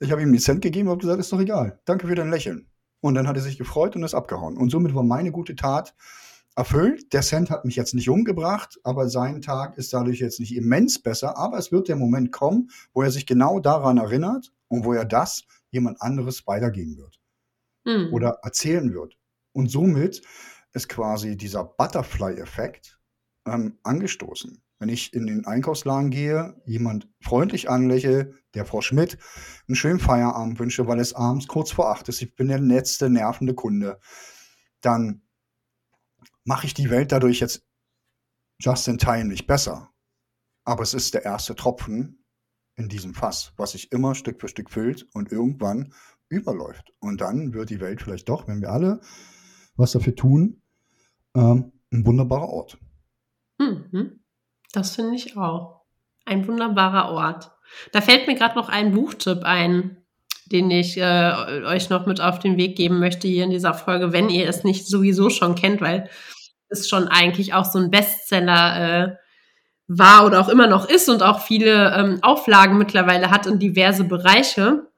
Ich 0.00 0.10
habe 0.10 0.22
ihm 0.22 0.28
einen 0.28 0.38
Cent 0.38 0.62
gegeben 0.62 0.88
und 0.88 0.92
habe 0.92 1.00
gesagt, 1.02 1.20
ist 1.20 1.32
doch 1.32 1.40
egal. 1.40 1.80
Danke 1.84 2.08
für 2.08 2.14
dein 2.14 2.30
Lächeln. 2.30 2.66
Und 3.00 3.14
dann 3.14 3.28
hat 3.28 3.36
er 3.36 3.42
sich 3.42 3.58
gefreut 3.58 3.94
und 3.94 4.02
ist 4.02 4.14
abgehauen. 4.14 4.56
Und 4.56 4.70
somit 4.70 4.94
war 4.94 5.02
meine 5.02 5.32
gute 5.32 5.54
Tat 5.54 5.94
erfüllt. 6.56 7.12
Der 7.12 7.20
Cent 7.20 7.50
hat 7.50 7.66
mich 7.66 7.76
jetzt 7.76 7.94
nicht 7.94 8.08
umgebracht, 8.08 8.78
aber 8.84 9.10
sein 9.10 9.42
Tag 9.42 9.76
ist 9.76 9.92
dadurch 9.92 10.18
jetzt 10.20 10.40
nicht 10.40 10.56
immens 10.56 11.00
besser. 11.02 11.36
Aber 11.36 11.58
es 11.58 11.72
wird 11.72 11.88
der 11.88 11.96
Moment 11.96 12.32
kommen, 12.32 12.70
wo 12.94 13.02
er 13.02 13.10
sich 13.10 13.26
genau 13.26 13.60
daran 13.60 13.98
erinnert 13.98 14.50
und 14.68 14.84
wo 14.86 14.94
er 14.94 15.04
das 15.04 15.44
jemand 15.70 16.00
anderes 16.00 16.46
weitergeben 16.46 16.96
wird. 16.96 17.20
Mhm. 17.84 18.14
Oder 18.14 18.38
erzählen 18.42 18.94
wird. 18.94 19.18
Und 19.52 19.70
somit 19.70 20.22
ist 20.72 20.88
quasi 20.88 21.36
dieser 21.36 21.64
Butterfly-Effekt 21.64 22.98
ähm, 23.46 23.78
angestoßen. 23.82 24.62
Wenn 24.80 24.88
ich 24.88 25.12
in 25.12 25.26
den 25.26 25.44
Einkaufsladen 25.44 26.10
gehe, 26.10 26.56
jemand 26.64 27.06
freundlich 27.20 27.68
anlächle, 27.68 28.34
der 28.54 28.64
Frau 28.64 28.80
Schmidt 28.80 29.18
einen 29.68 29.76
schönen 29.76 30.00
Feierabend 30.00 30.58
wünsche, 30.58 30.86
weil 30.86 30.98
es 30.98 31.12
abends 31.12 31.46
kurz 31.46 31.70
vor 31.70 31.90
acht 31.90 32.08
ist, 32.08 32.22
ich 32.22 32.34
bin 32.34 32.48
der 32.48 32.58
letzte 32.58 33.10
nervende 33.10 33.54
Kunde, 33.54 34.00
dann 34.80 35.22
mache 36.44 36.66
ich 36.66 36.72
die 36.72 36.88
Welt 36.88 37.12
dadurch 37.12 37.40
jetzt 37.40 37.62
just 38.58 38.88
in 38.88 38.96
time 38.96 39.26
nicht 39.26 39.46
besser. 39.46 39.90
Aber 40.64 40.82
es 40.82 40.94
ist 40.94 41.12
der 41.12 41.24
erste 41.26 41.54
Tropfen 41.54 42.24
in 42.76 42.88
diesem 42.88 43.12
Fass, 43.12 43.52
was 43.56 43.72
sich 43.72 43.92
immer 43.92 44.14
Stück 44.14 44.40
für 44.40 44.48
Stück 44.48 44.70
füllt 44.70 45.06
und 45.12 45.30
irgendwann 45.30 45.92
überläuft. 46.30 46.94
Und 47.00 47.20
dann 47.20 47.52
wird 47.52 47.68
die 47.68 47.80
Welt 47.80 48.00
vielleicht 48.00 48.30
doch, 48.30 48.48
wenn 48.48 48.62
wir 48.62 48.70
alle 48.70 49.00
was 49.76 49.92
dafür 49.92 50.14
tun, 50.14 50.62
ähm, 51.34 51.72
ein 51.92 52.06
wunderbarer 52.06 52.48
Ort. 52.48 52.78
Mhm. 53.58 54.20
Das 54.72 54.94
finde 54.94 55.16
ich 55.16 55.36
auch. 55.36 55.82
Ein 56.24 56.46
wunderbarer 56.46 57.10
Ort. 57.10 57.50
Da 57.92 58.00
fällt 58.00 58.26
mir 58.26 58.34
gerade 58.34 58.56
noch 58.56 58.68
ein 58.68 58.92
Buchtipp 58.92 59.42
ein, 59.44 59.96
den 60.46 60.70
ich 60.70 60.96
äh, 60.96 61.62
euch 61.64 61.90
noch 61.90 62.06
mit 62.06 62.20
auf 62.20 62.38
den 62.38 62.56
Weg 62.56 62.76
geben 62.76 62.98
möchte 62.98 63.28
hier 63.28 63.44
in 63.44 63.50
dieser 63.50 63.74
Folge, 63.74 64.12
wenn 64.12 64.28
ihr 64.28 64.48
es 64.48 64.64
nicht 64.64 64.86
sowieso 64.86 65.30
schon 65.30 65.54
kennt, 65.54 65.80
weil 65.80 66.08
es 66.68 66.88
schon 66.88 67.08
eigentlich 67.08 67.54
auch 67.54 67.64
so 67.64 67.78
ein 67.78 67.90
Bestseller 67.90 69.04
äh, 69.04 69.16
war 69.86 70.24
oder 70.24 70.40
auch 70.40 70.48
immer 70.48 70.68
noch 70.68 70.88
ist 70.88 71.08
und 71.08 71.22
auch 71.22 71.40
viele 71.40 71.92
ähm, 71.96 72.18
Auflagen 72.22 72.78
mittlerweile 72.78 73.30
hat 73.30 73.46
in 73.46 73.58
diverse 73.58 74.04
Bereiche 74.04 74.89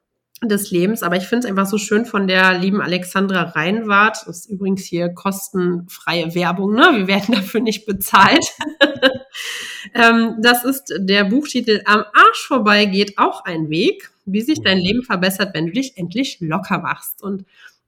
des 0.47 0.71
Lebens. 0.71 1.03
Aber 1.03 1.15
ich 1.15 1.23
finde 1.23 1.45
es 1.45 1.49
einfach 1.49 1.65
so 1.65 1.77
schön 1.77 2.05
von 2.05 2.27
der 2.27 2.57
lieben 2.57 2.81
Alexandra 2.81 3.43
Reinwart. 3.43 4.17
Das 4.25 4.39
ist 4.39 4.49
übrigens 4.49 4.83
hier 4.83 5.09
kostenfreie 5.09 6.33
Werbung, 6.35 6.73
ne? 6.73 6.89
Wir 6.93 7.07
werden 7.07 7.35
dafür 7.35 7.61
nicht 7.61 7.85
bezahlt. 7.85 8.45
ähm, 9.93 10.35
das 10.41 10.63
ist 10.63 10.93
der 10.97 11.25
Buchtitel 11.25 11.81
Am 11.85 11.99
Arsch 12.13 12.47
vorbei 12.47 12.85
geht 12.85 13.17
auch 13.17 13.45
ein 13.45 13.69
Weg, 13.69 14.11
wie 14.25 14.41
sich 14.41 14.61
dein 14.61 14.79
Leben 14.79 15.03
verbessert, 15.03 15.53
wenn 15.53 15.67
du 15.67 15.73
dich 15.73 15.97
endlich 15.97 16.37
locker 16.39 16.79
machst. 16.79 17.21
Und 17.21 17.45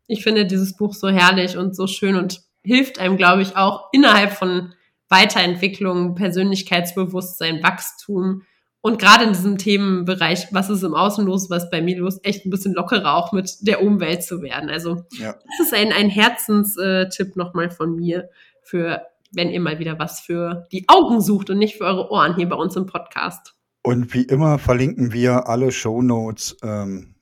ich 0.08 0.24
finde 0.24 0.46
dieses 0.46 0.76
Buch 0.76 0.94
so 0.94 1.10
herrlich 1.10 1.58
und 1.58 1.76
so 1.76 1.88
schön 1.88 2.16
und 2.16 2.42
hilft 2.64 3.00
einem, 3.00 3.18
glaube 3.18 3.42
ich, 3.42 3.56
auch 3.56 3.90
innerhalb 3.92 4.32
von 4.32 4.74
Weiterentwicklung, 5.10 6.16
Persönlichkeitsbewusstsein, 6.16 7.62
Wachstum, 7.62 8.44
und 8.86 9.00
gerade 9.00 9.24
in 9.24 9.34
diesem 9.34 9.58
Themenbereich, 9.58 10.50
was 10.52 10.70
ist 10.70 10.84
im 10.84 10.94
Außen 10.94 11.26
los, 11.26 11.50
was 11.50 11.72
bei 11.72 11.82
mir 11.82 11.98
los, 11.98 12.20
echt 12.22 12.46
ein 12.46 12.52
bisschen 12.52 12.76
lockerer 12.76 13.16
auch 13.16 13.32
mit 13.32 13.58
der 13.62 13.82
Umwelt 13.82 14.22
zu 14.22 14.44
werden. 14.44 14.70
Also 14.70 15.08
ja. 15.18 15.34
das 15.34 15.66
ist 15.66 15.74
ein, 15.74 15.92
ein 15.92 16.08
Herzenstipp 16.08 17.36
nochmal 17.36 17.72
von 17.72 17.96
mir 17.96 18.30
für, 18.62 19.02
wenn 19.32 19.50
ihr 19.50 19.60
mal 19.60 19.80
wieder 19.80 19.98
was 19.98 20.20
für 20.20 20.68
die 20.72 20.88
Augen 20.88 21.20
sucht 21.20 21.50
und 21.50 21.58
nicht 21.58 21.78
für 21.78 21.86
eure 21.86 22.12
Ohren 22.12 22.36
hier 22.36 22.48
bei 22.48 22.56
uns 22.56 22.76
im 22.76 22.86
Podcast. 22.86 23.56
Und 23.82 24.14
wie 24.14 24.22
immer 24.22 24.60
verlinken 24.60 25.12
wir 25.12 25.50
alle 25.50 25.72
Shownotes, 25.72 26.58
ähm, 26.62 27.16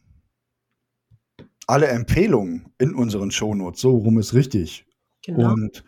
alle 1.65 1.87
Empfehlungen 1.87 2.73
in 2.77 2.93
unseren 2.93 3.31
Shownotes. 3.31 3.79
So 3.79 3.91
rum 3.91 4.19
ist 4.19 4.33
richtig. 4.33 4.85
Genau. 5.25 5.53
Und 5.53 5.85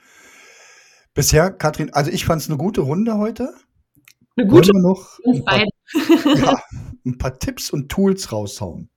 bisher, 1.14 1.52
Katrin, 1.52 1.92
also 1.92 2.12
ich 2.12 2.24
fand 2.24 2.42
es 2.42 2.48
eine 2.48 2.58
gute 2.58 2.80
Runde 2.80 3.18
heute. 3.18 3.54
Eine 4.38 4.48
gute 4.48 4.74
Wollen 4.74 4.84
wir 4.84 4.90
noch 4.90 5.20
ein 5.26 5.46
paar, 5.46 5.60
ja, 6.36 6.64
ein 7.06 7.18
paar, 7.18 7.40
Tipps 7.40 7.70
und 7.70 7.90
Tools 7.90 8.32
raushauen. 8.32 8.90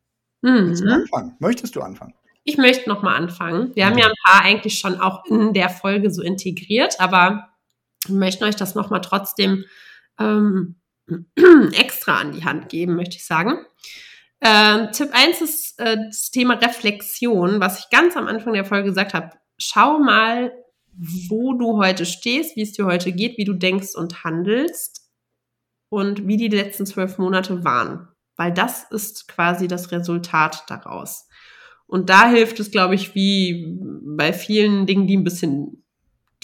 Mhm. 0.42 1.06
Möchtest 1.38 1.76
du 1.76 1.80
anfangen? 1.80 2.14
Ich 2.44 2.56
möchte 2.56 2.88
noch 2.88 3.02
mal 3.02 3.14
anfangen. 3.14 3.74
Wir 3.74 3.86
haben 3.86 3.98
ja 3.98 4.06
ein 4.06 4.14
paar 4.24 4.42
eigentlich 4.42 4.78
schon 4.78 5.00
auch 5.00 5.24
in 5.26 5.52
der 5.52 5.68
Folge 5.68 6.10
so 6.10 6.22
integriert, 6.22 6.98
aber 6.98 7.48
wir 8.06 8.16
möchten 8.16 8.44
euch 8.44 8.56
das 8.56 8.74
noch 8.74 8.90
mal 8.90 9.00
trotzdem 9.00 9.64
ähm, 10.18 10.76
extra 11.72 12.18
an 12.18 12.32
die 12.32 12.44
Hand 12.44 12.68
geben, 12.68 12.96
möchte 12.96 13.16
ich 13.16 13.26
sagen. 13.26 13.58
Ähm, 14.40 14.88
Tipp 14.92 15.10
1 15.12 15.40
ist 15.40 15.78
äh, 15.78 15.96
das 16.06 16.30
Thema 16.30 16.54
Reflexion, 16.54 17.60
was 17.60 17.80
ich 17.80 17.90
ganz 17.90 18.16
am 18.16 18.26
Anfang 18.26 18.54
der 18.54 18.64
Folge 18.64 18.88
gesagt 18.88 19.14
habe. 19.14 19.32
Schau 19.58 19.98
mal, 19.98 20.52
wo 21.28 21.54
du 21.54 21.76
heute 21.78 22.06
stehst, 22.06 22.56
wie 22.56 22.62
es 22.62 22.72
dir 22.72 22.86
heute 22.86 23.12
geht, 23.12 23.36
wie 23.36 23.44
du 23.44 23.52
denkst 23.52 23.94
und 23.94 24.24
handelst 24.24 24.97
und 25.88 26.26
wie 26.26 26.36
die 26.36 26.48
letzten 26.48 26.86
zwölf 26.86 27.18
Monate 27.18 27.64
waren. 27.64 28.08
Weil 28.36 28.52
das 28.52 28.84
ist 28.90 29.28
quasi 29.28 29.68
das 29.68 29.90
Resultat 29.90 30.64
daraus. 30.68 31.28
Und 31.86 32.10
da 32.10 32.28
hilft 32.28 32.60
es, 32.60 32.70
glaube 32.70 32.94
ich, 32.94 33.14
wie 33.14 33.66
bei 34.16 34.32
vielen 34.32 34.86
Dingen, 34.86 35.06
die 35.06 35.16
ein 35.16 35.24
bisschen 35.24 35.84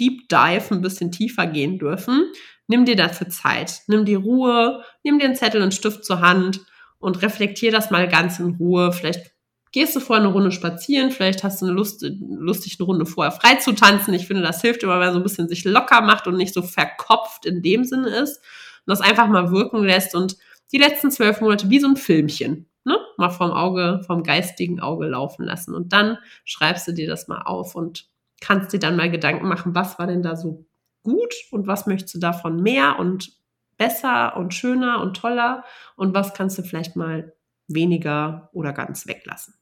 Deep 0.01 0.29
Dive, 0.29 0.75
ein 0.75 0.81
bisschen 0.81 1.13
tiefer 1.13 1.47
gehen 1.47 1.79
dürfen. 1.79 2.33
Nimm 2.67 2.85
dir 2.85 2.97
dafür 2.97 3.29
Zeit. 3.29 3.83
Nimm 3.87 4.07
dir 4.07 4.19
Ruhe, 4.19 4.83
nimm 5.03 5.19
dir 5.19 5.27
einen 5.27 5.37
Zettel 5.37 5.63
und 5.63 5.75
Stift 5.75 6.05
zur 6.05 6.21
Hand 6.21 6.63
und 6.99 7.21
reflektier 7.23 7.71
das 7.71 7.91
mal 7.91 8.09
ganz 8.09 8.41
in 8.41 8.57
Ruhe. 8.57 8.93
Vielleicht 8.93 9.33
gehst 9.71 9.95
du 9.95 10.01
vorher 10.01 10.25
eine 10.25 10.33
Runde 10.33 10.51
spazieren, 10.51 11.11
vielleicht 11.11 11.45
hast 11.45 11.61
du 11.61 11.67
eine 11.67 11.75
Lust, 11.75 12.05
lustig 12.21 12.77
eine 12.79 12.87
Runde 12.87 13.07
vorher 13.07 13.33
frei 13.33 13.57
zu 13.57 13.73
tanzen. 13.73 14.15
Ich 14.15 14.27
finde, 14.27 14.43
das 14.43 14.63
hilft 14.63 14.83
immer, 14.83 14.95
wenn 14.95 15.07
man 15.07 15.13
so 15.13 15.21
ein 15.21 15.25
bisschen 15.25 15.49
sich 15.49 15.65
locker 15.65 16.01
macht 16.01 16.27
und 16.27 16.37
nicht 16.37 16.55
so 16.55 16.63
verkopft 16.63 17.45
in 17.45 17.61
dem 17.61 17.85
Sinne 17.85 18.09
ist 18.09 18.41
und 18.87 18.91
das 18.91 19.01
einfach 19.01 19.29
mal 19.29 19.51
wirken 19.51 19.83
lässt 19.83 20.15
und 20.15 20.37
die 20.73 20.79
letzten 20.79 21.11
zwölf 21.11 21.41
Monate 21.41 21.71
wie 21.71 21.81
so 21.81 21.89
ein 21.89 21.97
Filmchen, 21.97 22.67
ne, 22.85 22.99
mal 23.17 23.31
vom 23.31 23.53
Auge, 23.53 24.03
vom 24.07 24.23
geistigen 24.23 24.81
Auge 24.81 25.07
laufen 25.07 25.45
lassen. 25.45 25.75
Und 25.75 25.93
dann 25.93 26.19
schreibst 26.45 26.89
du 26.89 26.93
dir 26.93 27.07
das 27.07 27.29
mal 27.29 27.43
auf 27.43 27.75
und 27.75 28.09
kannst 28.41 28.73
dir 28.73 28.79
dann 28.79 28.97
mal 28.97 29.11
Gedanken 29.11 29.49
machen, 29.49 29.75
was 29.75 29.99
war 29.99 30.07
denn 30.07 30.23
da 30.23 30.37
so 30.37 30.67
gut 31.03 31.35
und 31.51 31.67
was 31.67 31.87
möchtest 31.87 32.15
du 32.15 32.19
davon 32.19 32.63
mehr 32.63 32.99
und 32.99 33.33
besser 33.77 34.37
und 34.37 34.55
schöner 34.55 35.01
und 35.01 35.17
toller 35.17 35.65
und 35.97 36.15
was 36.15 36.35
kannst 36.35 36.59
du 36.59 36.63
vielleicht 36.63 36.97
mal 36.97 37.33
weniger 37.69 38.51
oder 38.53 38.73
ganz 38.73 39.07
weglassen. 39.07 39.55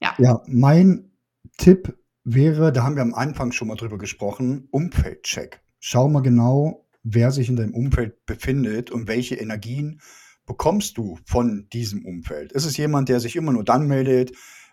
Ja. 0.00 0.14
Ja, 0.18 0.42
mein 0.46 1.10
Tipp 1.58 1.96
wäre, 2.24 2.72
da 2.72 2.84
haben 2.84 2.96
wir 2.96 3.02
am 3.02 3.14
Anfang 3.14 3.52
schon 3.52 3.68
mal 3.68 3.76
drüber 3.76 3.98
gesprochen, 3.98 4.68
Umfeldcheck. 4.70 5.60
Schau 5.78 6.08
mal 6.08 6.22
genau, 6.22 6.86
wer 7.02 7.30
sich 7.30 7.48
in 7.48 7.56
deinem 7.56 7.74
Umfeld 7.74 8.24
befindet 8.26 8.90
und 8.90 9.08
welche 9.08 9.36
Energien 9.36 10.00
bekommst 10.46 10.98
du 10.98 11.18
von 11.26 11.68
diesem 11.72 12.04
Umfeld. 12.04 12.52
Ist 12.52 12.64
es 12.64 12.76
jemand, 12.76 13.08
der 13.08 13.20
sich 13.20 13.36
immer 13.36 13.52
nur 13.52 13.64
dann 13.64 13.86
meldet, 13.86 14.32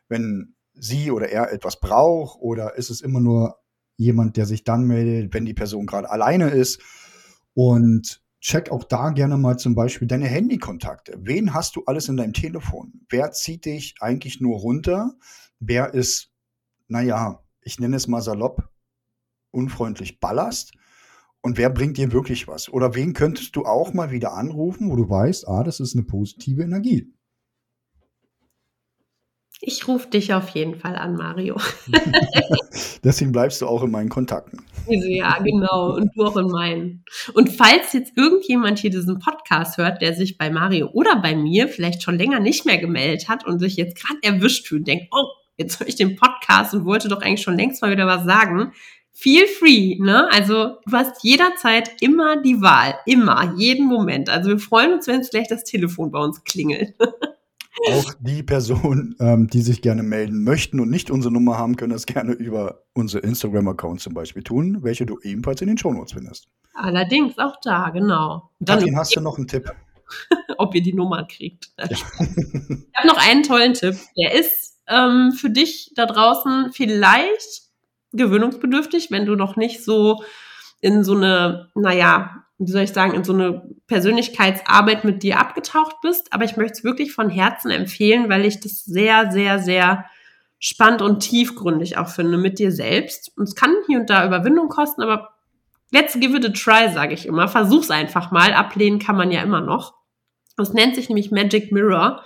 wenn 0.09 0.55
sie 0.73 1.11
oder 1.11 1.29
er 1.29 1.51
etwas 1.51 1.79
braucht, 1.79 2.39
oder 2.41 2.75
ist 2.75 2.89
es 2.89 3.01
immer 3.01 3.19
nur 3.19 3.57
jemand, 3.97 4.37
der 4.37 4.45
sich 4.45 4.63
dann 4.63 4.85
meldet, 4.85 5.33
wenn 5.33 5.45
die 5.45 5.53
Person 5.53 5.85
gerade 5.85 6.09
alleine 6.09 6.49
ist? 6.49 6.81
Und 7.53 8.21
check 8.39 8.71
auch 8.71 8.83
da 8.83 9.09
gerne 9.09 9.37
mal 9.37 9.57
zum 9.57 9.75
Beispiel 9.75 10.07
deine 10.07 10.27
Handykontakte. 10.27 11.17
Wen 11.21 11.53
hast 11.53 11.75
du 11.75 11.83
alles 11.85 12.07
in 12.07 12.17
deinem 12.17 12.33
Telefon? 12.33 13.01
Wer 13.09 13.31
zieht 13.31 13.65
dich 13.65 13.95
eigentlich 13.99 14.39
nur 14.39 14.59
runter? 14.59 15.15
Wer 15.59 15.93
ist, 15.93 16.31
naja, 16.87 17.43
ich 17.61 17.79
nenne 17.79 17.95
es 17.97 18.07
mal 18.07 18.21
salopp, 18.21 18.69
unfreundlich 19.51 20.19
Ballast? 20.19 20.73
Und 21.47 21.57
wer 21.57 21.69
bringt 21.69 21.95
dir 21.95 22.11
wirklich 22.11 22.49
was? 22.49 22.67
Oder 22.67 22.93
wen 22.93 23.13
könntest 23.13 23.55
du 23.55 23.63
auch 23.63 23.93
mal 23.93 24.11
wieder 24.11 24.33
anrufen, 24.33 24.91
wo 24.91 24.97
du 24.97 25.09
weißt, 25.09 25.47
ah, 25.47 25.63
das 25.63 25.79
ist 25.79 25.95
eine 25.95 26.03
positive 26.03 26.61
Energie? 26.61 27.13
Ich 29.61 29.87
rufe 29.87 30.09
dich 30.09 30.33
auf 30.33 30.49
jeden 30.49 30.75
Fall 30.75 30.97
an, 30.97 31.15
Mario. 31.15 31.55
Deswegen 33.05 33.31
bleibst 33.31 33.61
du 33.61 33.67
auch 33.67 33.81
in 33.81 33.91
meinen 33.91 34.09
Kontakten. 34.09 34.65
Ja, 34.87 35.39
genau. 35.41 35.95
Und 35.95 36.11
du 36.17 36.25
auch 36.25 36.35
in 36.35 36.47
meinen. 36.47 37.05
Und 37.33 37.49
falls 37.49 37.93
jetzt 37.93 38.17
irgendjemand 38.17 38.79
hier 38.79 38.89
diesen 38.89 39.19
Podcast 39.19 39.77
hört, 39.77 40.01
der 40.01 40.15
sich 40.15 40.37
bei 40.37 40.49
Mario 40.49 40.89
oder 40.91 41.15
bei 41.21 41.33
mir 41.33 41.69
vielleicht 41.69 42.03
schon 42.03 42.17
länger 42.17 42.41
nicht 42.41 42.65
mehr 42.65 42.77
gemeldet 42.77 43.29
hat 43.29 43.47
und 43.47 43.59
sich 43.59 43.77
jetzt 43.77 43.95
gerade 43.95 44.19
erwischt 44.21 44.67
fühlt 44.67 44.81
und 44.81 44.87
denkt, 44.89 45.07
oh, 45.11 45.27
jetzt 45.55 45.79
höre 45.79 45.87
ich 45.87 45.95
den 45.95 46.17
Podcast 46.17 46.73
und 46.73 46.83
wollte 46.83 47.07
doch 47.07 47.21
eigentlich 47.21 47.41
schon 47.41 47.55
längst 47.55 47.81
mal 47.81 47.91
wieder 47.91 48.05
was 48.05 48.25
sagen, 48.25 48.73
feel 49.17 49.47
free, 49.47 49.97
ne? 49.99 50.29
Also 50.31 50.77
du 50.85 50.91
hast 50.91 51.23
jederzeit 51.23 52.01
immer 52.01 52.41
die 52.41 52.61
Wahl, 52.61 52.95
immer, 53.05 53.55
jeden 53.57 53.87
Moment. 53.87 54.29
Also 54.29 54.49
wir 54.49 54.59
freuen 54.59 54.93
uns, 54.93 55.07
wenn 55.07 55.23
vielleicht 55.23 55.49
das 55.49 55.63
Telefon 55.63 56.11
bei 56.11 56.19
uns 56.19 56.43
klingelt. 56.43 56.93
Auch 57.91 58.13
die 58.19 58.41
Personen, 58.41 59.15
ähm, 59.19 59.47
die 59.47 59.61
sich 59.61 59.83
gerne 59.83 60.01
melden 60.01 60.43
möchten 60.43 60.79
und 60.79 60.89
nicht 60.89 61.11
unsere 61.11 61.31
Nummer 61.31 61.59
haben, 61.59 61.75
können 61.75 61.93
das 61.93 62.07
gerne 62.07 62.33
über 62.33 62.83
unsere 62.93 63.23
Instagram-Account 63.23 64.01
zum 64.01 64.15
Beispiel 64.15 64.41
tun, 64.41 64.79
welche 64.81 65.05
du 65.05 65.19
ebenfalls 65.21 65.61
in 65.61 65.67
den 65.67 65.77
Shownotes 65.77 66.13
findest. 66.13 66.47
Allerdings, 66.73 67.37
auch 67.37 67.55
da, 67.61 67.89
genau. 67.91 68.49
Dann 68.59 68.79
Katrin, 68.79 68.97
hast 68.97 69.15
du 69.15 69.21
noch 69.21 69.37
einen 69.37 69.47
Tipp? 69.47 69.71
ob 70.57 70.73
ihr 70.73 70.81
die 70.81 70.93
Nummer 70.93 71.25
kriegt. 71.25 71.69
Ja. 71.77 71.85
ich 71.89 71.99
habe 72.95 73.07
noch 73.07 73.17
einen 73.17 73.43
tollen 73.43 73.73
Tipp. 73.73 73.95
Der 74.17 74.33
ist 74.33 74.79
ähm, 74.87 75.33
für 75.33 75.49
dich 75.49 75.91
da 75.95 76.05
draußen 76.05 76.71
vielleicht 76.71 77.66
gewöhnungsbedürftig, 78.13 79.11
wenn 79.11 79.25
du 79.25 79.35
noch 79.35 79.55
nicht 79.55 79.83
so 79.83 80.23
in 80.81 81.03
so 81.03 81.15
eine, 81.15 81.69
naja, 81.75 82.43
wie 82.59 82.71
soll 82.71 82.81
ich 82.83 82.93
sagen, 82.93 83.13
in 83.13 83.23
so 83.23 83.33
eine 83.33 83.69
Persönlichkeitsarbeit 83.87 85.03
mit 85.03 85.23
dir 85.23 85.39
abgetaucht 85.39 85.97
bist. 86.01 86.33
Aber 86.33 86.43
ich 86.43 86.57
möchte 86.57 86.73
es 86.73 86.83
wirklich 86.83 87.13
von 87.13 87.29
Herzen 87.29 87.71
empfehlen, 87.71 88.29
weil 88.29 88.45
ich 88.45 88.59
das 88.59 88.83
sehr, 88.83 89.31
sehr, 89.31 89.59
sehr 89.59 90.05
spannend 90.59 91.01
und 91.01 91.19
tiefgründig 91.19 91.97
auch 91.97 92.09
finde 92.09 92.37
mit 92.37 92.57
dir 92.57 92.71
selbst. 92.71 93.31
Und 93.37 93.43
es 93.43 93.55
kann 93.55 93.75
hier 93.85 93.99
und 93.99 94.09
da 94.09 94.25
Überwindung 94.25 94.69
kosten, 94.69 95.03
aber 95.03 95.33
let's 95.91 96.19
give 96.19 96.35
it 96.35 96.45
a 96.45 96.49
try, 96.49 96.91
sage 96.91 97.13
ich 97.13 97.27
immer. 97.27 97.47
Versuch's 97.47 97.91
einfach 97.91 98.31
mal. 98.31 98.53
Ablehnen 98.53 98.99
kann 98.99 99.17
man 99.17 99.31
ja 99.31 99.41
immer 99.41 99.61
noch. 99.61 99.93
Das 100.55 100.73
nennt 100.73 100.95
sich 100.95 101.09
nämlich 101.09 101.29
Magic 101.29 101.71
Mirror 101.71 102.23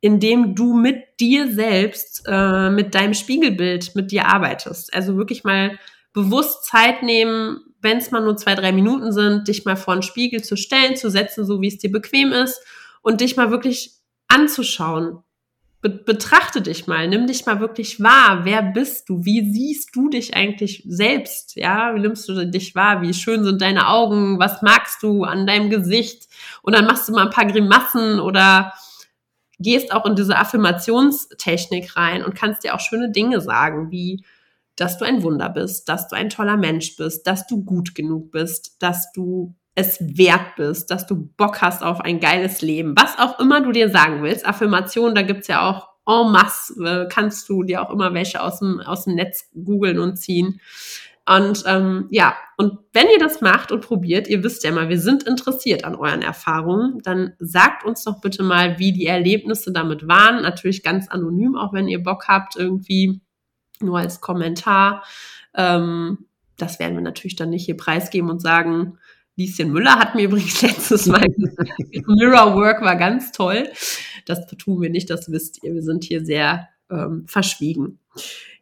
indem 0.00 0.54
du 0.54 0.74
mit 0.74 1.20
dir 1.20 1.52
selbst, 1.52 2.24
äh, 2.26 2.70
mit 2.70 2.94
deinem 2.94 3.14
Spiegelbild, 3.14 3.94
mit 3.94 4.10
dir 4.10 4.26
arbeitest. 4.26 4.94
Also 4.94 5.16
wirklich 5.16 5.44
mal 5.44 5.78
bewusst 6.12 6.64
Zeit 6.64 7.02
nehmen, 7.02 7.60
wenn 7.82 7.98
es 7.98 8.10
mal 8.10 8.22
nur 8.22 8.36
zwei, 8.36 8.54
drei 8.54 8.72
Minuten 8.72 9.12
sind, 9.12 9.48
dich 9.48 9.64
mal 9.64 9.76
vor 9.76 9.94
den 9.94 10.02
Spiegel 10.02 10.42
zu 10.42 10.56
stellen, 10.56 10.96
zu 10.96 11.10
setzen, 11.10 11.44
so 11.44 11.60
wie 11.60 11.68
es 11.68 11.78
dir 11.78 11.92
bequem 11.92 12.32
ist 12.32 12.60
und 13.02 13.20
dich 13.20 13.36
mal 13.36 13.50
wirklich 13.50 13.92
anzuschauen. 14.28 15.18
Be 15.82 15.88
betrachte 15.88 16.60
dich 16.60 16.86
mal, 16.86 17.08
nimm 17.08 17.26
dich 17.26 17.46
mal 17.46 17.58
wirklich 17.58 18.02
wahr. 18.02 18.40
Wer 18.44 18.60
bist 18.60 19.08
du? 19.08 19.24
Wie 19.24 19.50
siehst 19.50 19.96
du 19.96 20.10
dich 20.10 20.34
eigentlich 20.34 20.84
selbst? 20.86 21.56
Ja, 21.56 21.94
wie 21.94 22.00
nimmst 22.00 22.28
du 22.28 22.46
dich 22.46 22.74
wahr? 22.74 23.00
Wie 23.00 23.14
schön 23.14 23.44
sind 23.44 23.62
deine 23.62 23.88
Augen? 23.88 24.38
Was 24.38 24.60
magst 24.60 25.02
du 25.02 25.24
an 25.24 25.46
deinem 25.46 25.70
Gesicht? 25.70 26.28
Und 26.60 26.74
dann 26.74 26.84
machst 26.84 27.08
du 27.08 27.12
mal 27.12 27.24
ein 27.24 27.30
paar 27.30 27.46
Grimassen 27.46 28.20
oder 28.20 28.74
gehst 29.60 29.92
auch 29.92 30.06
in 30.06 30.16
diese 30.16 30.36
Affirmationstechnik 30.36 31.96
rein 31.96 32.24
und 32.24 32.34
kannst 32.34 32.64
dir 32.64 32.74
auch 32.74 32.80
schöne 32.80 33.10
Dinge 33.10 33.40
sagen, 33.40 33.90
wie 33.90 34.24
dass 34.76 34.96
du 34.96 35.04
ein 35.04 35.22
Wunder 35.22 35.50
bist, 35.50 35.88
dass 35.90 36.08
du 36.08 36.16
ein 36.16 36.30
toller 36.30 36.56
Mensch 36.56 36.96
bist, 36.96 37.26
dass 37.26 37.46
du 37.46 37.62
gut 37.62 37.94
genug 37.94 38.30
bist, 38.30 38.82
dass 38.82 39.12
du 39.12 39.54
es 39.74 39.98
wert 40.00 40.56
bist, 40.56 40.90
dass 40.90 41.06
du 41.06 41.30
Bock 41.36 41.60
hast 41.60 41.82
auf 41.82 42.00
ein 42.00 42.18
geiles 42.18 42.62
Leben, 42.62 42.94
was 42.96 43.18
auch 43.18 43.38
immer 43.38 43.60
du 43.60 43.72
dir 43.72 43.90
sagen 43.90 44.22
willst. 44.22 44.46
Affirmationen, 44.46 45.14
da 45.14 45.22
gibt's 45.22 45.48
ja 45.48 45.68
auch 45.68 45.90
en 46.06 46.32
masse, 46.32 47.08
kannst 47.10 47.48
du 47.48 47.62
dir 47.62 47.82
auch 47.82 47.90
immer 47.90 48.14
welche 48.14 48.42
aus 48.42 48.58
dem, 48.58 48.80
aus 48.80 49.04
dem 49.04 49.14
Netz 49.14 49.50
googeln 49.52 49.98
und 49.98 50.16
ziehen. 50.16 50.60
Und 51.30 51.62
ähm, 51.66 52.08
ja, 52.10 52.36
und 52.56 52.80
wenn 52.92 53.06
ihr 53.08 53.20
das 53.20 53.40
macht 53.40 53.70
und 53.70 53.82
probiert, 53.82 54.26
ihr 54.26 54.42
wisst 54.42 54.64
ja 54.64 54.72
mal, 54.72 54.88
wir 54.88 54.98
sind 54.98 55.22
interessiert 55.22 55.84
an 55.84 55.94
euren 55.94 56.22
Erfahrungen, 56.22 56.98
dann 57.04 57.34
sagt 57.38 57.84
uns 57.84 58.02
doch 58.02 58.20
bitte 58.20 58.42
mal, 58.42 58.80
wie 58.80 58.92
die 58.92 59.06
Erlebnisse 59.06 59.70
damit 59.70 60.08
waren. 60.08 60.42
Natürlich 60.42 60.82
ganz 60.82 61.06
anonym, 61.06 61.56
auch 61.56 61.72
wenn 61.72 61.86
ihr 61.86 62.02
Bock 62.02 62.26
habt, 62.26 62.56
irgendwie 62.56 63.20
nur 63.80 64.00
als 64.00 64.20
Kommentar. 64.20 65.04
Ähm, 65.54 66.26
das 66.56 66.80
werden 66.80 66.96
wir 66.96 67.02
natürlich 67.02 67.36
dann 67.36 67.50
nicht 67.50 67.64
hier 67.64 67.76
preisgeben 67.76 68.28
und 68.28 68.42
sagen, 68.42 68.98
Lieschen 69.36 69.70
Müller 69.70 70.00
hat 70.00 70.16
mir 70.16 70.22
übrigens 70.24 70.60
letztes 70.62 71.06
Mal 71.06 71.28
gesagt, 71.28 72.08
Mirror 72.08 72.56
Work 72.56 72.82
war 72.82 72.96
ganz 72.96 73.30
toll. 73.30 73.68
Das 74.26 74.48
tun 74.48 74.82
wir 74.82 74.90
nicht, 74.90 75.08
das 75.08 75.30
wisst 75.30 75.62
ihr. 75.62 75.74
Wir 75.74 75.82
sind 75.82 76.02
hier 76.02 76.24
sehr 76.24 76.68
ähm, 76.90 77.24
verschwiegen. 77.28 78.00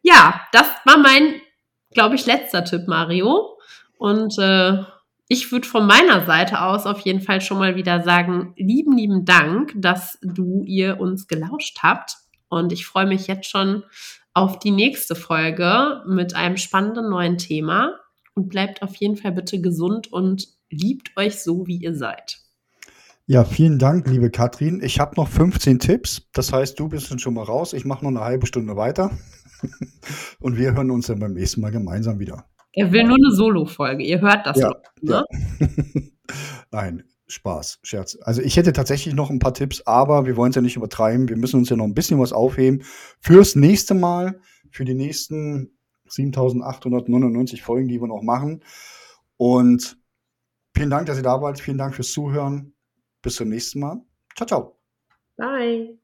Ja, 0.03 0.41
das 0.51 0.67
war 0.85 0.99
mein, 0.99 1.41
glaube 1.91 2.15
ich, 2.15 2.25
letzter 2.25 2.63
Tipp, 2.63 2.87
Mario. 2.87 3.57
Und 3.97 4.37
äh, 4.39 4.83
ich 5.27 5.51
würde 5.51 5.67
von 5.67 5.85
meiner 5.85 6.25
Seite 6.25 6.61
aus 6.61 6.85
auf 6.85 7.01
jeden 7.01 7.21
Fall 7.21 7.41
schon 7.41 7.59
mal 7.59 7.75
wieder 7.75 8.01
sagen, 8.01 8.53
lieben, 8.57 8.97
lieben 8.97 9.25
Dank, 9.25 9.73
dass 9.75 10.17
du 10.21 10.63
ihr 10.65 10.99
uns 10.99 11.27
gelauscht 11.27 11.79
habt. 11.83 12.15
Und 12.49 12.71
ich 12.71 12.85
freue 12.85 13.05
mich 13.05 13.27
jetzt 13.27 13.47
schon 13.47 13.83
auf 14.33 14.59
die 14.59 14.71
nächste 14.71 15.15
Folge 15.15 16.01
mit 16.07 16.35
einem 16.35 16.57
spannenden 16.57 17.09
neuen 17.09 17.37
Thema. 17.37 17.93
Und 18.33 18.49
bleibt 18.49 18.81
auf 18.81 18.95
jeden 18.95 19.17
Fall 19.17 19.33
bitte 19.33 19.59
gesund 19.59 20.11
und 20.13 20.47
liebt 20.69 21.15
euch 21.17 21.41
so, 21.41 21.67
wie 21.67 21.77
ihr 21.77 21.93
seid. 21.93 22.39
Ja, 23.25 23.43
vielen 23.43 23.77
Dank, 23.77 24.07
liebe 24.07 24.31
Katrin. 24.31 24.81
Ich 24.81 24.99
habe 24.99 25.15
noch 25.15 25.27
15 25.27 25.77
Tipps. 25.77 26.23
Das 26.33 26.51
heißt, 26.51 26.79
du 26.79 26.89
bist 26.89 27.21
schon 27.21 27.35
mal 27.35 27.43
raus. 27.43 27.73
Ich 27.73 27.85
mache 27.85 28.03
noch 28.03 28.09
eine 28.09 28.21
halbe 28.21 28.47
Stunde 28.47 28.75
weiter. 28.75 29.11
Und 30.39 30.57
wir 30.57 30.73
hören 30.73 30.91
uns 30.91 31.07
dann 31.07 31.19
beim 31.19 31.33
nächsten 31.33 31.61
Mal 31.61 31.71
gemeinsam 31.71 32.19
wieder. 32.19 32.45
Er 32.73 32.91
will 32.91 33.03
nur 33.03 33.17
eine 33.17 33.31
Solo-Folge. 33.31 34.03
Ihr 34.03 34.21
hört 34.21 34.45
das 34.45 34.57
ja, 34.57 34.69
noch, 34.69 34.81
ne? 35.01 35.25
Ja. 35.59 35.67
Nein, 36.71 37.03
Spaß, 37.27 37.79
Scherz. 37.83 38.17
Also 38.21 38.41
ich 38.41 38.57
hätte 38.57 38.73
tatsächlich 38.73 39.13
noch 39.13 39.29
ein 39.29 39.39
paar 39.39 39.53
Tipps, 39.53 39.81
aber 39.85 40.25
wir 40.25 40.35
wollen 40.35 40.49
es 40.49 40.55
ja 40.55 40.61
nicht 40.61 40.75
übertreiben. 40.75 41.29
Wir 41.29 41.37
müssen 41.37 41.57
uns 41.57 41.69
ja 41.69 41.75
noch 41.75 41.85
ein 41.85 41.93
bisschen 41.93 42.19
was 42.19 42.33
aufheben 42.33 42.83
fürs 43.19 43.55
nächste 43.55 43.93
Mal, 43.93 44.39
für 44.71 44.85
die 44.85 44.93
nächsten 44.93 45.77
7899 46.07 47.61
Folgen, 47.61 47.87
die 47.87 48.01
wir 48.01 48.07
noch 48.07 48.23
machen. 48.23 48.63
Und 49.37 49.97
vielen 50.75 50.89
Dank, 50.89 51.05
dass 51.05 51.17
ihr 51.17 51.23
da 51.23 51.41
wart. 51.41 51.59
Vielen 51.59 51.77
Dank 51.77 51.95
fürs 51.95 52.11
Zuhören. 52.11 52.73
Bis 53.21 53.35
zum 53.35 53.49
nächsten 53.49 53.79
Mal. 53.79 54.01
Ciao, 54.35 54.47
ciao. 54.47 54.79
Bye. 55.37 55.99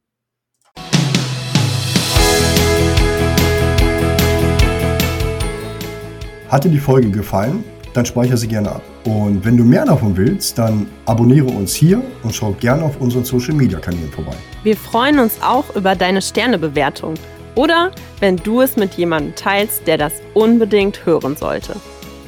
Hat 6.55 6.63
dir 6.63 6.69
die 6.69 6.79
Folge 6.79 7.09
gefallen? 7.09 7.65
Dann 7.91 8.05
speichere 8.05 8.37
sie 8.37 8.47
gerne 8.47 8.71
ab. 8.71 8.81
Und 9.03 9.43
wenn 9.43 9.57
du 9.57 9.65
mehr 9.65 9.83
davon 9.83 10.15
willst, 10.15 10.57
dann 10.57 10.87
abonniere 11.05 11.47
uns 11.47 11.75
hier 11.75 12.01
und 12.23 12.33
schau 12.33 12.53
gerne 12.53 12.81
auf 12.81 13.01
unseren 13.01 13.25
Social 13.25 13.53
Media 13.53 13.77
Kanälen 13.77 14.09
vorbei. 14.09 14.37
Wir 14.63 14.77
freuen 14.77 15.19
uns 15.19 15.41
auch 15.41 15.75
über 15.75 15.95
deine 15.95 16.21
Sternebewertung 16.21 17.15
oder 17.55 17.91
wenn 18.21 18.37
du 18.37 18.61
es 18.61 18.77
mit 18.77 18.93
jemandem 18.93 19.35
teilst, 19.35 19.85
der 19.85 19.97
das 19.97 20.13
unbedingt 20.33 21.05
hören 21.05 21.35
sollte. 21.35 21.75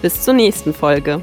Bis 0.01 0.21
zur 0.23 0.33
nächsten 0.33 0.73
Folge. 0.73 1.21